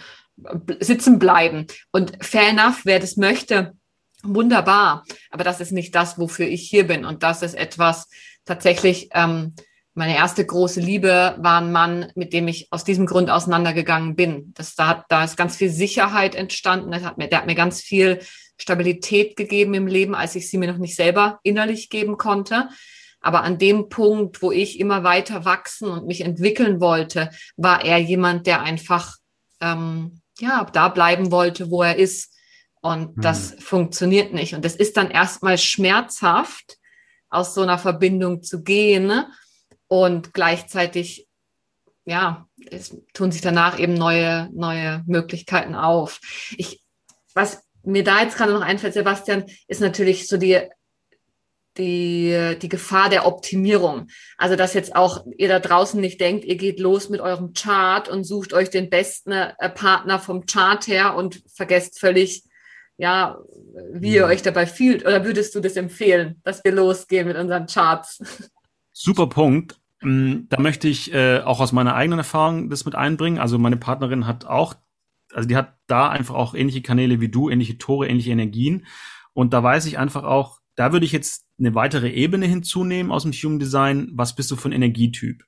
sitzen 0.80 1.20
bleiben. 1.20 1.66
Und 1.92 2.12
fair 2.20 2.48
enough, 2.48 2.80
wer 2.84 2.98
das 2.98 3.16
möchte, 3.16 3.72
wunderbar. 4.28 5.04
Aber 5.30 5.44
das 5.44 5.60
ist 5.60 5.72
nicht 5.72 5.94
das, 5.94 6.18
wofür 6.18 6.46
ich 6.46 6.68
hier 6.68 6.86
bin. 6.86 7.04
Und 7.04 7.22
das 7.22 7.42
ist 7.42 7.54
etwas 7.54 8.08
tatsächlich, 8.44 9.10
ähm, 9.12 9.54
meine 9.94 10.14
erste 10.14 10.44
große 10.44 10.78
Liebe 10.78 11.36
war 11.38 11.60
ein 11.60 11.72
Mann, 11.72 12.12
mit 12.14 12.34
dem 12.34 12.48
ich 12.48 12.68
aus 12.70 12.84
diesem 12.84 13.06
Grund 13.06 13.30
auseinandergegangen 13.30 14.14
bin. 14.14 14.52
Das, 14.54 14.74
da, 14.74 14.88
hat, 14.88 15.04
da 15.08 15.24
ist 15.24 15.38
ganz 15.38 15.56
viel 15.56 15.70
Sicherheit 15.70 16.34
entstanden. 16.34 16.90
Das 16.90 17.02
hat 17.02 17.16
mir, 17.16 17.28
der 17.28 17.38
hat 17.38 17.46
mir 17.46 17.54
ganz 17.54 17.80
viel 17.80 18.20
Stabilität 18.58 19.36
gegeben 19.36 19.72
im 19.72 19.86
Leben, 19.86 20.14
als 20.14 20.34
ich 20.34 20.50
sie 20.50 20.58
mir 20.58 20.70
noch 20.70 20.78
nicht 20.78 20.96
selber 20.96 21.40
innerlich 21.42 21.88
geben 21.88 22.18
konnte. 22.18 22.68
Aber 23.20 23.42
an 23.42 23.58
dem 23.58 23.88
Punkt, 23.88 24.42
wo 24.42 24.52
ich 24.52 24.78
immer 24.78 25.02
weiter 25.02 25.44
wachsen 25.44 25.88
und 25.88 26.06
mich 26.06 26.20
entwickeln 26.20 26.80
wollte, 26.80 27.30
war 27.56 27.84
er 27.84 27.98
jemand, 27.98 28.46
der 28.46 28.62
einfach 28.62 29.16
ähm, 29.60 30.20
ja 30.38 30.64
da 30.72 30.88
bleiben 30.88 31.30
wollte, 31.30 31.70
wo 31.70 31.82
er 31.82 31.96
ist. 31.96 32.34
Und 32.86 33.12
das 33.16 33.54
funktioniert 33.58 34.32
nicht. 34.32 34.54
Und 34.54 34.64
das 34.64 34.76
ist 34.76 34.96
dann 34.96 35.10
erstmal 35.10 35.58
schmerzhaft, 35.58 36.76
aus 37.28 37.54
so 37.54 37.62
einer 37.62 37.78
Verbindung 37.78 38.42
zu 38.42 38.62
gehen. 38.62 39.06
Ne? 39.06 39.26
und 39.88 40.34
gleichzeitig 40.34 41.28
ja, 42.04 42.46
es 42.70 42.96
tun 43.14 43.32
sich 43.32 43.40
danach 43.40 43.80
eben 43.80 43.94
neue, 43.94 44.48
neue 44.52 45.02
Möglichkeiten 45.06 45.74
auf. 45.74 46.20
Ich, 46.56 46.82
was 47.34 47.62
mir 47.82 48.04
da 48.04 48.22
jetzt 48.22 48.36
gerade 48.36 48.52
noch 48.52 48.60
einfällt, 48.60 48.94
Sebastian, 48.94 49.44
ist 49.66 49.80
natürlich 49.80 50.28
so 50.28 50.36
die 50.36 50.60
die, 51.78 52.56
die 52.62 52.70
Gefahr 52.70 53.10
der 53.10 53.26
Optimierung. 53.26 54.06
Also, 54.38 54.56
dass 54.56 54.72
jetzt 54.72 54.96
auch 54.96 55.26
ihr 55.36 55.48
da 55.48 55.58
draußen 55.58 56.00
nicht 56.00 56.18
denkt, 56.22 56.46
ihr 56.46 56.56
geht 56.56 56.80
los 56.80 57.10
mit 57.10 57.20
eurem 57.20 57.52
Chart 57.52 58.08
und 58.08 58.24
sucht 58.24 58.54
euch 58.54 58.70
den 58.70 58.88
besten 58.88 59.32
äh, 59.32 59.68
Partner 59.68 60.18
vom 60.18 60.46
Chart 60.46 60.86
her 60.86 61.16
und 61.16 61.42
vergesst 61.54 62.00
völlig, 62.00 62.44
ja, 62.98 63.38
wie 63.92 64.14
ihr 64.14 64.24
euch 64.24 64.42
dabei 64.42 64.66
fühlt. 64.66 65.04
Oder 65.04 65.24
würdest 65.24 65.54
du 65.54 65.60
das 65.60 65.76
empfehlen, 65.76 66.40
dass 66.44 66.64
wir 66.64 66.72
losgehen 66.72 67.26
mit 67.26 67.36
unseren 67.36 67.66
Charts? 67.66 68.22
Super 68.92 69.26
Punkt. 69.26 69.78
Mm, 70.00 70.48
da 70.48 70.60
möchte 70.60 70.88
ich 70.88 71.12
äh, 71.12 71.40
auch 71.40 71.60
aus 71.60 71.72
meiner 71.72 71.94
eigenen 71.94 72.20
Erfahrung 72.20 72.70
das 72.70 72.84
mit 72.84 72.94
einbringen. 72.94 73.38
Also 73.38 73.58
meine 73.58 73.76
Partnerin 73.76 74.26
hat 74.26 74.46
auch, 74.46 74.74
also 75.32 75.48
die 75.48 75.56
hat 75.56 75.76
da 75.86 76.08
einfach 76.08 76.34
auch 76.34 76.54
ähnliche 76.54 76.82
Kanäle 76.82 77.20
wie 77.20 77.28
du, 77.28 77.50
ähnliche 77.50 77.78
Tore, 77.78 78.08
ähnliche 78.08 78.30
Energien. 78.30 78.86
Und 79.34 79.52
da 79.52 79.62
weiß 79.62 79.86
ich 79.86 79.98
einfach 79.98 80.24
auch, 80.24 80.60
da 80.76 80.92
würde 80.92 81.06
ich 81.06 81.12
jetzt 81.12 81.46
eine 81.58 81.74
weitere 81.74 82.10
Ebene 82.10 82.46
hinzunehmen 82.46 83.12
aus 83.12 83.22
dem 83.22 83.32
Human 83.32 83.58
Design. 83.58 84.10
Was 84.12 84.34
bist 84.34 84.50
du 84.50 84.56
für 84.56 84.68
ein 84.68 84.72
Energietyp? 84.72 85.44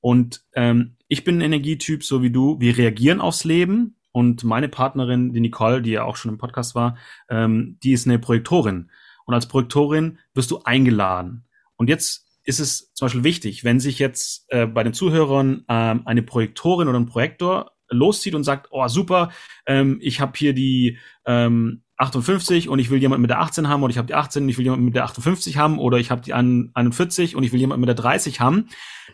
Und 0.00 0.44
ähm, 0.54 0.96
ich 1.06 1.22
bin 1.22 1.38
ein 1.38 1.42
Energietyp, 1.42 2.02
so 2.02 2.22
wie 2.22 2.30
du. 2.30 2.58
Wir 2.58 2.76
reagieren 2.76 3.20
aufs 3.20 3.44
Leben. 3.44 3.96
Und 4.12 4.44
meine 4.44 4.68
Partnerin, 4.68 5.32
die 5.32 5.40
Nicole, 5.40 5.82
die 5.82 5.92
ja 5.92 6.04
auch 6.04 6.16
schon 6.16 6.30
im 6.30 6.38
Podcast 6.38 6.74
war, 6.74 6.96
ähm, 7.28 7.78
die 7.82 7.92
ist 7.92 8.06
eine 8.06 8.18
Projektorin. 8.18 8.90
Und 9.24 9.34
als 9.34 9.46
Projektorin 9.46 10.18
wirst 10.34 10.50
du 10.50 10.60
eingeladen. 10.62 11.44
Und 11.76 11.88
jetzt 11.88 12.26
ist 12.44 12.60
es 12.60 12.92
zum 12.92 13.06
Beispiel 13.06 13.24
wichtig, 13.24 13.64
wenn 13.64 13.80
sich 13.80 13.98
jetzt 13.98 14.44
äh, 14.48 14.66
bei 14.66 14.82
den 14.82 14.92
Zuhörern 14.92 15.64
ähm, 15.68 16.02
eine 16.04 16.22
Projektorin 16.22 16.88
oder 16.88 16.98
ein 16.98 17.06
Projektor 17.06 17.72
loszieht 17.88 18.34
und 18.34 18.44
sagt, 18.44 18.68
oh 18.70 18.86
super, 18.88 19.30
ähm, 19.66 19.98
ich 20.02 20.20
habe 20.20 20.32
hier 20.36 20.54
die 20.54 20.98
ähm, 21.24 21.82
58 22.02 22.68
und 22.68 22.78
ich 22.78 22.90
will 22.90 23.00
jemanden 23.00 23.22
mit 23.22 23.30
der 23.30 23.40
18 23.40 23.68
haben 23.68 23.82
oder 23.82 23.90
ich 23.90 23.98
habe 23.98 24.06
die 24.06 24.14
18 24.14 24.42
und 24.42 24.48
ich 24.48 24.58
will 24.58 24.64
jemanden 24.64 24.84
mit 24.84 24.94
der 24.94 25.04
58 25.04 25.56
haben 25.56 25.78
oder 25.78 25.98
ich 25.98 26.10
habe 26.10 26.20
die 26.20 26.34
41 26.34 27.36
und 27.36 27.42
ich 27.42 27.52
will 27.52 27.60
jemanden 27.60 27.80
mit 27.80 27.88
der 27.88 27.94
30 27.94 28.40
haben, 28.40 28.68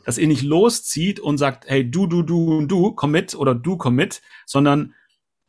dass 0.05 0.19
ihr 0.19 0.27
nicht 0.27 0.43
loszieht 0.43 1.21
und 1.21 1.39
sagt, 1.39 1.69
hey, 1.69 1.89
du, 1.89 2.07
du, 2.07 2.23
du 2.23 2.57
und 2.57 2.69
du, 2.69 2.93
komm 2.93 3.13
mit 3.13 3.35
oder 3.35 3.55
du 3.55 3.77
komm 3.77 3.95
mit, 3.95 4.23
sondern 4.47 4.95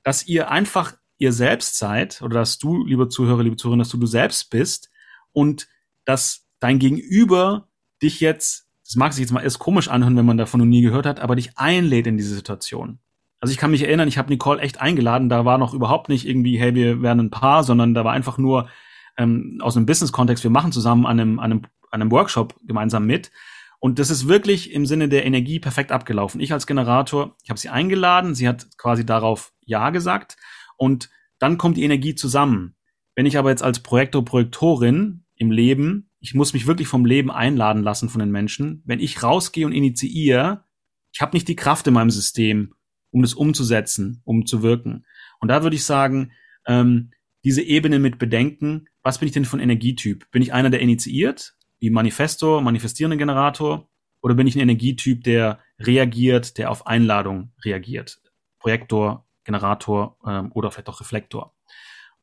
dass 0.03 0.27
ihr 0.27 0.51
einfach 0.51 0.93
ihr 1.17 1.33
selbst 1.33 1.77
seid 1.77 2.21
oder 2.21 2.39
dass 2.39 2.57
du, 2.57 2.85
liebe 2.85 3.09
Zuhörer, 3.09 3.43
liebe 3.43 3.57
Zuhörer, 3.57 3.77
dass 3.77 3.89
du 3.89 3.97
du 3.97 4.07
selbst 4.07 4.49
bist 4.49 4.89
und 5.31 5.67
dass 6.05 6.47
dein 6.59 6.79
Gegenüber 6.79 7.67
dich 8.01 8.19
jetzt, 8.19 8.67
das 8.85 8.95
mag 8.95 9.13
sich 9.13 9.21
jetzt 9.21 9.31
mal 9.31 9.43
erst 9.43 9.59
komisch 9.59 9.89
anhören, 9.89 10.15
wenn 10.17 10.25
man 10.25 10.37
davon 10.37 10.59
noch 10.59 10.67
nie 10.67 10.81
gehört 10.81 11.05
hat, 11.05 11.19
aber 11.19 11.35
dich 11.35 11.57
einlädt 11.57 12.07
in 12.07 12.17
diese 12.17 12.33
Situation. 12.33 12.99
Also 13.39 13.51
ich 13.51 13.57
kann 13.57 13.71
mich 13.71 13.83
erinnern, 13.83 14.07
ich 14.07 14.17
habe 14.17 14.29
Nicole 14.29 14.61
echt 14.61 14.81
eingeladen. 14.81 15.29
Da 15.29 15.45
war 15.45 15.57
noch 15.57 15.73
überhaupt 15.73 16.09
nicht 16.09 16.27
irgendwie, 16.27 16.59
hey, 16.59 16.75
wir 16.75 17.01
werden 17.01 17.19
ein 17.19 17.29
Paar, 17.29 17.63
sondern 17.63 17.93
da 17.93 18.03
war 18.03 18.11
einfach 18.11 18.37
nur 18.37 18.69
ähm, 19.17 19.59
aus 19.61 19.77
einem 19.77 19.85
Business-Kontext, 19.85 20.43
wir 20.43 20.51
machen 20.51 20.71
zusammen 20.71 21.05
an 21.05 21.19
einem, 21.19 21.39
an, 21.39 21.51
einem, 21.51 21.61
an 21.91 22.01
einem 22.01 22.11
Workshop 22.11 22.55
gemeinsam 22.65 23.05
mit. 23.05 23.31
Und 23.79 23.97
das 23.97 24.09
ist 24.09 24.27
wirklich 24.27 24.73
im 24.73 24.85
Sinne 24.85 25.07
der 25.07 25.25
Energie 25.25 25.59
perfekt 25.59 25.91
abgelaufen. 25.91 26.41
Ich 26.41 26.51
als 26.51 26.67
Generator, 26.67 27.35
ich 27.43 27.49
habe 27.49 27.59
sie 27.59 27.69
eingeladen, 27.69 28.35
sie 28.35 28.47
hat 28.47 28.67
quasi 28.77 29.05
darauf 29.05 29.53
Ja 29.61 29.89
gesagt 29.89 30.37
und 30.77 31.09
dann 31.37 31.57
kommt 31.57 31.77
die 31.77 31.83
Energie 31.83 32.15
zusammen. 32.15 32.75
Wenn 33.15 33.25
ich 33.25 33.37
aber 33.37 33.49
jetzt 33.49 33.63
als 33.63 33.79
Projektor, 33.79 34.23
Projektorin 34.25 35.25
im 35.35 35.51
Leben, 35.51 36.09
ich 36.19 36.35
muss 36.35 36.53
mich 36.53 36.67
wirklich 36.67 36.89
vom 36.89 37.05
Leben 37.05 37.31
einladen 37.31 37.83
lassen 37.83 38.09
von 38.09 38.19
den 38.19 38.31
Menschen. 38.31 38.83
Wenn 38.85 38.99
ich 38.99 39.23
rausgehe 39.23 39.65
und 39.65 39.71
initiiere, 39.71 40.65
ich 41.13 41.21
habe 41.21 41.35
nicht 41.35 41.47
die 41.47 41.55
Kraft 41.55 41.87
in 41.87 41.93
meinem 41.93 42.11
System, 42.11 42.73
um 43.11 43.21
das 43.21 43.33
umzusetzen, 43.33 44.21
um 44.23 44.45
zu 44.45 44.61
wirken. 44.61 45.05
Und 45.39 45.49
da 45.49 45.63
würde 45.63 45.75
ich 45.75 45.85
sagen, 45.85 46.31
ähm, 46.65 47.11
diese 47.43 47.61
Ebene 47.61 47.99
mit 47.99 48.19
Bedenken, 48.19 48.87
was 49.01 49.19
bin 49.19 49.27
ich 49.27 49.33
denn 49.33 49.45
von 49.45 49.59
Energietyp? 49.59 50.29
Bin 50.31 50.41
ich 50.41 50.53
einer, 50.53 50.69
der 50.69 50.81
initiiert, 50.81 51.55
wie 51.79 51.89
Manifesto, 51.89 52.61
manifestierender 52.61 53.17
Generator, 53.17 53.89
oder 54.21 54.35
bin 54.35 54.47
ich 54.47 54.55
ein 54.55 54.61
Energietyp, 54.61 55.23
der 55.23 55.59
reagiert, 55.79 56.57
der 56.57 56.71
auf 56.71 56.87
Einladung 56.87 57.53
reagiert? 57.63 58.21
Projektor, 58.59 59.25
Generator 59.45 60.17
ähm, 60.27 60.51
oder 60.53 60.71
vielleicht 60.71 60.89
auch 60.89 60.99
Reflektor. 60.99 61.53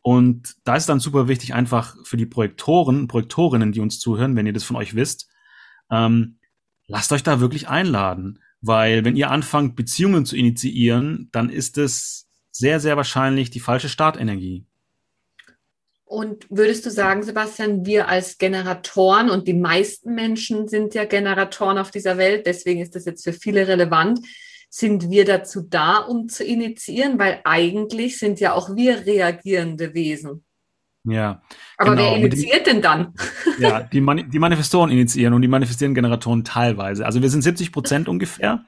Und 0.03 0.55
da 0.65 0.77
ist 0.77 0.89
dann 0.89 1.01
super 1.01 1.27
wichtig, 1.27 1.55
einfach 1.55 1.97
für 2.05 2.17
die 2.17 2.27
Projektoren, 2.27 3.09
Projektorinnen, 3.09 3.73
die 3.73 3.81
uns 3.81 3.99
zuhören, 3.99 4.37
wenn 4.37 4.47
ihr 4.47 4.53
das 4.53 4.63
von 4.63 4.77
euch 4.77 4.95
wisst, 4.95 5.29
ähm, 5.91 6.39
lasst 6.87 7.11
euch 7.13 7.23
da 7.23 7.41
wirklich 7.41 7.69
einladen. 7.69 8.39
Weil 8.67 9.05
wenn 9.05 9.17
ihr 9.17 9.31
anfangt, 9.31 9.77
Beziehungen 9.77 10.27
zu 10.27 10.37
initiieren, 10.37 11.29
dann 11.33 11.51
ist 11.51 11.79
es 11.79 12.29
sehr, 12.51 12.81
sehr 12.81 12.97
wahrscheinlich 12.97 13.51
die 13.51 13.61
falsche 13.61 13.89
Startenergie. 13.89 14.65
Und 16.05 16.47
würdest 16.51 16.87
du 16.87 16.91
sagen, 16.91 17.25
Sebastian, 17.25 17.85
wir 17.85 18.09
als 18.09 18.39
Generatoren 18.39 19.29
und 19.29 19.49
die 19.49 19.55
meisten 19.55 20.15
Menschen 20.15 20.69
sind 20.69 20.95
ja 20.95 21.05
Generatoren 21.05 21.79
auf 21.79 21.91
dieser 21.91 22.17
Welt, 22.17 22.47
deswegen 22.47 22.81
ist 22.81 22.95
das 22.95 23.05
jetzt 23.05 23.25
für 23.25 23.33
viele 23.33 23.67
relevant, 23.67 24.21
sind 24.71 25.11
wir 25.11 25.25
dazu 25.25 25.63
da, 25.63 25.99
um 25.99 26.29
zu 26.29 26.45
initiieren? 26.45 27.19
Weil 27.19 27.41
eigentlich 27.45 28.19
sind 28.19 28.41
ja 28.41 28.53
auch 28.53 28.75
wir 28.77 29.05
reagierende 29.05 29.95
Wesen. 29.95 30.46
Ja. 31.07 31.43
Aber 31.77 31.91
genau. 31.91 32.03
wer 32.03 32.17
initiiert 32.17 32.67
denn 32.67 32.83
dann? 32.83 33.15
Ja, 33.59 33.81
die, 33.81 34.03
Mani 34.03 34.29
die 34.29 34.39
Manifestoren 34.39 34.91
initiieren 34.91 35.33
und 35.33 35.41
die 35.41 35.49
manifestierenden 35.49 35.95
Generatoren 35.95 36.45
teilweise. 36.45 37.07
Also 37.07 37.23
wir 37.23 37.31
sind 37.31 37.41
70 37.41 37.73
Prozent 37.73 38.07
ungefähr, 38.07 38.67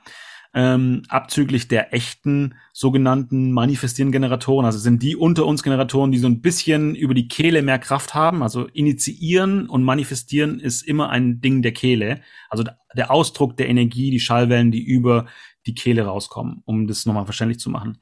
ähm, 0.55 1.03
abzüglich 1.09 1.69
der 1.69 1.93
echten 1.93 2.55
sogenannten 2.73 3.53
manifestierenden 3.53 4.13
Generatoren. 4.13 4.65
Also 4.65 4.79
sind 4.79 5.03
die 5.03 5.15
unter 5.15 5.45
uns 5.45 5.63
Generatoren, 5.63 6.11
die 6.11 6.19
so 6.19 6.27
ein 6.27 6.41
bisschen 6.41 6.95
über 6.95 7.13
die 7.13 7.29
Kehle 7.29 7.61
mehr 7.61 7.79
Kraft 7.79 8.15
haben. 8.15 8.43
Also 8.43 8.67
initiieren 8.67 9.69
und 9.69 9.83
manifestieren 9.83 10.59
ist 10.59 10.83
immer 10.83 11.11
ein 11.11 11.43
Ding 11.43 11.61
der 11.61 11.73
Kehle. 11.73 12.23
Also 12.49 12.65
der 12.97 13.11
Ausdruck 13.11 13.59
der 13.59 13.69
Energie, 13.69 14.11
die 14.11 14.21
Schallwellen, 14.21 14.71
die 14.71 14.83
über 14.83 15.27
die 15.67 15.75
Kehle 15.75 16.07
rauskommen, 16.07 16.63
um 16.65 16.87
das 16.87 17.05
nochmal 17.05 17.27
verständlich 17.27 17.59
zu 17.59 17.69
machen. 17.69 17.99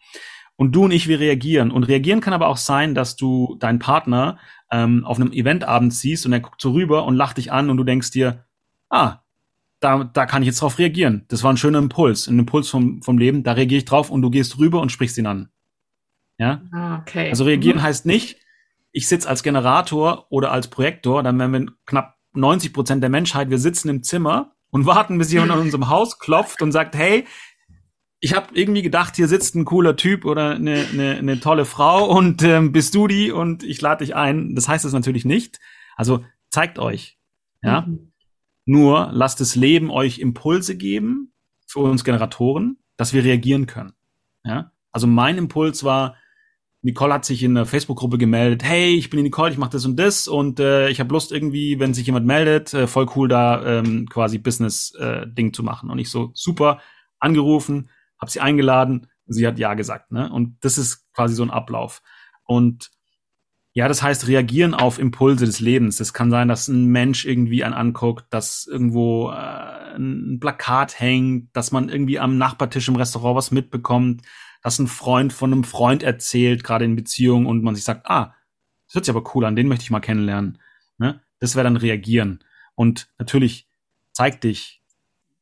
Und 0.56 0.72
du 0.72 0.84
und 0.84 0.90
ich, 0.90 1.06
wir 1.06 1.20
reagieren. 1.20 1.70
Und 1.70 1.84
reagieren 1.84 2.20
kann 2.20 2.32
aber 2.32 2.48
auch 2.48 2.56
sein, 2.56 2.94
dass 2.94 3.16
du 3.16 3.56
deinen 3.58 3.78
Partner 3.78 4.38
ähm, 4.70 5.04
auf 5.04 5.18
einem 5.18 5.32
Eventabend 5.32 5.92
siehst 5.92 6.26
und 6.26 6.32
er 6.32 6.40
guckt 6.40 6.60
so 6.60 6.72
rüber 6.72 7.04
und 7.04 7.14
lacht 7.14 7.36
dich 7.36 7.52
an 7.52 7.70
und 7.70 7.76
du 7.76 7.84
denkst 7.84 8.10
dir, 8.10 8.44
ah, 8.88 9.18
da, 9.80 10.04
da 10.04 10.26
kann 10.26 10.42
ich 10.42 10.46
jetzt 10.46 10.62
drauf 10.62 10.78
reagieren. 10.78 11.24
Das 11.28 11.42
war 11.42 11.52
ein 11.52 11.58
schöner 11.58 11.78
Impuls, 11.78 12.26
ein 12.26 12.38
Impuls 12.38 12.68
vom, 12.68 13.02
vom 13.02 13.18
Leben, 13.18 13.42
da 13.42 13.52
reagiere 13.52 13.78
ich 13.78 13.84
drauf 13.84 14.10
und 14.10 14.22
du 14.22 14.30
gehst 14.30 14.58
rüber 14.58 14.80
und 14.80 14.90
sprichst 14.90 15.18
ihn 15.18 15.26
an. 15.26 15.50
Ja? 16.38 16.62
Ah, 16.72 16.98
okay. 16.98 17.28
Also 17.28 17.44
reagieren 17.44 17.78
mhm. 17.78 17.82
heißt 17.82 18.06
nicht, 18.06 18.38
ich 18.92 19.08
sitze 19.08 19.28
als 19.28 19.42
Generator 19.42 20.26
oder 20.30 20.52
als 20.52 20.68
Projektor, 20.68 21.22
dann 21.22 21.38
wären 21.38 21.52
wir 21.52 21.66
knapp 21.84 22.16
90 22.32 22.72
Prozent 22.72 23.02
der 23.02 23.10
Menschheit, 23.10 23.50
wir 23.50 23.58
sitzen 23.58 23.88
im 23.88 24.02
Zimmer 24.02 24.52
und 24.70 24.86
warten, 24.86 25.18
bis 25.18 25.32
jemand 25.32 25.52
an 25.52 25.60
unserem 25.60 25.88
Haus 25.88 26.18
klopft 26.18 26.62
und 26.62 26.72
sagt, 26.72 26.96
hey, 26.96 27.26
ich 28.20 28.34
habe 28.34 28.48
irgendwie 28.54 28.82
gedacht, 28.82 29.16
hier 29.16 29.28
sitzt 29.28 29.54
ein 29.54 29.64
cooler 29.64 29.96
Typ 29.96 30.24
oder 30.24 30.52
eine, 30.52 30.86
eine, 30.92 31.16
eine 31.16 31.40
tolle 31.40 31.64
Frau 31.64 32.06
und 32.06 32.42
ähm, 32.42 32.72
bist 32.72 32.94
du 32.94 33.06
die 33.06 33.30
und 33.30 33.62
ich 33.62 33.80
lade 33.80 34.04
dich 34.04 34.14
ein. 34.14 34.54
Das 34.54 34.68
heißt 34.68 34.84
es 34.84 34.92
natürlich 34.92 35.24
nicht. 35.24 35.60
Also 35.96 36.24
zeigt 36.50 36.78
euch. 36.78 37.18
Ja. 37.62 37.82
Mhm. 37.82 38.12
Nur 38.64 39.10
lasst 39.12 39.40
das 39.40 39.54
Leben 39.54 39.90
euch 39.90 40.18
Impulse 40.18 40.76
geben 40.76 41.32
für 41.66 41.80
uns 41.80 42.04
Generatoren, 42.04 42.78
dass 42.96 43.12
wir 43.12 43.22
reagieren 43.22 43.66
können. 43.66 43.92
Ja. 44.44 44.72
Also 44.92 45.06
mein 45.06 45.36
Impuls 45.36 45.84
war, 45.84 46.16
Nicole 46.82 47.12
hat 47.12 47.24
sich 47.24 47.42
in 47.42 47.54
der 47.54 47.66
Facebook-Gruppe 47.66 48.16
gemeldet, 48.16 48.64
hey, 48.64 48.94
ich 48.94 49.10
bin 49.10 49.18
die 49.18 49.24
Nicole, 49.24 49.50
ich 49.50 49.58
mache 49.58 49.70
das 49.70 49.84
und 49.84 49.96
das 49.96 50.26
und 50.26 50.58
äh, 50.60 50.88
ich 50.88 51.00
habe 51.00 51.12
Lust 51.12 51.32
irgendwie, 51.32 51.78
wenn 51.80 51.94
sich 51.94 52.06
jemand 52.06 52.26
meldet, 52.26 52.72
äh, 52.72 52.86
voll 52.86 53.06
cool 53.14 53.28
da 53.28 53.64
ähm, 53.64 54.08
quasi 54.08 54.38
Business-Ding 54.38 55.48
äh, 55.48 55.52
zu 55.52 55.62
machen. 55.62 55.90
Und 55.90 55.98
ich 55.98 56.10
so, 56.10 56.30
super, 56.34 56.80
angerufen, 57.18 57.90
habe 58.18 58.30
sie 58.30 58.40
eingeladen, 58.40 59.08
sie 59.26 59.46
hat 59.46 59.58
ja 59.58 59.74
gesagt, 59.74 60.12
ne? 60.12 60.30
Und 60.32 60.56
das 60.64 60.78
ist 60.78 61.12
quasi 61.12 61.34
so 61.34 61.42
ein 61.42 61.50
Ablauf. 61.50 62.02
Und 62.44 62.90
ja, 63.72 63.88
das 63.88 64.02
heißt 64.02 64.26
reagieren 64.26 64.72
auf 64.72 64.98
Impulse 64.98 65.44
des 65.44 65.60
Lebens. 65.60 66.00
Es 66.00 66.14
kann 66.14 66.30
sein, 66.30 66.48
dass 66.48 66.66
ein 66.66 66.86
Mensch 66.86 67.26
irgendwie 67.26 67.62
einen 67.62 67.74
anguckt, 67.74 68.24
dass 68.30 68.66
irgendwo 68.66 69.30
äh, 69.30 69.96
ein 69.96 70.38
Plakat 70.40 70.98
hängt, 70.98 71.54
dass 71.54 71.72
man 71.72 71.90
irgendwie 71.90 72.18
am 72.18 72.38
Nachbartisch 72.38 72.88
im 72.88 72.96
Restaurant 72.96 73.36
was 73.36 73.50
mitbekommt, 73.50 74.22
dass 74.62 74.78
ein 74.78 74.86
Freund 74.86 75.32
von 75.34 75.52
einem 75.52 75.62
Freund 75.62 76.02
erzählt, 76.02 76.64
gerade 76.64 76.86
in 76.86 76.96
Beziehung, 76.96 77.44
und 77.44 77.62
man 77.62 77.74
sich 77.74 77.84
sagt, 77.84 78.06
ah, 78.06 78.34
das 78.86 78.94
hört 78.94 79.04
sich 79.04 79.14
aber 79.14 79.30
cool 79.34 79.44
an, 79.44 79.56
den 79.56 79.68
möchte 79.68 79.82
ich 79.82 79.90
mal 79.90 80.00
kennenlernen. 80.00 80.58
Ne? 80.96 81.20
Das 81.38 81.54
wäre 81.54 81.64
dann 81.64 81.76
reagieren. 81.76 82.42
Und 82.76 83.08
natürlich 83.18 83.68
zeig 84.12 84.40
dich 84.40 84.82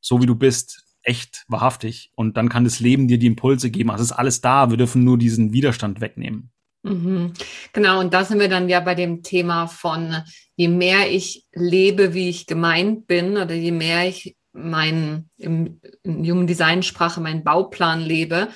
so, 0.00 0.20
wie 0.20 0.26
du 0.26 0.34
bist 0.34 0.84
echt, 1.04 1.44
wahrhaftig. 1.48 2.10
Und 2.14 2.36
dann 2.36 2.48
kann 2.48 2.64
das 2.64 2.80
Leben 2.80 3.08
dir 3.08 3.18
die 3.18 3.26
Impulse 3.26 3.70
geben. 3.70 3.90
Also 3.90 4.02
es 4.02 4.10
ist 4.10 4.16
alles 4.16 4.40
da. 4.40 4.70
Wir 4.70 4.76
dürfen 4.76 5.04
nur 5.04 5.18
diesen 5.18 5.52
Widerstand 5.52 6.00
wegnehmen. 6.00 6.50
Mhm. 6.82 7.32
Genau, 7.72 8.00
und 8.00 8.12
da 8.12 8.24
sind 8.24 8.40
wir 8.40 8.48
dann 8.48 8.68
ja 8.68 8.80
bei 8.80 8.94
dem 8.94 9.22
Thema 9.22 9.66
von, 9.66 10.16
je 10.56 10.68
mehr 10.68 11.10
ich 11.10 11.46
lebe, 11.52 12.12
wie 12.12 12.28
ich 12.28 12.46
gemeint 12.46 13.06
bin, 13.06 13.38
oder 13.38 13.54
je 13.54 13.72
mehr 13.72 14.06
ich 14.06 14.36
mein, 14.52 15.30
im, 15.38 15.80
in 16.02 16.30
Human 16.30 16.46
Design 16.46 16.82
Sprache, 16.82 17.20
meinen 17.20 17.42
Bauplan 17.42 18.00
lebe, 18.00 18.48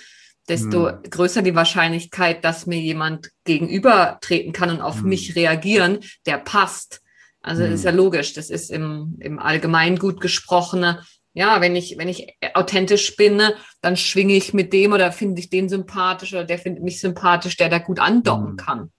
desto 0.48 0.88
hm. 0.88 1.02
größer 1.10 1.42
die 1.42 1.54
Wahrscheinlichkeit, 1.54 2.44
dass 2.44 2.66
mir 2.66 2.80
jemand 2.80 3.30
gegenübertreten 3.44 4.52
kann 4.52 4.70
und 4.70 4.80
auf 4.80 5.00
hm. 5.00 5.08
mich 5.08 5.34
reagieren, 5.34 5.98
der 6.26 6.38
passt. 6.38 7.00
Also 7.40 7.62
ist 7.62 7.84
ja 7.84 7.92
logisch, 7.92 8.34
das 8.34 8.50
ist 8.50 8.70
im, 8.70 9.16
im 9.20 9.38
Allgemeingut 9.38 10.20
gesprochene. 10.20 11.02
Ja, 11.34 11.60
wenn 11.60 11.76
ich, 11.76 11.96
wenn 11.98 12.08
ich 12.08 12.34
authentisch 12.54 13.14
bin, 13.16 13.40
dann 13.80 13.96
schwinge 13.96 14.34
ich 14.34 14.54
mit 14.54 14.72
dem 14.72 14.92
oder 14.92 15.12
finde 15.12 15.40
ich 15.40 15.50
den 15.50 15.68
sympathisch 15.68 16.32
oder 16.32 16.44
der 16.44 16.58
findet 16.58 16.82
mich 16.82 17.00
sympathisch, 17.00 17.56
der 17.56 17.68
da 17.68 17.78
gut 17.78 18.00
andocken 18.00 18.50
hm. 18.50 18.56
kann. 18.56 18.92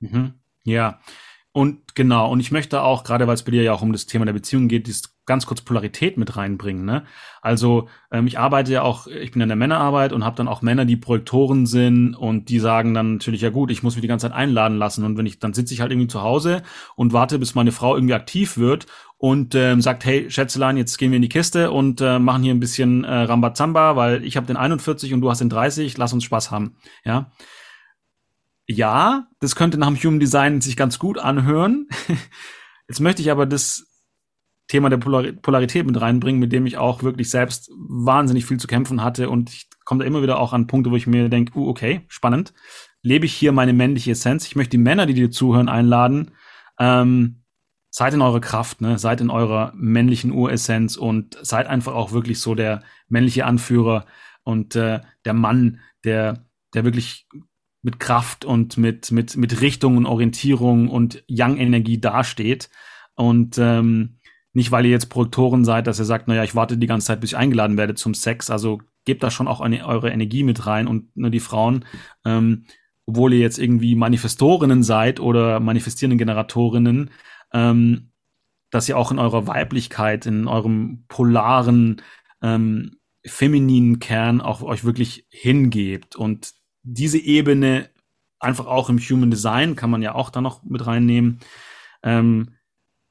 Mhm. 0.00 0.34
Ja, 0.64 1.00
und 1.52 1.94
genau, 1.94 2.30
und 2.30 2.40
ich 2.40 2.50
möchte 2.50 2.82
auch, 2.82 3.04
gerade 3.04 3.26
weil 3.26 3.34
es 3.34 3.44
bei 3.44 3.52
dir 3.52 3.62
ja 3.62 3.72
auch 3.72 3.82
um 3.82 3.92
das 3.92 4.06
Thema 4.06 4.24
der 4.24 4.32
Beziehung 4.32 4.66
geht, 4.66 4.86
dieses 4.86 5.13
ganz 5.26 5.46
kurz 5.46 5.60
Polarität 5.60 6.16
mit 6.16 6.36
reinbringen. 6.36 6.84
Ne? 6.84 7.04
Also 7.40 7.88
ähm, 8.10 8.26
ich 8.26 8.38
arbeite 8.38 8.72
ja 8.72 8.82
auch, 8.82 9.06
ich 9.06 9.32
bin 9.32 9.42
in 9.42 9.48
der 9.48 9.56
Männerarbeit 9.56 10.12
und 10.12 10.24
habe 10.24 10.36
dann 10.36 10.48
auch 10.48 10.62
Männer, 10.62 10.84
die 10.84 10.96
Projektoren 10.96 11.66
sind 11.66 12.14
und 12.14 12.48
die 12.48 12.58
sagen 12.58 12.94
dann 12.94 13.14
natürlich, 13.14 13.40
ja 13.40 13.50
gut, 13.50 13.70
ich 13.70 13.82
muss 13.82 13.94
mich 13.94 14.02
die 14.02 14.08
ganze 14.08 14.28
Zeit 14.28 14.36
einladen 14.36 14.76
lassen. 14.76 15.04
Und 15.04 15.16
wenn 15.16 15.26
ich, 15.26 15.38
dann 15.38 15.54
sitze 15.54 15.74
ich 15.74 15.80
halt 15.80 15.92
irgendwie 15.92 16.08
zu 16.08 16.22
Hause 16.22 16.62
und 16.96 17.12
warte, 17.12 17.38
bis 17.38 17.54
meine 17.54 17.72
Frau 17.72 17.94
irgendwie 17.94 18.14
aktiv 18.14 18.58
wird 18.58 18.86
und 19.16 19.54
ähm, 19.54 19.80
sagt, 19.80 20.04
hey 20.04 20.30
Schätzelein, 20.30 20.76
jetzt 20.76 20.98
gehen 20.98 21.10
wir 21.10 21.16
in 21.16 21.22
die 21.22 21.28
Kiste 21.28 21.70
und 21.70 22.00
äh, 22.00 22.18
machen 22.18 22.42
hier 22.42 22.54
ein 22.54 22.60
bisschen 22.60 23.04
äh, 23.04 23.12
Rambazamba, 23.12 23.96
weil 23.96 24.24
ich 24.24 24.36
habe 24.36 24.46
den 24.46 24.56
41 24.56 25.14
und 25.14 25.20
du 25.20 25.30
hast 25.30 25.40
den 25.40 25.48
30, 25.48 25.96
lass 25.96 26.12
uns 26.12 26.24
Spaß 26.24 26.50
haben. 26.50 26.76
Ja 27.04 27.30
ja, 28.66 29.26
das 29.40 29.56
könnte 29.56 29.78
nach 29.78 29.88
dem 29.88 29.96
Human 29.96 30.20
Design 30.20 30.60
sich 30.60 30.76
ganz 30.76 30.98
gut 30.98 31.18
anhören. 31.18 31.88
Jetzt 32.88 33.00
möchte 33.00 33.22
ich 33.22 33.30
aber 33.30 33.46
das 33.46 33.86
Thema 34.68 34.88
der 34.88 34.96
Polar 34.96 35.32
Polarität 35.32 35.86
mit 35.86 36.00
reinbringen, 36.00 36.40
mit 36.40 36.52
dem 36.52 36.66
ich 36.66 36.78
auch 36.78 37.02
wirklich 37.02 37.30
selbst 37.30 37.70
wahnsinnig 37.76 38.46
viel 38.46 38.58
zu 38.58 38.66
kämpfen 38.66 39.02
hatte 39.02 39.28
und 39.28 39.50
ich 39.50 39.68
komme 39.84 40.02
da 40.02 40.06
immer 40.06 40.22
wieder 40.22 40.38
auch 40.38 40.52
an 40.52 40.66
Punkte, 40.66 40.90
wo 40.90 40.96
ich 40.96 41.06
mir 41.06 41.28
denke, 41.28 41.58
uh, 41.58 41.68
okay, 41.68 42.02
spannend. 42.08 42.54
Lebe 43.02 43.26
ich 43.26 43.34
hier 43.34 43.52
meine 43.52 43.74
männliche 43.74 44.12
Essenz? 44.12 44.46
Ich 44.46 44.56
möchte 44.56 44.72
die 44.72 44.82
Männer, 44.82 45.04
die 45.04 45.14
dir 45.14 45.30
zuhören, 45.30 45.68
einladen. 45.68 46.30
Ähm, 46.78 47.42
seid 47.90 48.14
in 48.14 48.22
eurer 48.22 48.40
Kraft, 48.40 48.80
ne? 48.80 48.98
Seid 48.98 49.20
in 49.20 49.28
eurer 49.28 49.72
männlichen 49.76 50.32
Uressenz 50.32 50.96
und 50.96 51.36
seid 51.42 51.66
einfach 51.66 51.94
auch 51.94 52.12
wirklich 52.12 52.40
so 52.40 52.54
der 52.54 52.82
männliche 53.08 53.44
Anführer 53.44 54.06
und 54.42 54.74
äh, 54.74 55.00
der 55.26 55.34
Mann, 55.34 55.80
der 56.04 56.46
der 56.74 56.84
wirklich 56.84 57.26
mit 57.82 58.00
Kraft 58.00 58.44
und 58.44 58.76
mit, 58.76 59.12
mit, 59.12 59.36
mit 59.36 59.60
Richtung 59.60 59.96
und 59.96 60.06
Orientierung 60.06 60.88
und 60.88 61.22
Young-Energie 61.30 62.00
dasteht. 62.00 62.70
Und 63.14 63.58
ähm, 63.58 64.18
nicht, 64.54 64.70
weil 64.70 64.86
ihr 64.86 64.92
jetzt 64.92 65.10
Projektoren 65.10 65.64
seid, 65.64 65.86
dass 65.86 65.98
ihr 65.98 66.04
sagt, 66.04 66.28
naja, 66.28 66.44
ich 66.44 66.54
warte 66.54 66.78
die 66.78 66.86
ganze 66.86 67.08
Zeit, 67.08 67.20
bis 67.20 67.32
ich 67.32 67.36
eingeladen 67.36 67.76
werde 67.76 67.94
zum 67.94 68.14
Sex. 68.14 68.50
Also 68.50 68.80
gebt 69.04 69.22
da 69.22 69.30
schon 69.30 69.48
auch 69.48 69.60
eine, 69.60 69.84
eure 69.84 70.10
Energie 70.10 70.44
mit 70.44 70.66
rein 70.66 70.86
und 70.86 71.14
nur 71.16 71.30
die 71.30 71.40
Frauen, 71.40 71.84
ähm, 72.24 72.64
obwohl 73.04 73.34
ihr 73.34 73.40
jetzt 73.40 73.58
irgendwie 73.58 73.96
Manifestorinnen 73.96 74.82
seid 74.82 75.18
oder 75.20 75.58
manifestierende 75.58 76.16
Generatorinnen, 76.16 77.10
ähm, 77.52 78.12
dass 78.70 78.88
ihr 78.88 78.96
auch 78.96 79.10
in 79.10 79.18
eurer 79.18 79.46
Weiblichkeit, 79.46 80.24
in 80.24 80.46
eurem 80.46 81.04
polaren, 81.08 82.00
ähm, 82.40 82.96
femininen 83.26 83.98
Kern 83.98 84.40
auch 84.40 84.62
euch 84.62 84.84
wirklich 84.84 85.26
hingebt 85.30 86.14
und 86.14 86.52
diese 86.82 87.18
Ebene 87.18 87.88
einfach 88.38 88.66
auch 88.66 88.88
im 88.88 88.98
Human 88.98 89.30
Design 89.30 89.74
kann 89.74 89.90
man 89.90 90.02
ja 90.02 90.14
auch 90.14 90.30
da 90.30 90.40
noch 90.40 90.62
mit 90.62 90.86
reinnehmen. 90.86 91.40
Ähm, 92.02 92.53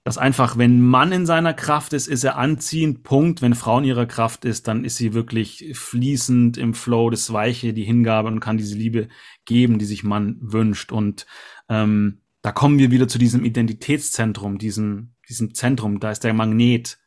dass 0.04 0.18
einfach, 0.18 0.58
wenn 0.58 0.82
Mann 0.82 1.14
in 1.14 1.26
seiner 1.26 1.54
Kraft 1.54 1.93
ist, 1.93 2.08
ist 2.08 2.26
er 2.26 2.38
anziehend, 2.38 3.04
Punkt. 3.04 3.41
Wenn 3.41 3.56
Frau 3.56 3.78
in 3.80 3.86
ihrer 3.86 4.06
Kraft 4.06 4.43
ist, 4.43 4.68
dann 4.68 4.84
ist 4.84 4.97
sie 4.97 5.14
wirklich 5.14 5.72
fließend 5.74 6.58
im 6.58 6.74
Flow, 6.74 7.10
das 7.10 7.32
Weiche, 7.32 7.74
die 7.74 7.86
Hingabe 7.86 8.28
und 8.28 8.41
kann 8.41 8.58
diese 8.58 8.76
Liebe 8.76 9.08
geben, 9.45 9.80
die 9.80 9.86
sich 9.86 10.04
Mann 10.04 10.38
wünscht. 10.41 10.91
Und 10.91 11.26
ähm, 11.70 12.20
da 12.41 12.51
kommen 12.51 12.80
wir 12.80 12.91
wieder 12.91 13.08
zu 13.08 13.18
diesem 13.18 13.45
Identitätszentrum, 13.45 14.58
diesem, 14.58 15.14
diesem 15.30 15.54
Zentrum, 15.54 16.01
da 16.01 16.12
ist 16.12 16.26
der 16.26 16.34
Magnet 16.34 16.99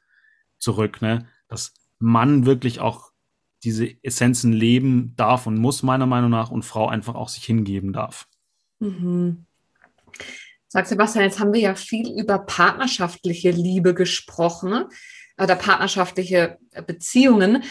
zurück, 0.58 1.02
ne? 1.02 1.28
Dass 1.48 1.74
Mann 1.98 2.46
wirklich 2.46 2.80
auch 2.80 3.12
diese 3.62 4.02
Essenzen 4.02 4.52
leben 4.52 5.12
darf 5.16 5.46
und 5.46 5.58
muss, 5.58 5.82
meiner 5.82 6.06
Meinung 6.06 6.30
nach, 6.30 6.50
und 6.50 6.64
Frau 6.64 6.88
einfach 6.88 7.14
auch 7.14 7.28
sich 7.28 7.44
hingeben 7.44 7.92
darf. 7.92 8.26
Mhm. 8.78 9.44
Sag 10.68 10.86
Sebastian, 10.86 11.24
jetzt 11.24 11.38
haben 11.38 11.52
wir 11.52 11.60
ja 11.60 11.74
viel 11.74 12.18
über 12.18 12.38
partnerschaftliche 12.38 13.50
Liebe 13.50 13.94
gesprochen 13.94 14.86
oder 15.38 15.54
partnerschaftliche 15.54 16.58
Beziehungen. 16.86 17.62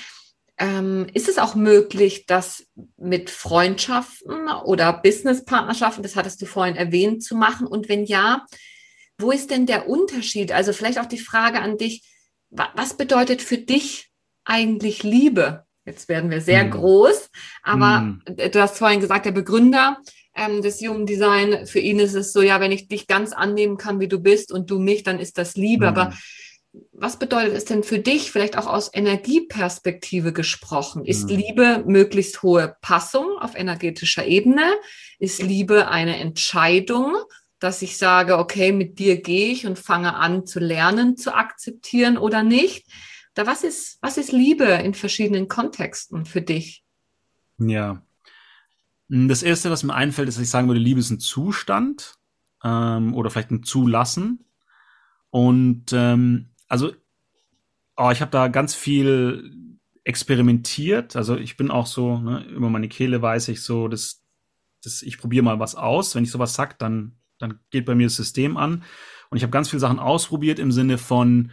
Ähm, 0.58 1.08
ist 1.14 1.28
es 1.28 1.38
auch 1.38 1.56
möglich, 1.56 2.26
das 2.26 2.66
mit 2.96 3.30
Freundschaften 3.30 4.48
oder 4.48 4.94
Businesspartnerschaften, 4.94 6.04
das 6.04 6.16
hattest 6.16 6.42
du 6.42 6.46
vorhin 6.46 6.78
erwähnt, 6.78 7.24
zu 7.24 7.36
machen? 7.36 7.68
Und 7.68 7.90
wenn 7.90 8.06
ja, 8.06 8.46
wo 9.18 9.32
ist 9.32 9.52
denn 9.52 9.66
der 9.66 9.90
Unterschied? 9.90 10.54
Also 10.54 10.72
vielleicht 10.72 11.00
auch 11.00 11.06
die 11.06 11.18
Frage 11.18 11.60
an 11.60 11.78
dich, 11.78 12.04
was 12.50 12.96
bedeutet 12.96 13.42
für 13.42 13.58
dich 13.58 14.10
eigentlich 14.46 15.04
Liebe? 15.04 15.66
Jetzt 15.84 16.08
werden 16.08 16.32
wir 16.32 16.40
sehr 16.40 16.64
hm. 16.64 16.72
groß, 16.72 17.30
aber 17.62 18.00
hm. 18.00 18.22
du 18.52 18.62
hast 18.62 18.78
vorhin 18.78 19.02
gesagt, 19.02 19.26
der 19.26 19.32
Begründer 19.32 19.98
ähm, 20.36 20.62
des 20.62 20.82
Human 20.82 21.06
Design, 21.06 21.66
für 21.66 21.80
ihn 21.80 22.00
ist 22.00 22.14
es 22.14 22.34
so, 22.34 22.42
ja, 22.42 22.60
wenn 22.60 22.72
ich 22.72 22.88
dich 22.88 23.08
ganz 23.08 23.32
annehmen 23.32 23.78
kann, 23.78 24.00
wie 24.00 24.08
du 24.08 24.20
bist 24.20 24.52
und 24.52 24.70
du 24.70 24.80
mich, 24.80 25.04
dann 25.04 25.20
ist 25.20 25.38
das 25.38 25.56
Liebe. 25.56 25.88
Hm. 25.88 25.98
Aber 25.98 26.14
was 26.92 27.18
bedeutet 27.18 27.54
es 27.54 27.66
denn 27.66 27.84
für 27.84 28.00
dich, 28.00 28.32
vielleicht 28.32 28.58
auch 28.58 28.68
aus 28.68 28.92
Energieperspektive 28.94 30.34
gesprochen? 30.34 31.06
Ist 31.06 31.30
hm. 31.30 31.38
Liebe 31.38 31.84
möglichst 31.86 32.44
hohe 32.44 32.76
Passung 32.82 33.38
auf 33.40 33.56
energetischer 33.56 34.26
Ebene? 34.26 34.74
Ist 35.20 35.42
Liebe 35.42 35.88
eine 35.88 36.18
Entscheidung? 36.18 37.16
dass 37.60 37.82
ich 37.82 37.98
sage, 37.98 38.38
okay, 38.38 38.72
mit 38.72 39.00
dir 39.00 39.22
gehe 39.22 39.52
ich 39.52 39.66
und 39.66 39.80
fange 39.80 40.16
an 40.16 40.46
zu 40.46 40.60
lernen, 40.60 41.18
zu 41.18 41.34
akzeptieren 41.34 42.18
oder 42.18 42.44
nicht? 42.44 42.86
Da 43.34 43.48
was 43.48 43.64
ist, 43.64 43.98
was 44.02 44.18
ist 44.18 44.32
Liebe 44.32 44.66
in 44.66 44.94
verschiedenen 44.94 45.48
Kontexten 45.48 46.26
für 46.26 46.42
dich? 46.42 46.84
Ja. 47.58 48.04
Das 49.08 49.44
erste, 49.44 49.70
was 49.70 49.84
mir 49.84 49.94
einfällt, 49.94 50.28
ist, 50.28 50.36
dass 50.36 50.44
ich 50.44 50.50
sagen 50.50 50.68
würde, 50.68 50.80
Liebe 50.80 51.00
ist 51.00 51.12
ein 51.12 51.20
Zustand 51.20 52.16
ähm, 52.64 53.14
oder 53.14 53.30
vielleicht 53.30 53.52
ein 53.52 53.64
Zulassen. 53.64 54.46
Und 55.30 55.94
ähm, 55.94 56.50
also, 56.68 56.92
oh, 57.98 58.10
ich 58.12 58.22
habe 58.22 58.32
da 58.32 58.48
ganz 58.48 58.74
viel 58.74 59.78
experimentiert. 60.04 61.16
Also 61.16 61.36
ich 61.38 61.58
bin 61.58 61.72
auch 61.72 61.86
so, 61.86 62.18
ne, 62.18 62.46
über 62.46 62.70
meine 62.70 62.88
Kehle 62.88 63.22
weiß 63.22 63.50
ich 63.50 63.62
so, 63.62 63.88
dass, 63.88 64.24
dass 64.84 65.02
ich 65.02 65.18
probiere 65.18 65.44
mal 65.44 65.60
was 65.60 65.76
aus. 65.76 66.16
Wenn 66.16 66.24
ich 66.24 66.32
sowas 66.32 66.54
sag, 66.54 66.80
dann, 66.80 67.18
dann 67.38 67.60
geht 67.70 67.86
bei 67.86 67.96
mir 67.96 68.08
das 68.08 68.16
System 68.16 68.58
an. 68.58 68.84
Und 69.30 69.38
ich 69.38 69.44
habe 69.44 69.52
ganz 69.52 69.70
viele 69.70 69.80
Sachen 69.80 70.00
ausprobiert 70.00 70.60
im 70.60 70.72
Sinne 70.72 70.98
von, 70.98 71.52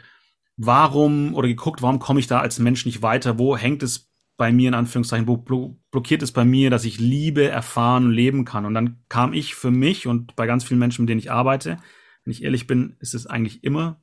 warum 0.56 1.34
oder 1.34 1.48
geguckt, 1.48 1.82
warum 1.82 1.98
komme 1.98 2.20
ich 2.20 2.26
da 2.26 2.40
als 2.40 2.58
Mensch 2.58 2.86
nicht 2.86 3.02
weiter? 3.02 3.38
Wo 3.38 3.56
hängt 3.56 3.82
es 3.82 4.11
bei 4.36 4.52
mir 4.52 4.68
in 4.68 4.74
Anführungszeichen, 4.74 5.28
wo 5.28 5.36
blockiert 5.36 6.22
es 6.22 6.32
bei 6.32 6.44
mir, 6.44 6.70
dass 6.70 6.84
ich 6.84 6.98
Liebe 6.98 7.48
erfahren 7.48 8.06
und 8.06 8.12
leben 8.12 8.44
kann? 8.44 8.66
Und 8.66 8.74
dann 8.74 9.04
kam 9.08 9.32
ich 9.32 9.54
für 9.54 9.70
mich 9.70 10.06
und 10.06 10.34
bei 10.36 10.46
ganz 10.46 10.64
vielen 10.64 10.80
Menschen, 10.80 11.02
mit 11.02 11.10
denen 11.10 11.20
ich 11.20 11.30
arbeite, 11.30 11.78
wenn 12.24 12.32
ich 12.32 12.42
ehrlich 12.42 12.66
bin, 12.66 12.96
ist 13.00 13.14
es 13.14 13.26
eigentlich 13.26 13.64
immer 13.64 14.00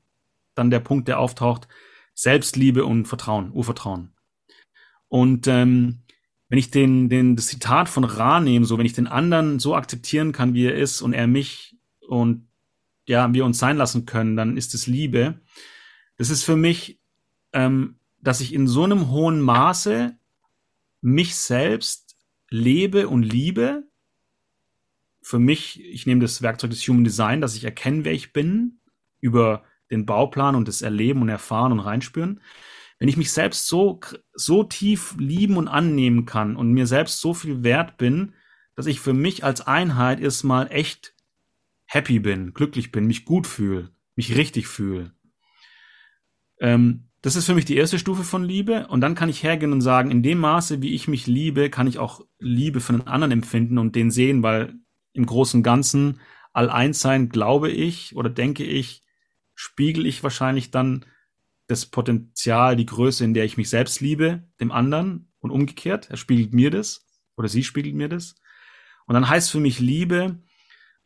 dann 0.55 0.69
der 0.69 0.79
Punkt, 0.79 1.07
der 1.07 1.19
auftaucht, 1.19 1.67
Selbstliebe 2.13 2.85
und 2.85 3.05
Vertrauen, 3.05 3.51
Urvertrauen. 3.53 4.13
Und 5.07 5.47
ähm, 5.47 6.03
wenn 6.49 6.59
ich 6.59 6.69
den, 6.69 7.09
den, 7.09 7.35
das 7.35 7.47
Zitat 7.47 7.87
von 7.87 8.03
Ra 8.03 8.39
nehme, 8.39 8.65
so 8.65 8.77
wenn 8.77 8.85
ich 8.85 8.93
den 8.93 9.07
anderen 9.07 9.59
so 9.59 9.75
akzeptieren 9.75 10.31
kann, 10.31 10.53
wie 10.53 10.65
er 10.65 10.75
ist 10.75 11.01
und 11.01 11.13
er 11.13 11.27
mich 11.27 11.77
und 12.07 12.47
ja, 13.07 13.33
wir 13.33 13.45
uns 13.45 13.57
sein 13.57 13.77
lassen 13.77 14.05
können, 14.05 14.35
dann 14.35 14.57
ist 14.57 14.73
es 14.73 14.85
Liebe. 14.85 15.39
Das 16.17 16.29
ist 16.29 16.43
für 16.43 16.55
mich, 16.55 16.99
ähm, 17.53 17.99
dass 18.21 18.41
ich 18.41 18.53
in 18.53 18.67
so 18.67 18.83
einem 18.83 19.09
hohen 19.09 19.39
Maße 19.39 20.18
mich 21.01 21.35
selbst 21.35 22.17
lebe 22.49 23.07
und 23.07 23.23
liebe. 23.23 23.83
Für 25.21 25.39
mich, 25.39 25.83
ich 25.83 26.05
nehme 26.05 26.21
das 26.21 26.41
Werkzeug 26.41 26.71
des 26.71 26.87
Human 26.87 27.03
Design, 27.03 27.41
dass 27.41 27.55
ich 27.55 27.63
erkenne, 27.63 28.05
wer 28.05 28.13
ich 28.13 28.33
bin, 28.33 28.79
über 29.19 29.63
den 29.91 30.05
Bauplan 30.05 30.55
und 30.55 30.67
das 30.67 30.81
Erleben 30.81 31.21
und 31.21 31.29
Erfahren 31.29 31.71
und 31.71 31.79
Reinspüren. 31.79 32.41
Wenn 32.99 33.07
ich 33.07 33.17
mich 33.17 33.31
selbst 33.31 33.67
so, 33.67 33.99
so 34.33 34.63
tief 34.63 35.15
lieben 35.17 35.57
und 35.57 35.67
annehmen 35.67 36.25
kann 36.25 36.55
und 36.55 36.71
mir 36.71 36.85
selbst 36.85 37.21
so 37.21 37.33
viel 37.33 37.63
wert 37.63 37.97
bin, 37.97 38.33
dass 38.75 38.87
ich 38.87 38.99
für 38.99 39.13
mich 39.13 39.43
als 39.43 39.61
Einheit 39.61 40.19
erstmal 40.19 40.71
echt 40.71 41.15
happy 41.85 42.19
bin, 42.19 42.53
glücklich 42.53 42.91
bin, 42.91 43.07
mich 43.07 43.25
gut 43.25 43.47
fühle, 43.47 43.91
mich 44.15 44.35
richtig 44.35 44.67
fühle. 44.67 45.13
Ähm, 46.59 47.08
das 47.21 47.35
ist 47.35 47.45
für 47.45 47.55
mich 47.55 47.65
die 47.65 47.75
erste 47.75 47.99
Stufe 47.99 48.23
von 48.23 48.43
Liebe. 48.43 48.87
Und 48.87 49.01
dann 49.01 49.15
kann 49.15 49.29
ich 49.29 49.43
hergehen 49.43 49.73
und 49.73 49.81
sagen, 49.81 50.11
in 50.11 50.23
dem 50.23 50.39
Maße, 50.39 50.81
wie 50.81 50.93
ich 50.93 51.07
mich 51.07 51.27
liebe, 51.27 51.69
kann 51.69 51.87
ich 51.87 51.99
auch 51.99 52.25
Liebe 52.39 52.79
für 52.79 52.93
einen 52.93 53.07
anderen 53.07 53.31
empfinden 53.31 53.77
und 53.77 53.95
den 53.95 54.09
sehen, 54.11 54.41
weil 54.43 54.75
im 55.13 55.25
Großen 55.25 55.59
und 55.59 55.63
Ganzen 55.63 56.21
all 56.53 56.69
eins 56.69 57.01
sein, 57.01 57.29
glaube 57.29 57.69
ich 57.69 58.15
oder 58.15 58.29
denke 58.29 58.63
ich, 58.63 59.03
spiegel 59.53 60.05
ich 60.05 60.23
wahrscheinlich 60.23 60.71
dann 60.71 61.05
das 61.67 61.85
Potenzial, 61.85 62.75
die 62.75 62.85
Größe, 62.85 63.23
in 63.23 63.33
der 63.33 63.45
ich 63.45 63.57
mich 63.57 63.69
selbst 63.69 64.01
liebe, 64.01 64.43
dem 64.59 64.71
anderen 64.71 65.31
und 65.39 65.51
umgekehrt. 65.51 66.09
Er 66.09 66.17
spiegelt 66.17 66.53
mir 66.53 66.71
das 66.71 67.05
oder 67.35 67.49
sie 67.49 67.63
spiegelt 67.63 67.95
mir 67.95 68.09
das. 68.09 68.35
Und 69.05 69.13
dann 69.13 69.27
heißt 69.27 69.51
für 69.51 69.59
mich 69.59 69.79
Liebe 69.79 70.39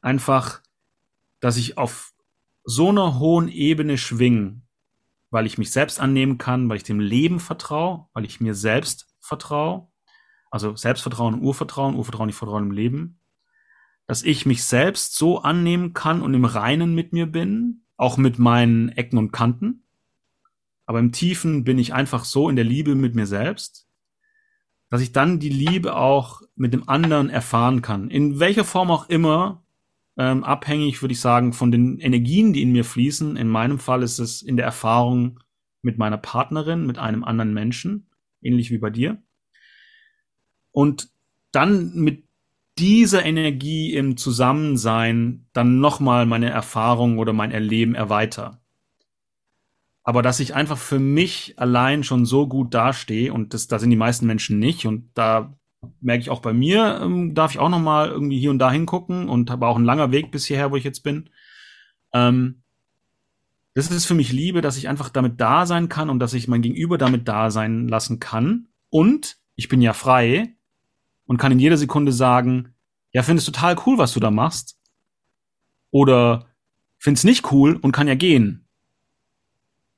einfach, 0.02 0.62
dass 1.40 1.58
ich 1.58 1.78
auf 1.78 2.14
so 2.64 2.90
einer 2.90 3.20
hohen 3.20 3.50
Ebene 3.50 3.98
schwinge, 3.98 4.62
weil 5.34 5.48
ich 5.48 5.58
mich 5.58 5.72
selbst 5.72 6.00
annehmen 6.00 6.38
kann, 6.38 6.70
weil 6.70 6.78
ich 6.78 6.84
dem 6.84 7.00
Leben 7.00 7.40
vertraue, 7.40 8.06
weil 8.14 8.24
ich 8.24 8.40
mir 8.40 8.54
selbst 8.54 9.08
vertraue. 9.20 9.88
Also 10.52 10.76
Selbstvertrauen 10.76 11.34
und 11.34 11.42
Urvertrauen, 11.42 11.96
Urvertrauen, 11.96 12.30
ich 12.30 12.36
vertraue 12.36 12.62
im 12.62 12.70
Leben. 12.70 13.20
Dass 14.06 14.22
ich 14.22 14.46
mich 14.46 14.64
selbst 14.64 15.16
so 15.16 15.40
annehmen 15.40 15.94
kann 15.94 16.22
und 16.22 16.36
im 16.36 16.46
Reinen 16.46 16.94
mit 16.94 17.14
mir 17.14 17.26
bin, 17.26 17.84
auch 17.98 18.18
mit 18.18 18.38
meinen 18.38 18.90
Ecken 18.90 19.18
und 19.18 19.32
Kanten. 19.32 19.88
Aber 20.86 21.00
im 21.00 21.12
Tiefen 21.12 21.64
bin 21.64 21.80
ich 21.80 21.96
einfach 21.96 22.26
so 22.26 22.48
in 22.48 22.56
der 22.56 22.66
Liebe 22.66 22.94
mit 22.94 23.16
mir 23.16 23.26
selbst, 23.26 23.88
dass 24.92 25.02
ich 25.02 25.14
dann 25.14 25.40
die 25.40 25.50
Liebe 25.50 25.96
auch 25.96 26.44
mit 26.54 26.74
dem 26.74 26.88
anderen 26.88 27.32
erfahren 27.32 27.82
kann. 27.82 28.12
In 28.12 28.40
welcher 28.40 28.66
Form 28.66 28.92
auch 28.92 29.10
immer, 29.10 29.63
ähm, 30.18 30.44
abhängig, 30.44 31.02
würde 31.02 31.14
ich 31.14 31.20
sagen, 31.20 31.54
von 31.54 31.72
den 31.72 32.00
Energien, 32.00 32.54
die 32.54 32.62
in 32.62 32.72
mir 32.72 32.86
fließen. 32.86 33.36
In 33.36 33.48
meinem 33.48 33.80
Fall 33.80 34.04
ist 34.04 34.20
es 34.20 34.42
in 34.42 34.58
der 34.58 34.66
Erfahrung 34.66 35.40
mit 35.82 35.98
meiner 35.98 36.18
Partnerin, 36.18 36.86
mit 36.86 36.98
einem 36.98 37.24
anderen 37.24 37.54
Menschen, 37.54 38.08
ähnlich 38.42 38.72
wie 38.72 38.78
bei 38.78 38.90
dir. 38.90 39.22
Und 40.72 41.10
dann 41.52 41.94
mit 41.96 42.24
dieser 42.78 43.24
Energie 43.24 43.94
im 43.94 44.18
Zusammensein 44.18 45.48
dann 45.54 45.80
nochmal 45.80 46.26
meine 46.26 46.50
Erfahrung 46.50 47.20
oder 47.20 47.34
mein 47.34 47.52
Erleben 47.52 47.94
erweiter. 47.94 48.62
Aber 50.04 50.22
dass 50.22 50.40
ich 50.40 50.56
einfach 50.56 50.78
für 50.78 51.00
mich 51.00 51.54
allein 51.58 52.04
schon 52.04 52.26
so 52.26 52.48
gut 52.48 52.74
dastehe 52.74 53.32
und 53.32 53.54
das, 53.54 53.68
da 53.68 53.80
sind 53.80 53.90
die 53.90 53.96
meisten 53.96 54.26
Menschen 54.26 54.60
nicht 54.60 54.86
und 54.86 55.12
da 55.14 55.58
merke 56.02 56.22
ich 56.22 56.30
auch 56.30 56.42
bei 56.42 56.54
mir, 56.54 57.00
ähm, 57.02 57.34
darf 57.34 57.52
ich 57.52 57.60
auch 57.60 57.70
nochmal 57.70 58.10
irgendwie 58.10 58.40
hier 58.40 58.52
und 58.52 58.60
da 58.60 58.72
hingucken 58.72 59.30
und 59.30 59.50
habe 59.50 59.68
auch 59.68 59.78
ein 59.78 59.86
langer 59.86 60.12
Weg 60.12 60.32
bis 60.32 60.46
hierher, 60.46 60.72
wo 60.72 60.76
ich 60.76 60.84
jetzt 60.84 61.02
bin. 61.02 61.30
Ähm, 62.14 62.64
das 63.74 63.90
ist 63.90 64.06
für 64.06 64.14
mich 64.14 64.32
Liebe, 64.32 64.62
dass 64.62 64.78
ich 64.78 64.88
einfach 64.88 65.10
damit 65.10 65.42
da 65.42 65.66
sein 65.66 65.90
kann 65.90 66.10
und 66.10 66.20
dass 66.20 66.34
ich 66.34 66.48
mein 66.48 66.62
Gegenüber 66.62 66.98
damit 66.98 67.28
da 67.28 67.50
sein 67.50 67.88
lassen 67.88 68.20
kann. 68.20 68.68
Und 68.90 69.38
ich 69.56 69.68
bin 69.68 69.82
ja 69.82 69.94
frei 69.94 70.56
und 71.26 71.38
kann 71.38 71.52
in 71.52 71.60
jeder 71.60 71.78
Sekunde 71.78 72.12
sagen, 72.12 72.74
ja, 73.12 73.24
findest 73.24 73.48
total 73.48 73.76
cool, 73.86 73.98
was 73.98 74.14
du 74.14 74.20
da 74.20 74.32
machst. 74.32 74.78
Oder 75.90 76.48
find's 76.98 77.24
nicht 77.24 77.52
cool 77.52 77.76
und 77.76 77.92
kann 77.92 78.08
ja 78.08 78.16
gehen. 78.16 78.68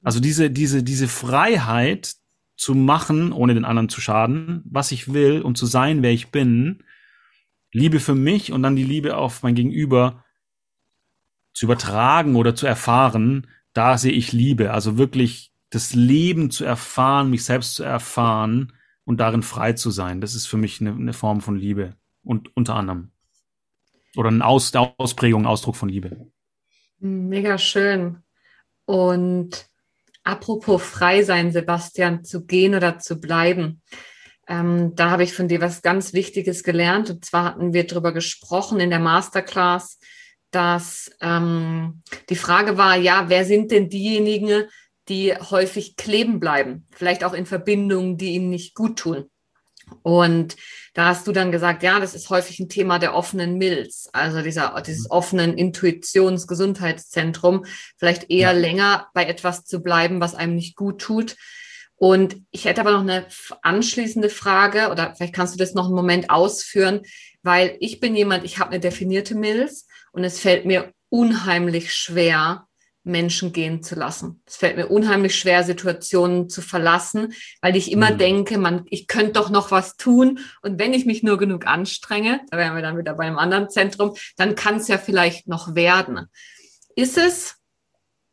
Also 0.03 0.19
diese, 0.19 0.51
diese, 0.51 0.83
diese 0.83 1.07
Freiheit, 1.07 2.15
zu 2.55 2.73
machen, 2.73 3.31
ohne 3.31 3.53
den 3.53 3.65
anderen 3.65 3.89
zu 3.89 4.01
schaden, 4.01 4.63
was 4.65 4.91
ich 4.91 5.13
will 5.13 5.41
und 5.41 5.57
zu 5.57 5.65
sein, 5.65 6.01
wer 6.01 6.11
ich 6.11 6.29
bin, 6.31 6.83
Liebe 7.71 7.99
für 7.99 8.15
mich 8.15 8.53
und 8.53 8.63
dann 8.63 8.77
die 8.77 8.85
Liebe 8.85 9.17
auf 9.17 9.43
mein 9.43 9.55
Gegenüber 9.55 10.23
zu 11.53 11.65
übertragen 11.65 12.35
oder 12.35 12.55
zu 12.55 12.65
erfahren, 12.65 13.47
da 13.73 13.97
sehe 13.97 14.13
ich 14.13 14.31
Liebe. 14.31 14.71
Also 14.71 14.97
wirklich 14.97 15.51
das 15.69 15.93
Leben 15.93 16.51
zu 16.51 16.63
erfahren, 16.63 17.29
mich 17.29 17.43
selbst 17.43 17.75
zu 17.75 17.83
erfahren 17.83 18.73
und 19.03 19.19
darin 19.19 19.43
frei 19.43 19.73
zu 19.73 19.91
sein. 19.91 20.21
Das 20.21 20.35
ist 20.35 20.45
für 20.47 20.57
mich 20.57 20.79
eine, 20.79 20.91
eine 20.91 21.13
Form 21.13 21.41
von 21.41 21.57
Liebe 21.57 21.95
und 22.23 22.55
unter 22.55 22.75
anderem. 22.75 23.11
Oder 24.15 24.29
eine 24.29 24.45
Aus, 24.45 24.73
Ausprägung, 24.73 25.45
Ausdruck 25.45 25.75
von 25.75 25.89
Liebe. 25.89 26.31
Mega 26.99 27.57
schön. 27.57 28.23
Und 28.85 29.69
Apropos 30.25 30.81
frei 30.81 31.23
sein, 31.23 31.51
Sebastian, 31.51 32.23
zu 32.23 32.45
gehen 32.45 32.75
oder 32.75 32.97
zu 32.97 33.19
bleiben. 33.19 33.81
Ähm, 34.47 34.93
da 34.95 35.11
habe 35.11 35.23
ich 35.23 35.33
von 35.33 35.47
dir 35.47 35.61
was 35.61 35.83
ganz 35.83 36.13
Wichtiges 36.13 36.63
gelernt. 36.63 37.09
Und 37.11 37.23
zwar 37.23 37.45
hatten 37.45 37.73
wir 37.73 37.85
darüber 37.85 38.11
gesprochen 38.11 38.79
in 38.79 38.89
der 38.89 38.99
Masterclass, 38.99 39.99
dass 40.49 41.11
ähm, 41.21 42.01
die 42.29 42.35
Frage 42.35 42.77
war, 42.77 42.95
ja, 42.95 43.25
wer 43.29 43.45
sind 43.45 43.71
denn 43.71 43.89
diejenigen, 43.89 44.65
die 45.09 45.33
häufig 45.35 45.95
kleben 45.95 46.39
bleiben? 46.39 46.87
Vielleicht 46.91 47.23
auch 47.23 47.33
in 47.33 47.45
Verbindungen, 47.45 48.17
die 48.17 48.33
ihnen 48.33 48.49
nicht 48.49 48.73
gut 48.73 48.97
tun. 48.97 49.29
Und 50.01 50.55
da 50.93 51.07
hast 51.07 51.27
du 51.27 51.31
dann 51.31 51.51
gesagt, 51.51 51.83
ja, 51.83 51.99
das 51.99 52.15
ist 52.15 52.29
häufig 52.29 52.59
ein 52.59 52.69
Thema 52.69 52.99
der 52.99 53.15
offenen 53.15 53.57
Milz, 53.57 54.09
also 54.13 54.41
dieser, 54.41 54.81
dieses 54.81 55.05
mhm. 55.05 55.11
offenen 55.11 55.57
Intuitionsgesundheitszentrum, 55.57 57.65
vielleicht 57.97 58.29
eher 58.29 58.53
ja. 58.53 58.57
länger 58.57 59.07
bei 59.13 59.25
etwas 59.25 59.65
zu 59.65 59.81
bleiben, 59.81 60.21
was 60.21 60.35
einem 60.35 60.55
nicht 60.55 60.75
gut 60.75 61.01
tut. 61.01 61.35
Und 61.97 62.37
ich 62.51 62.65
hätte 62.65 62.81
aber 62.81 62.91
noch 62.91 63.01
eine 63.01 63.25
anschließende 63.61 64.29
Frage, 64.29 64.89
oder 64.89 65.15
vielleicht 65.15 65.33
kannst 65.33 65.53
du 65.53 65.57
das 65.57 65.73
noch 65.73 65.85
einen 65.85 65.95
Moment 65.95 66.29
ausführen, 66.29 67.01
weil 67.41 67.77
ich 67.79 67.99
bin 67.99 68.15
jemand, 68.15 68.43
ich 68.43 68.59
habe 68.59 68.71
eine 68.71 68.79
definierte 68.79 69.35
Milz 69.35 69.87
und 70.11 70.23
es 70.23 70.39
fällt 70.39 70.65
mir 70.65 70.91
unheimlich 71.09 71.93
schwer, 71.93 72.67
Menschen 73.05 73.53
gehen 73.53 73.83
zu 73.83 73.95
lassen. 73.95 74.41
Es 74.45 74.57
fällt 74.57 74.75
mir 74.75 74.87
unheimlich 74.87 75.35
schwer, 75.35 75.63
Situationen 75.63 76.49
zu 76.49 76.61
verlassen, 76.61 77.33
weil 77.61 77.75
ich 77.75 77.91
immer 77.91 78.11
mhm. 78.11 78.17
denke, 78.17 78.57
man, 78.57 78.85
ich 78.89 79.07
könnte 79.07 79.33
doch 79.33 79.49
noch 79.49 79.71
was 79.71 79.95
tun. 79.95 80.39
Und 80.61 80.79
wenn 80.79 80.93
ich 80.93 81.05
mich 81.05 81.23
nur 81.23 81.37
genug 81.37 81.67
anstrenge, 81.67 82.41
da 82.49 82.57
wären 82.57 82.75
wir 82.75 82.81
dann 82.81 82.97
wieder 82.97 83.13
bei 83.13 83.25
einem 83.25 83.37
anderen 83.37 83.69
Zentrum, 83.69 84.15
dann 84.37 84.55
kann 84.55 84.77
es 84.77 84.87
ja 84.87 84.97
vielleicht 84.97 85.47
noch 85.47 85.75
werden. 85.75 86.27
Ist 86.95 87.17
es 87.17 87.55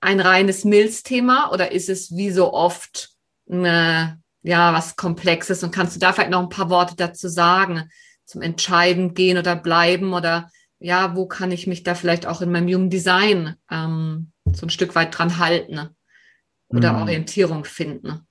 ein 0.01 0.21
reines 0.21 0.65
Milzthema 0.65 1.51
oder 1.53 1.73
ist 1.73 1.89
es 1.89 2.17
wie 2.17 2.31
so 2.31 2.53
oft 2.53 3.11
eine, 3.49 4.21
ja, 4.43 4.73
was 4.73 4.97
Komplexes? 4.97 5.63
Und 5.63 5.73
kannst 5.73 5.97
du 5.97 6.01
da 6.01 6.13
vielleicht 6.13 6.31
noch 6.31 6.43
ein 6.43 6.49
paar 6.49 6.71
Worte 6.71 6.97
dazu 6.97 7.29
sagen? 7.29 7.91
Zum 8.25 8.41
Entscheiden, 8.41 9.13
gehen 9.13 9.37
oder 9.37 9.55
bleiben 9.55 10.15
oder 10.15 10.51
ja, 10.79 11.15
wo 11.15 11.27
kann 11.27 11.53
ich 11.53 11.67
mich 11.67 11.85
da 11.85 11.95
vielleicht 11.95 12.27
auch 12.27 12.41
in 12.41 12.51
meinem 12.51 12.69
jungen 12.69 12.91
Design 12.91 13.55
ähm, 13.71 14.32
so 14.57 14.67
ein 14.67 14.71
Stück 14.71 14.95
weit 14.95 15.17
dran 15.17 15.39
halten 15.39 15.91
oder 16.69 16.93
mhm. 16.93 17.03
Orientierung 17.03 17.65
finden. 17.65 18.27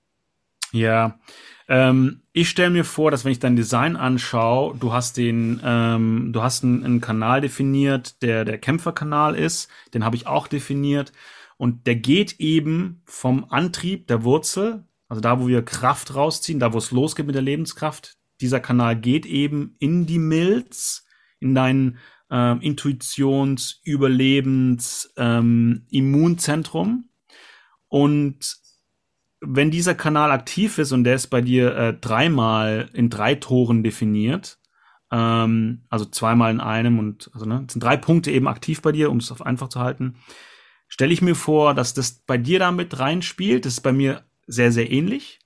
Ja, 0.72 1.20
ähm, 1.68 2.24
ich 2.34 2.50
stelle 2.50 2.70
mir 2.70 2.86
vor, 2.86 3.12
dass 3.12 3.26
wenn 3.26 3.32
ich 3.32 3.40
dein 3.40 3.56
Design 3.56 3.96
anschaue, 3.96 4.76
du 4.78 4.94
hast 4.94 5.18
den, 5.18 5.62
ähm, 5.64 6.32
du 6.34 6.42
hast 6.42 6.64
einen, 6.64 6.84
einen, 6.84 7.02
Kanal 7.02 7.42
definiert, 7.42 8.22
der 8.22 8.46
der 8.46 8.58
Kämpferkanal 8.58 9.36
ist, 9.36 9.70
den 9.94 10.04
habe 10.04 10.16
ich 10.16 10.28
auch 10.28 10.48
definiert 10.48 11.12
und 11.58 11.88
der 11.88 11.96
geht 11.96 12.40
eben 12.40 13.02
vom 13.06 13.46
Antrieb 13.50 14.08
der 14.08 14.24
Wurzel, 14.24 14.86
also 15.08 15.22
da, 15.22 15.40
wo 15.40 15.48
wir 15.48 15.64
Kraft 15.64 16.16
rausziehen, 16.16 16.60
da, 16.60 16.74
wo 16.74 16.78
es 16.78 16.92
losgeht 16.92 17.26
mit 17.26 17.36
der 17.36 17.42
Lebenskraft, 17.42 18.18
dieser 18.40 18.60
Kanal 18.60 18.96
geht 18.96 19.26
eben 19.26 19.76
in 19.80 20.06
die 20.06 20.20
Milz, 20.20 21.06
in 21.40 21.54
deinen 21.54 22.00
ähm, 22.32 22.62
Intuitions-, 22.62 23.82
Überlebens-, 23.84 25.10
ähm, 25.18 25.86
Immunzentrum. 25.90 27.10
Und 27.88 28.58
wenn 29.42 29.72
dieser 29.72 29.96
Kanal 29.96 30.32
aktiv 30.32 30.78
ist 30.78 30.92
und 30.92 31.04
der 31.04 31.16
ist 31.16 31.28
bei 31.28 31.42
dir 31.42 31.76
äh, 31.76 31.94
dreimal 31.94 32.90
in 32.94 33.10
drei 33.10 33.36
Toren 33.36 33.84
definiert, 33.84 34.60
ähm, 35.12 35.84
also 35.90 36.06
zweimal 36.06 36.52
in 36.52 36.62
einem 36.62 37.00
und 37.00 37.30
also 37.34 37.46
ne, 37.46 37.66
sind 37.70 37.84
drei 37.84 37.98
Punkte 37.98 38.32
eben 38.32 38.48
aktiv 38.48 38.82
bei 38.82 38.92
dir, 38.92 39.12
um 39.12 39.18
es 39.18 39.32
auf 39.32 39.46
einfach 39.46 39.68
zu 39.68 39.80
halten, 39.80 40.16
stelle 40.88 41.14
ich 41.14 41.22
mir 41.22 41.36
vor, 41.36 41.74
dass 41.74 41.94
das 41.94 42.12
bei 42.26 42.38
dir 42.38 42.60
damit 42.60 42.98
reinspielt. 43.00 43.66
Das 43.66 43.74
ist 43.74 43.82
bei 43.82 43.94
mir 43.94 44.24
sehr, 44.48 44.72
sehr 44.72 44.92
ähnlich. 44.92 45.40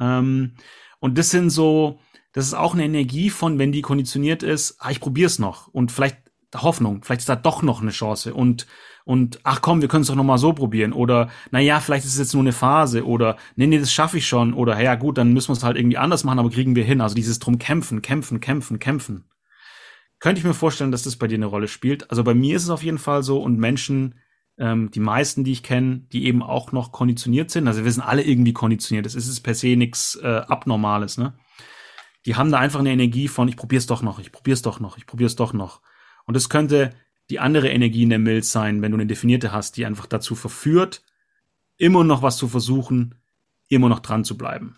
Ähm, 0.00 0.54
und 1.00 1.18
das 1.18 1.30
sind 1.30 1.50
so, 1.50 1.98
das 2.32 2.46
ist 2.46 2.54
auch 2.54 2.74
eine 2.74 2.84
Energie 2.84 3.30
von, 3.30 3.58
wenn 3.58 3.72
die 3.72 3.82
konditioniert 3.82 4.42
ist, 4.42 4.76
ah, 4.78 4.90
ich 4.90 5.00
probier's 5.00 5.38
noch 5.38 5.68
und 5.68 5.92
vielleicht 5.92 6.18
Hoffnung, 6.54 7.02
vielleicht 7.02 7.20
ist 7.20 7.28
da 7.28 7.36
doch 7.36 7.62
noch 7.62 7.80
eine 7.80 7.90
Chance 7.90 8.34
und 8.34 8.66
und 9.04 9.40
ach 9.44 9.60
komm, 9.62 9.80
wir 9.80 9.88
können 9.88 10.02
es 10.02 10.08
doch 10.08 10.14
noch 10.14 10.24
mal 10.24 10.38
so 10.38 10.52
probieren 10.52 10.92
oder 10.92 11.30
na 11.50 11.58
ja, 11.58 11.80
vielleicht 11.80 12.04
ist 12.04 12.12
es 12.12 12.18
jetzt 12.18 12.34
nur 12.34 12.42
eine 12.42 12.52
Phase 12.52 13.04
oder 13.04 13.36
nee, 13.56 13.66
nee, 13.66 13.78
das 13.78 13.92
schaffe 13.92 14.18
ich 14.18 14.26
schon 14.28 14.54
oder 14.54 14.80
ja 14.80 14.94
gut, 14.94 15.18
dann 15.18 15.32
müssen 15.32 15.48
wir 15.48 15.54
es 15.54 15.64
halt 15.64 15.76
irgendwie 15.76 15.98
anders 15.98 16.22
machen, 16.24 16.38
aber 16.38 16.50
kriegen 16.50 16.76
wir 16.76 16.84
hin. 16.84 17.00
Also 17.00 17.14
dieses 17.14 17.38
drum 17.38 17.58
kämpfen, 17.58 18.02
kämpfen, 18.02 18.40
kämpfen, 18.40 18.78
kämpfen. 18.78 19.24
Könnte 20.18 20.38
ich 20.38 20.44
mir 20.44 20.54
vorstellen, 20.54 20.92
dass 20.92 21.02
das 21.02 21.16
bei 21.16 21.26
dir 21.26 21.36
eine 21.36 21.46
Rolle 21.46 21.66
spielt. 21.66 22.10
Also 22.10 22.22
bei 22.22 22.34
mir 22.34 22.56
ist 22.56 22.64
es 22.64 22.70
auf 22.70 22.82
jeden 22.82 22.98
Fall 22.98 23.22
so 23.22 23.42
und 23.42 23.58
Menschen, 23.58 24.16
ähm, 24.58 24.90
die 24.90 25.00
meisten, 25.00 25.44
die 25.44 25.52
ich 25.52 25.62
kenne, 25.62 26.06
die 26.12 26.26
eben 26.26 26.42
auch 26.42 26.72
noch 26.72 26.92
konditioniert 26.92 27.50
sind, 27.50 27.66
also 27.66 27.84
wir 27.84 27.90
sind 27.90 28.02
alle 28.02 28.22
irgendwie 28.22 28.52
konditioniert. 28.52 29.06
Das 29.06 29.14
ist 29.14 29.40
per 29.40 29.54
se 29.54 29.76
nichts 29.76 30.16
äh, 30.22 30.42
Abnormales, 30.46 31.16
ne? 31.16 31.34
Die 32.26 32.36
haben 32.36 32.50
da 32.50 32.58
einfach 32.58 32.80
eine 32.80 32.92
Energie 32.92 33.28
von, 33.28 33.48
ich 33.48 33.56
probier's 33.56 33.86
doch 33.86 34.02
noch, 34.02 34.18
ich 34.18 34.32
probier's 34.32 34.62
doch 34.62 34.80
noch, 34.80 34.98
ich 34.98 35.06
probier's 35.06 35.36
doch 35.36 35.52
noch. 35.52 35.80
Und 36.26 36.36
es 36.36 36.48
könnte 36.48 36.90
die 37.30 37.38
andere 37.38 37.68
Energie 37.70 38.02
in 38.02 38.10
der 38.10 38.18
Milz 38.18 38.52
sein, 38.52 38.82
wenn 38.82 38.92
du 38.92 38.96
eine 38.96 39.06
definierte 39.06 39.52
hast, 39.52 39.76
die 39.76 39.86
einfach 39.86 40.06
dazu 40.06 40.34
verführt, 40.34 41.02
immer 41.76 42.04
noch 42.04 42.22
was 42.22 42.36
zu 42.36 42.48
versuchen, 42.48 43.14
immer 43.68 43.88
noch 43.88 44.00
dran 44.00 44.24
zu 44.24 44.36
bleiben. 44.36 44.76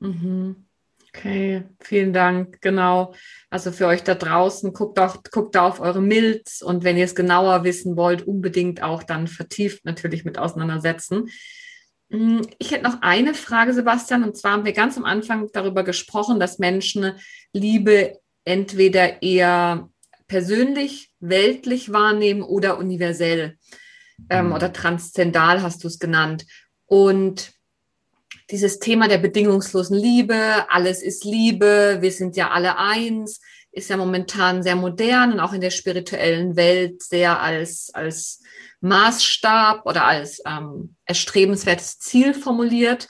Mhm. 0.00 0.68
Okay, 1.08 1.64
vielen 1.80 2.12
Dank. 2.12 2.60
Genau. 2.60 3.14
Also 3.48 3.72
für 3.72 3.86
euch 3.86 4.04
da 4.04 4.14
draußen, 4.14 4.72
guckt, 4.72 5.00
auch, 5.00 5.22
guckt 5.30 5.54
da 5.54 5.66
auf 5.66 5.80
eure 5.80 6.02
Milz 6.02 6.60
und 6.60 6.84
wenn 6.84 6.98
ihr 6.98 7.06
es 7.06 7.14
genauer 7.14 7.64
wissen 7.64 7.96
wollt, 7.96 8.22
unbedingt 8.26 8.82
auch 8.82 9.02
dann 9.02 9.26
vertieft 9.26 9.84
natürlich 9.84 10.24
mit 10.24 10.38
auseinandersetzen. 10.38 11.30
Hm, 12.10 12.46
ich 12.58 12.70
hätte 12.70 12.84
noch 12.84 13.02
eine 13.02 13.34
Frage, 13.34 13.74
Sebastian, 13.74 14.24
und 14.24 14.36
zwar 14.36 14.52
haben 14.52 14.64
wir 14.64 14.72
ganz 14.72 14.96
am 14.96 15.04
Anfang 15.04 15.48
darüber 15.52 15.82
gesprochen, 15.84 16.40
dass 16.40 16.58
Menschen 16.58 17.12
Liebe 17.52 18.18
entweder 18.44 19.22
eher 19.22 19.90
persönlich, 20.26 21.10
weltlich 21.20 21.92
wahrnehmen 21.92 22.42
oder 22.42 22.78
universell 22.78 23.58
ähm, 24.30 24.46
mhm. 24.46 24.52
oder 24.52 24.72
transzendal 24.72 25.62
hast 25.62 25.84
du 25.84 25.88
es 25.88 25.98
genannt. 25.98 26.46
Und 26.86 27.52
dieses 28.50 28.78
Thema 28.78 29.08
der 29.08 29.18
bedingungslosen 29.18 29.96
Liebe, 29.96 30.66
alles 30.70 31.02
ist 31.02 31.24
Liebe, 31.24 31.98
wir 32.00 32.12
sind 32.12 32.36
ja 32.36 32.50
alle 32.50 32.78
eins, 32.78 33.40
ist 33.78 33.90
ja 33.90 33.96
momentan 33.96 34.62
sehr 34.62 34.76
modern 34.76 35.32
und 35.32 35.40
auch 35.40 35.52
in 35.52 35.60
der 35.60 35.70
spirituellen 35.70 36.56
Welt 36.56 37.02
sehr 37.02 37.40
als, 37.40 37.90
als 37.94 38.42
Maßstab 38.80 39.86
oder 39.86 40.04
als 40.04 40.42
ähm, 40.46 40.96
erstrebenswertes 41.04 41.98
Ziel 41.98 42.34
formuliert. 42.34 43.08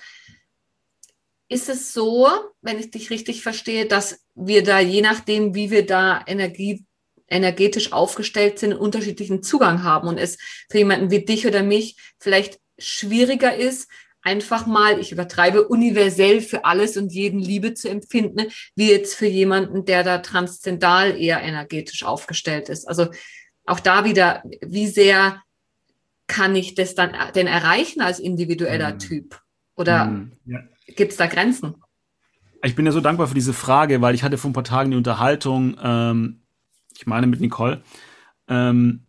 Ist 1.49 1.69
es 1.69 1.93
so, 1.93 2.29
wenn 2.61 2.79
ich 2.79 2.91
dich 2.91 3.11
richtig 3.11 3.43
verstehe, 3.43 3.87
dass 3.87 4.21
wir 4.35 4.63
da 4.63 4.79
je 4.79 5.01
nachdem, 5.01 5.55
wie 5.55 5.71
wir 5.71 5.87
da 5.87 6.23
Energie, 6.27 6.85
energetisch 7.27 7.93
aufgestellt 7.93 8.59
sind, 8.59 8.73
einen 8.73 8.81
unterschiedlichen 8.81 9.43
Zugang 9.43 9.83
haben 9.83 10.09
und 10.09 10.19
es 10.19 10.39
für 10.71 10.79
jemanden 10.79 11.11
wie 11.11 11.25
dich 11.25 11.47
oder 11.47 11.63
mich 11.63 11.97
vielleicht 12.19 12.59
schwieriger 12.79 13.55
ist, 13.55 13.89
einfach 14.23 14.67
mal, 14.67 14.99
ich 14.99 15.13
übertreibe, 15.13 15.69
universell 15.69 16.41
für 16.41 16.65
alles 16.65 16.97
und 16.97 17.13
jeden 17.13 17.39
Liebe 17.39 17.75
zu 17.75 17.89
empfinden, 17.89 18.47
wie 18.75 18.91
jetzt 18.91 19.15
für 19.15 19.27
jemanden, 19.27 19.85
der 19.85 20.05
da 20.05 20.19
transzendal 20.19 21.17
eher 21.17 21.41
energetisch 21.43 22.05
aufgestellt 22.05 22.69
ist. 22.69 22.87
Also 22.87 23.09
auch 23.65 23.81
da 23.81 24.05
wieder, 24.05 24.43
wie 24.61 24.87
sehr 24.87 25.43
kann 26.27 26.55
ich 26.57 26.75
das 26.75 26.95
dann 26.95 27.13
denn 27.35 27.47
erreichen 27.47 28.01
als 28.01 28.19
individueller 28.19 28.95
mhm. 28.95 28.99
Typ? 28.99 29.41
Oder 29.77 30.07
mhm. 30.07 30.33
ja. 30.45 30.61
gibt 30.97 31.13
es 31.13 31.19
da 31.19 31.27
Grenzen? 31.27 31.75
Ich 32.63 32.75
bin 32.75 32.87
ja 32.87 32.93
so 32.93 33.01
dankbar 33.01 33.29
für 33.29 33.35
diese 33.35 33.53
Frage, 33.53 34.01
weil 34.01 34.15
ich 34.15 34.25
hatte 34.25 34.37
vor 34.37 34.51
ein 34.51 34.55
paar 34.55 34.65
Tagen 34.65 34.91
die 34.91 34.97
Unterhaltung, 34.97 35.77
ähm, 35.81 36.43
ich 36.97 37.07
meine 37.07 37.29
mit 37.29 37.41
Nicole, 37.41 37.83
ähm, 38.49 39.07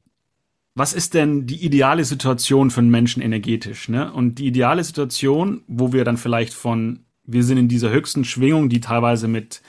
was 0.80 0.94
ist 0.94 1.14
denn 1.14 1.46
die 1.46 1.66
ideale 1.66 2.06
Situation 2.06 2.72
für 2.72 2.80
einen 2.80 2.90
Menschen 2.90 3.22
energetisch? 3.22 3.90
Ne? 3.90 4.14
Und 4.14 4.40
die 4.40 4.48
ideale 4.48 4.82
Situation, 4.82 5.62
wo 5.68 5.92
wir 5.92 6.06
dann 6.06 6.16
vielleicht 6.16 6.54
von, 6.54 7.02
wir 7.26 7.44
sind 7.44 7.58
in 7.58 7.68
dieser 7.68 7.90
höchsten 7.90 8.24
Schwingung, 8.24 8.70
die 8.70 8.80
teilweise 8.80 9.28
mit 9.28 9.62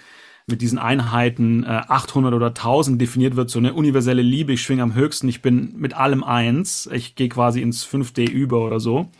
mit 0.46 0.62
diesen 0.62 0.78
Einheiten 0.78 1.64
äh, 1.64 1.68
800 1.68 2.34
oder 2.34 2.48
1000 2.48 3.00
definiert 3.00 3.36
wird, 3.36 3.50
so 3.50 3.58
eine 3.58 3.74
universelle 3.74 4.22
Liebe, 4.22 4.52
ich 4.52 4.62
schwinge 4.62 4.82
am 4.82 4.94
höchsten, 4.94 5.28
ich 5.28 5.42
bin 5.42 5.74
mit 5.76 5.94
allem 5.94 6.24
eins, 6.24 6.88
ich 6.92 7.14
gehe 7.14 7.28
quasi 7.28 7.62
ins 7.62 7.86
5D 7.86 8.28
über 8.28 8.66
oder 8.66 8.80
so. 8.80 9.10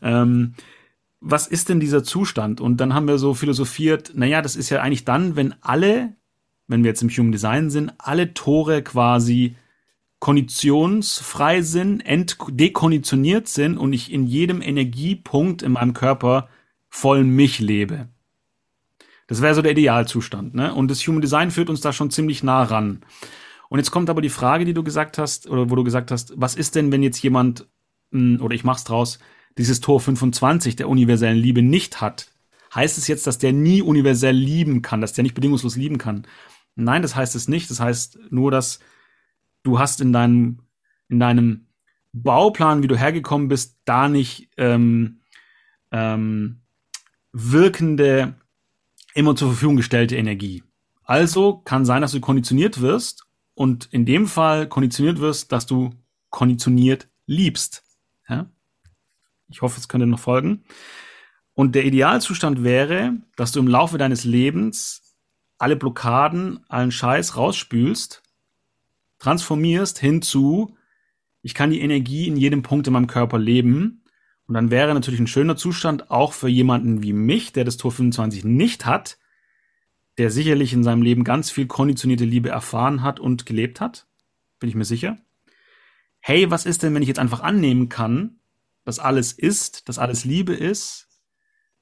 Ähm, 0.00 0.54
was 1.20 1.46
ist 1.46 1.68
denn 1.68 1.78
dieser 1.78 2.02
Zustand? 2.02 2.60
Und 2.60 2.78
dann 2.78 2.94
haben 2.94 3.06
wir 3.06 3.18
so 3.18 3.34
philosophiert, 3.34 4.12
naja, 4.14 4.40
das 4.40 4.56
ist 4.56 4.70
ja 4.70 4.80
eigentlich 4.80 5.04
dann, 5.04 5.36
wenn 5.36 5.54
alle, 5.60 6.14
wenn 6.68 6.84
wir 6.84 6.88
jetzt 6.90 7.02
im 7.02 7.10
Human 7.10 7.32
Design 7.32 7.68
sind, 7.68 7.92
alle 7.98 8.32
Tore 8.32 8.82
quasi 8.82 9.56
konditionsfrei 10.22 11.62
sind, 11.62 12.04
dekonditioniert 12.48 13.48
sind 13.48 13.76
und 13.76 13.92
ich 13.92 14.12
in 14.12 14.24
jedem 14.24 14.62
Energiepunkt 14.62 15.62
in 15.62 15.72
meinem 15.72 15.94
Körper 15.94 16.48
voll 16.88 17.24
mich 17.24 17.58
lebe. 17.58 18.06
Das 19.26 19.42
wäre 19.42 19.56
so 19.56 19.62
der 19.62 19.72
Idealzustand, 19.72 20.54
ne? 20.54 20.72
Und 20.74 20.92
das 20.92 21.04
Human 21.08 21.22
Design 21.22 21.50
führt 21.50 21.68
uns 21.68 21.80
da 21.80 21.92
schon 21.92 22.12
ziemlich 22.12 22.44
nah 22.44 22.62
ran. 22.62 23.00
Und 23.68 23.80
jetzt 23.80 23.90
kommt 23.90 24.08
aber 24.08 24.22
die 24.22 24.28
Frage, 24.28 24.64
die 24.64 24.74
du 24.74 24.84
gesagt 24.84 25.18
hast, 25.18 25.50
oder 25.50 25.70
wo 25.70 25.74
du 25.74 25.82
gesagt 25.82 26.12
hast, 26.12 26.34
was 26.36 26.54
ist 26.54 26.76
denn, 26.76 26.92
wenn 26.92 27.02
jetzt 27.02 27.20
jemand, 27.20 27.66
hm, 28.12 28.38
oder 28.40 28.54
ich 28.54 28.62
mach's 28.62 28.84
draus, 28.84 29.18
dieses 29.58 29.80
Tor 29.80 29.98
25 29.98 30.76
der 30.76 30.88
universellen 30.88 31.36
Liebe 31.38 31.62
nicht 31.62 32.00
hat? 32.00 32.30
Heißt 32.72 32.96
es 32.96 33.08
jetzt, 33.08 33.26
dass 33.26 33.38
der 33.38 33.52
nie 33.52 33.82
universell 33.82 34.36
lieben 34.36 34.82
kann, 34.82 35.00
dass 35.00 35.14
der 35.14 35.24
nicht 35.24 35.34
bedingungslos 35.34 35.74
lieben 35.74 35.98
kann? 35.98 36.28
Nein, 36.76 37.02
das 37.02 37.16
heißt 37.16 37.34
es 37.34 37.48
nicht. 37.48 37.68
Das 37.70 37.80
heißt 37.80 38.20
nur, 38.30 38.52
dass 38.52 38.78
du 39.62 39.78
hast 39.78 40.00
in 40.00 40.12
deinem, 40.12 40.60
in 41.08 41.20
deinem 41.20 41.66
Bauplan, 42.12 42.82
wie 42.82 42.88
du 42.88 42.96
hergekommen 42.96 43.48
bist, 43.48 43.78
da 43.84 44.08
nicht 44.08 44.50
ähm, 44.56 45.20
ähm, 45.90 46.60
wirkende 47.32 48.34
immer 49.14 49.36
zur 49.36 49.48
Verfügung 49.48 49.76
gestellte 49.76 50.16
Energie. 50.16 50.62
Also 51.04 51.58
kann 51.58 51.84
sein, 51.84 52.02
dass 52.02 52.12
du 52.12 52.20
konditioniert 52.20 52.80
wirst 52.80 53.26
und 53.54 53.86
in 53.86 54.06
dem 54.06 54.26
Fall 54.26 54.68
konditioniert 54.68 55.20
wirst, 55.20 55.52
dass 55.52 55.66
du 55.66 55.90
konditioniert 56.30 57.08
liebst. 57.26 57.84
Ja? 58.28 58.46
Ich 59.48 59.62
hoffe, 59.62 59.78
es 59.78 59.88
könnte 59.88 60.06
noch 60.06 60.18
folgen. 60.18 60.64
Und 61.54 61.74
der 61.74 61.84
Idealzustand 61.84 62.64
wäre, 62.64 63.14
dass 63.36 63.52
du 63.52 63.60
im 63.60 63.68
Laufe 63.68 63.98
deines 63.98 64.24
Lebens 64.24 65.16
alle 65.58 65.76
Blockaden, 65.76 66.64
allen 66.68 66.90
Scheiß 66.90 67.36
rausspülst, 67.36 68.21
transformierst 69.22 70.00
hinzu, 70.00 70.76
ich 71.42 71.54
kann 71.54 71.70
die 71.70 71.80
Energie 71.80 72.26
in 72.26 72.36
jedem 72.36 72.62
Punkt 72.62 72.88
in 72.88 72.92
meinem 72.92 73.06
Körper 73.06 73.38
leben 73.38 74.02
und 74.46 74.54
dann 74.54 74.72
wäre 74.72 74.94
natürlich 74.94 75.20
ein 75.20 75.28
schöner 75.28 75.56
Zustand 75.56 76.10
auch 76.10 76.32
für 76.32 76.48
jemanden 76.48 77.04
wie 77.04 77.12
mich, 77.12 77.52
der 77.52 77.64
das 77.64 77.76
Tor 77.76 77.92
25 77.92 78.44
nicht 78.44 78.84
hat, 78.84 79.18
der 80.18 80.30
sicherlich 80.30 80.72
in 80.72 80.82
seinem 80.82 81.02
Leben 81.02 81.22
ganz 81.22 81.52
viel 81.52 81.66
konditionierte 81.66 82.24
Liebe 82.24 82.48
erfahren 82.48 83.02
hat 83.02 83.20
und 83.20 83.46
gelebt 83.46 83.80
hat. 83.80 84.08
Bin 84.58 84.68
ich 84.68 84.74
mir 84.74 84.84
sicher. 84.84 85.18
Hey, 86.18 86.50
was 86.50 86.66
ist 86.66 86.82
denn, 86.82 86.92
wenn 86.94 87.02
ich 87.02 87.08
jetzt 87.08 87.20
einfach 87.20 87.40
annehmen 87.40 87.88
kann, 87.88 88.40
dass 88.84 88.98
alles 88.98 89.32
ist, 89.32 89.88
dass 89.88 89.98
alles 89.98 90.24
Liebe 90.24 90.52
ist, 90.52 91.08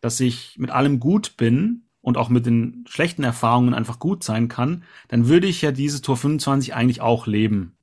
dass 0.02 0.20
ich 0.20 0.58
mit 0.58 0.70
allem 0.70 1.00
gut 1.00 1.38
bin 1.38 1.89
und 2.02 2.16
auch 2.16 2.28
mit 2.28 2.46
den 2.46 2.84
schlechten 2.88 3.24
Erfahrungen 3.24 3.74
einfach 3.74 3.98
gut 3.98 4.24
sein 4.24 4.48
kann, 4.48 4.84
dann 5.08 5.28
würde 5.28 5.46
ich 5.46 5.62
ja 5.62 5.72
dieses 5.72 6.02
Tor 6.02 6.16
25 6.16 6.74
eigentlich 6.74 7.00
auch 7.00 7.26
leben. 7.26 7.76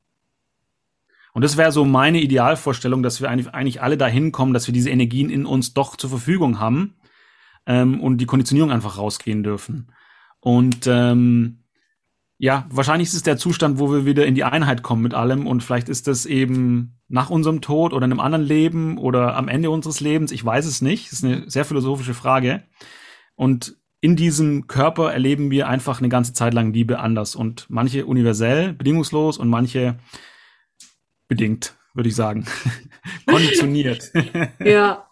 Und 1.34 1.44
das 1.44 1.56
wäre 1.56 1.72
so 1.72 1.86
meine 1.86 2.20
Idealvorstellung, 2.20 3.04
dass 3.04 3.22
wir 3.22 3.30
eigentlich, 3.30 3.54
eigentlich 3.54 3.82
alle 3.82 3.98
dahin 3.98 4.32
kommen, 4.32 4.54
dass 4.54 4.68
wir 4.68 4.74
diese 4.74 4.90
Energien 4.90 5.30
in 5.30 5.46
uns 5.46 5.74
doch 5.76 5.96
zur 5.96 6.10
Verfügung 6.10 6.60
haben 6.60 6.96
ähm, 7.68 8.02
und 8.02 8.18
die 8.18 8.26
Konditionierung 8.26 8.72
einfach 8.72 8.98
rausgehen 8.98 9.44
dürfen. 9.44 9.92
Und 10.40 10.88
ähm, 10.88 11.60
ja, 12.40 12.66
wahrscheinlich 12.70 13.10
ist 13.10 13.16
es 13.16 13.24
der 13.24 13.38
Zustand, 13.38 13.78
wo 13.78 13.92
wir 13.92 14.06
wieder 14.06 14.26
in 14.26 14.36
die 14.36 14.44
Einheit 14.44 14.84
kommen 14.84 15.02
mit 15.02 15.14
allem 15.14 15.46
und 15.46 15.62
vielleicht 15.64 15.90
ist 15.90 16.08
das 16.08 16.26
eben 16.26 17.00
nach 17.08 17.30
unserem 17.30 17.62
Tod 17.62 17.94
oder 17.94 18.06
in 18.06 18.12
einem 18.12 18.20
anderen 18.20 18.46
Leben 18.46 18.98
oder 18.98 19.36
am 19.36 19.48
Ende 19.48 19.70
unseres 19.70 20.00
Lebens. 20.00 20.32
Ich 20.32 20.44
weiß 20.44 20.66
es 20.66 20.82
nicht. 20.82 21.08
Das 21.08 21.20
ist 21.20 21.26
eine 21.26 21.50
sehr 21.50 21.66
philosophische 21.66 22.14
Frage. 22.14 22.64
Und 23.36 23.78
in 24.00 24.16
diesem 24.16 24.68
Körper 24.68 25.12
erleben 25.12 25.50
wir 25.50 25.68
einfach 25.68 26.00
eine 26.00 26.10
ganze 26.10 26.34
Zeit 26.34 26.54
lang 26.54 26.74
Liebe 26.74 27.00
anders 27.00 27.36
und 27.36 27.66
manche 27.70 28.06
universell, 28.06 28.74
bedingungslos 28.74 29.38
und 29.38 29.50
manche 29.50 29.98
bedingt, 31.28 31.76
würde 31.94 32.10
ich 32.10 32.16
sagen. 32.16 32.46
Konditioniert. 33.26 34.12
ja, 34.60 35.08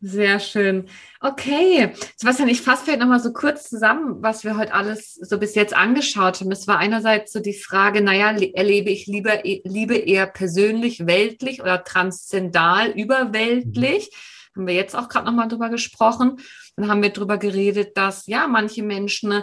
sehr 0.00 0.38
schön. 0.38 0.86
Okay, 1.20 1.92
Sebastian, 2.16 2.48
ich 2.48 2.62
fasse 2.62 2.84
vielleicht 2.84 3.00
nochmal 3.00 3.18
so 3.18 3.32
kurz 3.32 3.68
zusammen, 3.68 4.22
was 4.22 4.44
wir 4.44 4.56
heute 4.56 4.72
alles 4.72 5.14
so 5.14 5.38
bis 5.38 5.56
jetzt 5.56 5.74
angeschaut 5.74 6.40
haben. 6.40 6.52
Es 6.52 6.68
war 6.68 6.78
einerseits 6.78 7.32
so 7.32 7.40
die 7.40 7.54
Frage, 7.54 8.00
naja, 8.00 8.30
erlebe 8.54 8.90
ich 8.90 9.08
lieber, 9.08 9.42
Liebe 9.42 9.96
eher 9.96 10.28
persönlich, 10.28 11.06
weltlich 11.06 11.60
oder 11.60 11.82
transzendal, 11.82 12.90
überweltlich? 12.90 14.10
Mhm. 14.12 14.37
Haben 14.54 14.66
wir 14.66 14.74
jetzt 14.74 14.96
auch 14.96 15.08
gerade 15.08 15.26
nochmal 15.26 15.48
drüber 15.48 15.68
gesprochen. 15.68 16.36
Dann 16.76 16.88
haben 16.88 17.02
wir 17.02 17.10
drüber 17.10 17.38
geredet, 17.38 17.96
dass 17.96 18.26
ja 18.26 18.46
manche 18.46 18.82
Menschen 18.82 19.42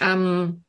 ähm, 0.00 0.64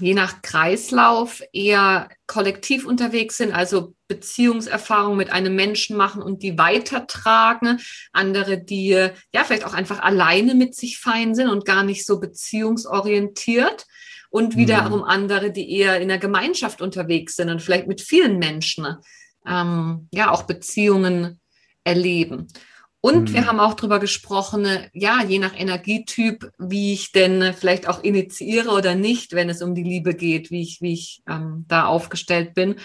je 0.00 0.14
nach 0.14 0.42
Kreislauf 0.42 1.42
eher 1.52 2.08
kollektiv 2.26 2.86
unterwegs 2.86 3.36
sind, 3.36 3.52
also 3.52 3.94
Beziehungserfahrung 4.06 5.16
mit 5.16 5.30
einem 5.30 5.54
Menschen 5.54 5.96
machen 5.96 6.22
und 6.22 6.42
die 6.42 6.58
weitertragen. 6.58 7.80
Andere, 8.12 8.58
die 8.58 8.88
ja 8.88 9.44
vielleicht 9.44 9.64
auch 9.64 9.74
einfach 9.74 10.00
alleine 10.00 10.54
mit 10.54 10.74
sich 10.74 10.98
fein 10.98 11.34
sind 11.34 11.48
und 11.48 11.64
gar 11.64 11.82
nicht 11.82 12.06
so 12.06 12.20
beziehungsorientiert. 12.20 13.86
Und 14.30 14.56
wiederum 14.56 15.00
mhm. 15.00 15.04
andere, 15.04 15.50
die 15.50 15.70
eher 15.72 16.00
in 16.00 16.08
der 16.08 16.18
Gemeinschaft 16.18 16.82
unterwegs 16.82 17.36
sind 17.36 17.48
und 17.48 17.62
vielleicht 17.62 17.86
mit 17.86 18.02
vielen 18.02 18.38
Menschen 18.38 18.86
ähm, 19.46 20.08
ja 20.12 20.30
auch 20.30 20.42
Beziehungen 20.42 21.40
erleben. 21.82 22.48
Und 23.00 23.30
mhm. 23.30 23.34
wir 23.34 23.46
haben 23.46 23.60
auch 23.60 23.74
darüber 23.74 24.00
gesprochen, 24.00 24.66
ja, 24.92 25.22
je 25.22 25.38
nach 25.38 25.56
Energietyp, 25.56 26.50
wie 26.58 26.92
ich 26.94 27.12
denn 27.12 27.54
vielleicht 27.54 27.88
auch 27.88 28.02
initiiere 28.02 28.70
oder 28.70 28.94
nicht, 28.94 29.32
wenn 29.32 29.48
es 29.48 29.62
um 29.62 29.74
die 29.74 29.84
Liebe 29.84 30.14
geht, 30.14 30.50
wie 30.50 30.62
ich, 30.62 30.80
wie 30.80 30.94
ich 30.94 31.22
ähm, 31.28 31.64
da 31.68 31.86
aufgestellt 31.86 32.54
bin. 32.54 32.76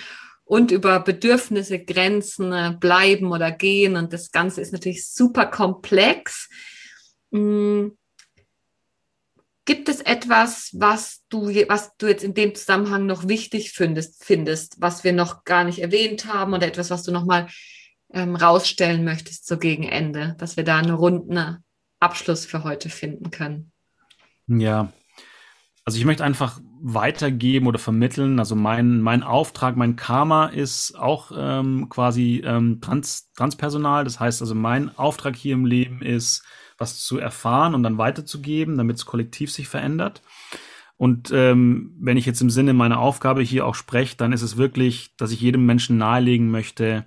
Und 0.45 0.71
über 0.71 0.99
Bedürfnisse, 0.99 1.79
Grenzen, 1.79 2.51
äh, 2.51 2.75
bleiben 2.79 3.31
oder 3.31 3.51
gehen. 3.51 3.95
Und 3.95 4.13
das 4.13 4.31
Ganze 4.31 4.61
ist 4.61 4.71
natürlich 4.71 5.07
super 5.07 5.47
komplex. 5.47 6.47
Mhm. 7.31 7.97
Gibt 9.65 9.87
es 9.87 10.01
etwas, 10.01 10.71
was 10.73 11.21
du, 11.29 11.47
was 11.69 11.95
du 11.97 12.07
jetzt 12.07 12.23
in 12.23 12.33
dem 12.33 12.53
Zusammenhang 12.53 13.05
noch 13.05 13.29
wichtig 13.29 13.71
findest, 13.71 14.23
findest, 14.23 14.75
was 14.79 15.05
wir 15.05 15.13
noch 15.13 15.45
gar 15.45 15.63
nicht 15.63 15.79
erwähnt 15.79 16.25
haben 16.25 16.53
oder 16.53 16.67
etwas, 16.67 16.89
was 16.89 17.03
du 17.03 17.13
noch 17.13 17.25
mal 17.25 17.47
ähm, 18.13 18.35
rausstellen 18.35 19.03
möchtest 19.03 19.47
so 19.47 19.57
gegen 19.57 19.83
Ende, 19.83 20.35
dass 20.37 20.55
wir 20.55 20.63
da 20.63 20.77
einen 20.77 20.91
runden 20.93 21.57
Abschluss 21.99 22.45
für 22.45 22.63
heute 22.63 22.89
finden 22.89 23.31
können. 23.31 23.71
Ja, 24.47 24.91
also 25.85 25.97
ich 25.97 26.05
möchte 26.05 26.23
einfach 26.23 26.61
weitergeben 26.81 27.67
oder 27.67 27.79
vermitteln. 27.79 28.39
Also 28.39 28.55
mein, 28.55 29.01
mein 29.01 29.23
Auftrag, 29.23 29.75
mein 29.75 29.95
Karma 29.95 30.47
ist 30.47 30.97
auch 30.97 31.31
ähm, 31.35 31.87
quasi 31.89 32.41
ähm, 32.45 32.79
trans, 32.81 33.31
transpersonal. 33.35 34.03
Das 34.03 34.19
heißt 34.19 34.41
also, 34.41 34.55
mein 34.55 34.97
Auftrag 34.97 35.35
hier 35.35 35.53
im 35.53 35.65
Leben 35.65 36.01
ist, 36.01 36.43
was 36.77 36.99
zu 36.99 37.17
erfahren 37.17 37.75
und 37.75 37.83
dann 37.83 37.97
weiterzugeben, 37.97 38.77
damit 38.77 38.97
es 38.97 39.05
kollektiv 39.05 39.51
sich 39.51 39.67
verändert. 39.67 40.21
Und 40.97 41.31
ähm, 41.31 41.95
wenn 41.99 42.17
ich 42.17 42.25
jetzt 42.25 42.41
im 42.41 42.49
Sinne 42.49 42.73
meiner 42.73 42.99
Aufgabe 42.99 43.41
hier 43.41 43.65
auch 43.65 43.75
spreche, 43.75 44.15
dann 44.15 44.31
ist 44.31 44.41
es 44.41 44.57
wirklich, 44.57 45.15
dass 45.17 45.31
ich 45.31 45.41
jedem 45.41 45.65
Menschen 45.65 45.97
nahelegen 45.97 46.49
möchte, 46.49 47.05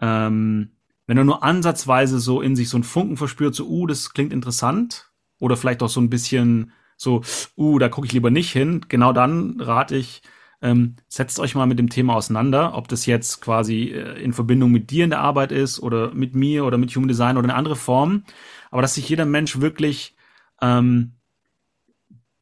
ähm, 0.00 0.70
wenn 1.06 1.18
er 1.18 1.24
nur 1.24 1.42
ansatzweise 1.42 2.18
so 2.18 2.40
in 2.40 2.56
sich 2.56 2.68
so 2.68 2.76
einen 2.76 2.84
Funken 2.84 3.16
verspürt, 3.16 3.54
so, 3.54 3.66
uh, 3.68 3.86
das 3.86 4.12
klingt 4.12 4.32
interessant, 4.32 5.10
oder 5.38 5.56
vielleicht 5.56 5.82
auch 5.82 5.88
so 5.88 6.00
ein 6.00 6.10
bisschen 6.10 6.72
so, 6.96 7.22
uh, 7.56 7.78
da 7.78 7.88
gucke 7.88 8.06
ich 8.06 8.12
lieber 8.12 8.30
nicht 8.30 8.50
hin, 8.50 8.86
genau 8.88 9.12
dann 9.12 9.60
rate 9.60 9.96
ich, 9.96 10.22
ähm, 10.62 10.96
setzt 11.08 11.38
euch 11.38 11.54
mal 11.54 11.66
mit 11.66 11.78
dem 11.78 11.90
Thema 11.90 12.14
auseinander, 12.14 12.74
ob 12.74 12.88
das 12.88 13.06
jetzt 13.06 13.42
quasi 13.42 13.90
äh, 13.90 14.22
in 14.22 14.32
Verbindung 14.32 14.72
mit 14.72 14.90
dir 14.90 15.04
in 15.04 15.10
der 15.10 15.20
Arbeit 15.20 15.52
ist 15.52 15.78
oder 15.80 16.14
mit 16.14 16.34
mir 16.34 16.64
oder 16.64 16.78
mit 16.78 16.94
Human 16.96 17.08
Design 17.08 17.36
oder 17.36 17.44
eine 17.44 17.54
andere 17.54 17.76
Form, 17.76 18.24
aber 18.70 18.82
dass 18.82 18.94
sich 18.94 19.08
jeder 19.08 19.26
Mensch 19.26 19.60
wirklich 19.60 20.16
ähm, 20.62 21.12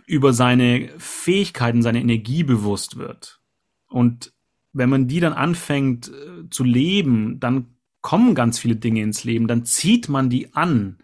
über 0.07 0.33
seine 0.33 0.91
Fähigkeiten, 0.99 1.83
seine 1.83 2.01
Energie 2.01 2.45
bewusst 2.45 2.99
wird. 2.99 3.41
Und 3.89 4.33
wenn 4.75 4.91
man 4.91 5.09
die 5.09 5.21
dann 5.21 5.33
anfängt 5.33 6.09
äh, 6.09 6.51
zu 6.51 6.65
leben, 6.65 7.41
dann 7.41 7.67
kommen 8.03 8.35
ganz 8.35 8.59
viele 8.59 8.77
Dinge 8.77 9.01
ins 9.01 9.25
Leben, 9.25 9.49
dann 9.49 9.65
zieht 9.65 10.11
man 10.11 10.29
die 10.29 10.53
an. 10.55 10.99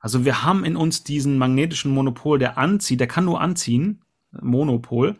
Also 0.00 0.24
wir 0.26 0.42
haben 0.44 0.64
in 0.64 0.76
uns 0.76 1.04
diesen 1.04 1.38
magnetischen 1.38 1.92
Monopol, 1.92 2.38
der 2.38 2.58
anzieht, 2.58 3.00
der 3.00 3.06
kann 3.06 3.24
nur 3.24 3.40
anziehen, 3.40 4.02
Monopol. 4.40 5.16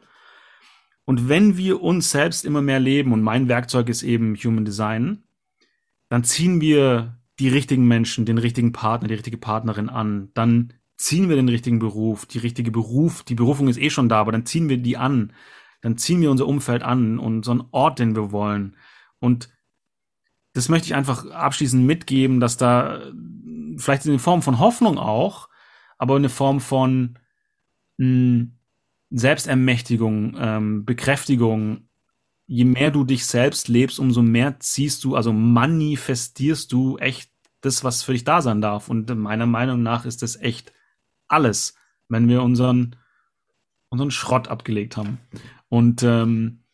Und 1.05 1.29
wenn 1.29 1.57
wir 1.57 1.81
uns 1.83 2.11
selbst 2.11 2.45
immer 2.45 2.61
mehr 2.61 2.81
leben, 2.81 3.13
und 3.13 3.23
mein 3.23 3.49
Werkzeug 3.49 3.89
ist 3.89 4.03
eben 4.03 4.35
Human 4.37 4.65
Design, 4.65 5.23
dann 6.09 6.25
ziehen 6.25 6.61
wir 6.61 7.19
die 7.39 7.49
richtigen 7.49 7.89
Menschen, 7.89 8.27
den 8.27 8.39
richtigen 8.39 8.73
Partner, 8.73 9.09
die 9.09 9.15
richtige 9.15 9.39
Partnerin 9.39 9.89
an. 9.89 10.31
Dann 10.35 10.75
ziehen 10.97 11.29
wir 11.29 11.37
den 11.37 11.49
richtigen 11.49 11.79
Beruf, 11.79 12.27
die 12.27 12.39
richtige 12.39 12.71
Beruf, 12.71 13.23
die 13.23 13.35
Berufung 13.35 13.69
ist 13.69 13.81
eh 13.81 13.91
schon 13.91 14.09
da, 14.09 14.21
aber 14.21 14.33
dann 14.33 14.47
ziehen 14.47 14.69
wir 14.69 14.79
die 14.79 14.97
an. 14.97 15.33
Dann 15.83 15.99
ziehen 15.99 16.21
wir 16.23 16.31
unser 16.31 16.47
Umfeld 16.47 16.83
an 16.83 17.19
und 17.19 17.45
so 17.45 17.51
einen 17.51 17.65
Ort, 17.73 17.99
den 17.99 18.17
wir 18.17 18.33
wollen. 18.33 18.77
Und 19.19 19.51
das 20.55 20.69
möchte 20.69 20.87
ich 20.87 20.95
einfach 20.95 21.27
abschließend 21.31 21.85
mitgeben, 21.85 22.41
dass 22.41 22.57
da 22.57 23.03
vielleicht 23.77 24.07
eine 24.07 24.19
Form 24.19 24.43
von 24.43 24.59
Hoffnung 24.59 24.99
auch, 24.99 25.49
aber 25.99 26.17
eine 26.17 26.29
Form 26.29 26.61
von 26.61 27.19
mh, 27.99 28.07
hm, 28.07 28.59
Selbstermächtigung, 29.11 30.37
ähm, 30.39 30.85
Bekräftigung. 30.85 31.89
Je 32.47 32.65
mehr 32.65 32.91
du 32.91 33.05
dich 33.05 33.27
selbst 33.27 33.69
lebst, 33.69 33.99
umso 33.99 34.23
mehr 34.23 34.59
ziehst 34.61 35.05
du, 35.05 35.17
also 35.17 35.33
manifestierst 35.33 36.73
du 36.73 36.99
echt 36.99 37.31
das, 37.61 37.85
was 37.85 38.03
für 38.03 38.13
dich 38.13 38.25
da 38.25 38.43
sein 38.43 38.61
darf. 38.61 38.89
Und 38.89 39.15
meiner 39.15 39.47
Meinung 39.47 39.83
nach 39.83 40.05
ist 40.05 40.23
das 40.23 40.37
echt 40.37 40.73
alles, 41.29 41.77
wenn 42.09 42.29
wir 42.29 42.43
unseren, 42.43 42.97
unseren 43.89 44.11
Schrott 44.11 44.49
abgelegt 44.49 44.97
haben. 44.97 45.19
Und 45.73 46.03
ähm, 46.03 46.65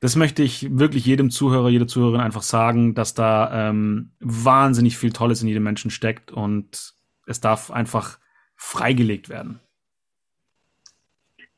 das 0.00 0.16
möchte 0.16 0.42
ich 0.42 0.76
wirklich 0.76 1.06
jedem 1.06 1.30
Zuhörer, 1.30 1.68
jeder 1.68 1.86
Zuhörerin 1.86 2.20
einfach 2.20 2.42
sagen, 2.42 2.92
dass 2.92 3.14
da 3.14 3.68
ähm, 3.68 4.16
wahnsinnig 4.18 4.98
viel 4.98 5.12
Tolles 5.12 5.42
in 5.42 5.48
jedem 5.48 5.62
Menschen 5.62 5.92
steckt 5.92 6.32
und 6.32 6.94
es 7.24 7.40
darf 7.40 7.70
einfach 7.70 8.18
freigelegt 8.56 9.28
werden. 9.28 9.60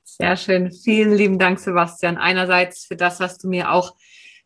Sehr 0.03 0.37
schön. 0.37 0.71
Vielen 0.73 1.15
lieben 1.15 1.39
Dank, 1.39 1.59
Sebastian. 1.59 2.19
Einerseits 2.19 2.85
für 2.85 2.97
das, 2.97 3.19
was 3.19 3.39
du 3.39 3.49
mir 3.49 3.73
auch 3.73 3.97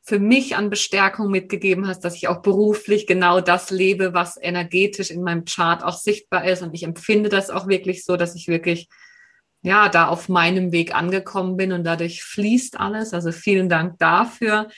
für 0.01 0.21
mich 0.21 0.55
an 0.55 0.71
Bestärkung 0.71 1.33
mitgegeben 1.33 1.89
hast, 1.89 2.05
dass 2.05 2.15
ich 2.15 2.29
auch 2.29 2.41
beruflich 2.41 3.09
genau 3.09 3.41
das 3.41 3.73
lebe, 3.73 4.15
was 4.15 4.39
energetisch 4.41 5.11
in 5.11 5.25
meinem 5.25 5.45
Chart 5.45 5.83
auch 5.83 5.99
sichtbar 5.99 6.45
ist. 6.45 6.63
Und 6.63 6.73
ich 6.73 6.85
empfinde 6.85 7.31
das 7.31 7.51
auch 7.51 7.67
wirklich 7.67 8.05
so, 8.05 8.17
dass 8.17 8.37
ich 8.37 8.47
wirklich 8.47 8.89
ja, 9.63 9.89
da 9.89 10.09
auf 10.09 10.29
meinem 10.29 10.73
Weg 10.73 10.95
angekommen 10.95 11.57
bin 11.57 11.73
und 11.73 11.85
dadurch 11.85 12.23
fließt 12.23 12.79
alles. 12.79 13.13
Also 13.13 13.33
vielen 13.33 13.69
Dank 13.69 13.99
dafür. 13.99 14.69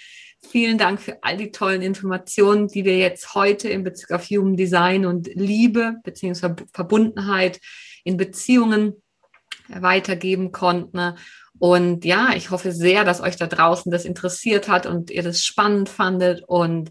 Vielen 0.49 0.79
Dank 0.79 1.01
für 1.01 1.23
all 1.23 1.37
die 1.37 1.51
tollen 1.51 1.83
Informationen, 1.83 2.67
die 2.67 2.85
wir 2.85 2.97
jetzt 2.97 3.35
heute 3.35 3.69
in 3.69 3.85
Bezug 3.85 4.11
auf 4.13 4.31
Human 4.31 4.57
Design 4.57 5.05
und 5.05 5.29
Liebe 5.35 5.97
beziehungsweise 6.03 6.57
Verbundenheit 6.73 7.61
in 8.05 8.17
Beziehungen 8.17 8.95
weitergeben 9.69 10.51
konnten. 10.51 11.15
Und 11.59 12.07
ja, 12.07 12.31
ich 12.35 12.51
hoffe 12.51 12.73
sehr, 12.73 13.05
dass 13.05 13.21
euch 13.21 13.37
da 13.37 13.47
draußen 13.47 13.93
das 13.93 14.07
interessiert 14.07 14.69
hat 14.69 14.87
und 14.87 15.11
ihr 15.11 15.23
das 15.23 15.45
spannend 15.45 15.91
fandet 15.91 16.43
und 16.47 16.91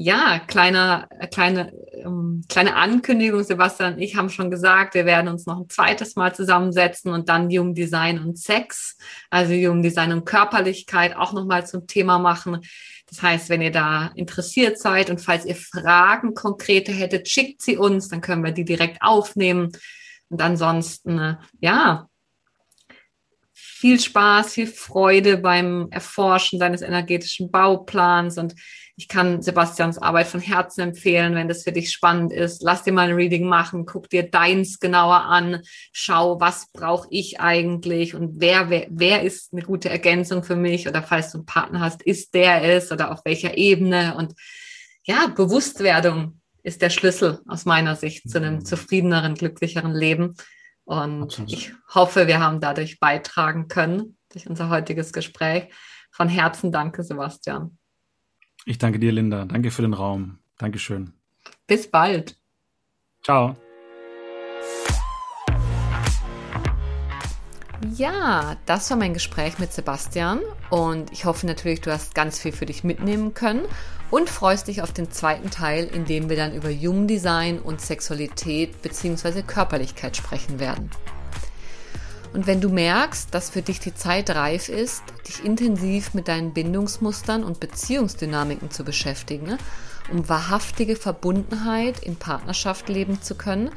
ja, 0.00 0.38
kleiner, 0.38 1.08
kleine, 1.32 1.72
ähm, 2.04 2.42
kleine 2.48 2.76
Ankündigung. 2.76 3.42
Sebastian 3.42 3.94
und 3.94 4.00
ich 4.00 4.16
haben 4.16 4.30
schon 4.30 4.50
gesagt, 4.50 4.94
wir 4.94 5.06
werden 5.06 5.28
uns 5.28 5.46
noch 5.46 5.60
ein 5.60 5.68
zweites 5.68 6.16
Mal 6.16 6.34
zusammensetzen 6.34 7.12
und 7.12 7.28
dann 7.28 7.50
Jung 7.50 7.74
Design 7.74 8.18
und 8.18 8.38
Sex, 8.38 8.96
also 9.30 9.52
Jung 9.52 9.82
Design 9.82 10.12
und 10.12 10.24
Körperlichkeit 10.24 11.16
auch 11.16 11.32
nochmal 11.32 11.66
zum 11.66 11.86
Thema 11.86 12.18
machen. 12.18 12.60
Das 13.08 13.22
heißt, 13.22 13.48
wenn 13.48 13.62
ihr 13.62 13.72
da 13.72 14.10
interessiert 14.14 14.78
seid 14.78 15.10
und 15.10 15.20
falls 15.20 15.44
ihr 15.44 15.56
Fragen 15.56 16.34
konkrete 16.34 16.92
hättet, 16.92 17.28
schickt 17.28 17.62
sie 17.62 17.76
uns, 17.76 18.08
dann 18.08 18.20
können 18.20 18.44
wir 18.44 18.52
die 18.52 18.64
direkt 18.64 19.00
aufnehmen. 19.00 19.70
Und 20.28 20.42
ansonsten, 20.42 21.18
äh, 21.18 21.36
ja, 21.60 22.08
viel 23.78 24.00
Spaß, 24.00 24.54
viel 24.54 24.66
Freude 24.66 25.38
beim 25.38 25.88
Erforschen 25.90 26.58
deines 26.58 26.82
energetischen 26.82 27.50
Bauplans 27.50 28.36
und 28.36 28.54
ich 28.98 29.06
kann 29.06 29.42
Sebastians 29.42 29.96
Arbeit 29.98 30.26
von 30.26 30.40
Herzen 30.40 30.80
empfehlen, 30.80 31.36
wenn 31.36 31.46
das 31.46 31.62
für 31.62 31.70
dich 31.70 31.92
spannend 31.92 32.32
ist. 32.32 32.64
Lass 32.64 32.82
dir 32.82 32.92
mal 32.92 33.08
ein 33.08 33.14
Reading 33.14 33.46
machen, 33.46 33.86
guck 33.86 34.10
dir 34.10 34.28
deins 34.28 34.80
genauer 34.80 35.22
an, 35.22 35.62
schau, 35.92 36.40
was 36.40 36.72
brauche 36.72 37.06
ich 37.08 37.38
eigentlich 37.38 38.16
und 38.16 38.40
wer, 38.40 38.70
wer, 38.70 38.88
wer 38.90 39.22
ist 39.22 39.52
eine 39.52 39.62
gute 39.62 39.88
Ergänzung 39.88 40.42
für 40.42 40.56
mich 40.56 40.88
oder 40.88 41.04
falls 41.04 41.30
du 41.30 41.38
einen 41.38 41.46
Partner 41.46 41.78
hast, 41.78 42.02
ist 42.02 42.34
der 42.34 42.64
es 42.64 42.90
oder 42.90 43.12
auf 43.12 43.20
welcher 43.24 43.56
Ebene 43.56 44.16
und 44.16 44.34
ja, 45.04 45.28
Bewusstwerdung 45.28 46.40
ist 46.64 46.82
der 46.82 46.90
Schlüssel 46.90 47.38
aus 47.46 47.66
meiner 47.66 47.94
Sicht 47.94 48.28
zu 48.28 48.38
einem 48.38 48.56
mhm. 48.56 48.64
zufriedeneren, 48.64 49.36
glücklicheren 49.36 49.94
Leben. 49.94 50.34
Und 50.84 51.22
Absolut. 51.22 51.52
ich 51.52 51.72
hoffe, 51.94 52.26
wir 52.26 52.40
haben 52.40 52.60
dadurch 52.60 52.98
beitragen 52.98 53.68
können 53.68 54.18
durch 54.32 54.48
unser 54.48 54.70
heutiges 54.70 55.12
Gespräch. 55.12 55.72
Von 56.10 56.28
Herzen 56.28 56.72
danke, 56.72 57.04
Sebastian. 57.04 57.77
Ich 58.64 58.78
danke 58.78 58.98
dir, 58.98 59.12
Linda. 59.12 59.44
Danke 59.44 59.70
für 59.70 59.82
den 59.82 59.94
Raum. 59.94 60.38
Dankeschön. 60.58 61.12
Bis 61.66 61.90
bald. 61.90 62.36
Ciao. 63.22 63.56
Ja, 67.94 68.56
das 68.66 68.90
war 68.90 68.96
mein 68.96 69.14
Gespräch 69.14 69.58
mit 69.58 69.72
Sebastian 69.72 70.40
und 70.70 71.12
ich 71.12 71.24
hoffe 71.24 71.46
natürlich, 71.46 71.80
du 71.80 71.92
hast 71.92 72.14
ganz 72.14 72.40
viel 72.40 72.50
für 72.50 72.66
dich 72.66 72.82
mitnehmen 72.82 73.34
können 73.34 73.62
und 74.10 74.28
freust 74.28 74.66
dich 74.66 74.82
auf 74.82 74.92
den 74.92 75.10
zweiten 75.12 75.50
Teil, 75.50 75.84
in 75.84 76.04
dem 76.04 76.28
wir 76.28 76.36
dann 76.36 76.54
über 76.54 76.70
Human 76.70 77.06
Design 77.06 77.60
und 77.60 77.80
Sexualität 77.80 78.82
bzw. 78.82 79.42
Körperlichkeit 79.42 80.16
sprechen 80.16 80.58
werden. 80.58 80.90
Und 82.32 82.46
wenn 82.46 82.60
du 82.60 82.68
merkst, 82.68 83.34
dass 83.34 83.50
für 83.50 83.62
dich 83.62 83.80
die 83.80 83.94
Zeit 83.94 84.30
reif 84.30 84.68
ist, 84.68 85.02
dich 85.26 85.44
intensiv 85.44 86.14
mit 86.14 86.28
deinen 86.28 86.52
Bindungsmustern 86.52 87.42
und 87.42 87.60
Beziehungsdynamiken 87.60 88.70
zu 88.70 88.84
beschäftigen, 88.84 89.58
um 90.10 90.28
wahrhaftige 90.28 90.96
Verbundenheit 90.96 92.00
in 92.00 92.16
Partnerschaft 92.16 92.88
leben 92.88 93.22
zu 93.22 93.34
können, 93.34 93.70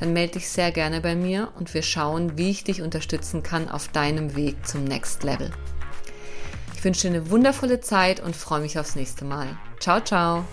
dann 0.00 0.12
melde 0.12 0.34
dich 0.34 0.48
sehr 0.48 0.72
gerne 0.72 1.00
bei 1.00 1.14
mir 1.14 1.52
und 1.58 1.72
wir 1.72 1.82
schauen, 1.82 2.36
wie 2.36 2.50
ich 2.50 2.64
dich 2.64 2.82
unterstützen 2.82 3.42
kann 3.42 3.68
auf 3.68 3.88
deinem 3.88 4.34
Weg 4.36 4.66
zum 4.66 4.84
Next 4.84 5.22
Level. 5.22 5.50
Ich 6.74 6.84
wünsche 6.84 7.08
dir 7.08 7.16
eine 7.16 7.30
wundervolle 7.30 7.80
Zeit 7.80 8.20
und 8.20 8.36
freue 8.36 8.60
mich 8.60 8.78
aufs 8.78 8.96
nächste 8.96 9.24
Mal. 9.24 9.56
Ciao, 9.80 10.00
ciao! 10.00 10.44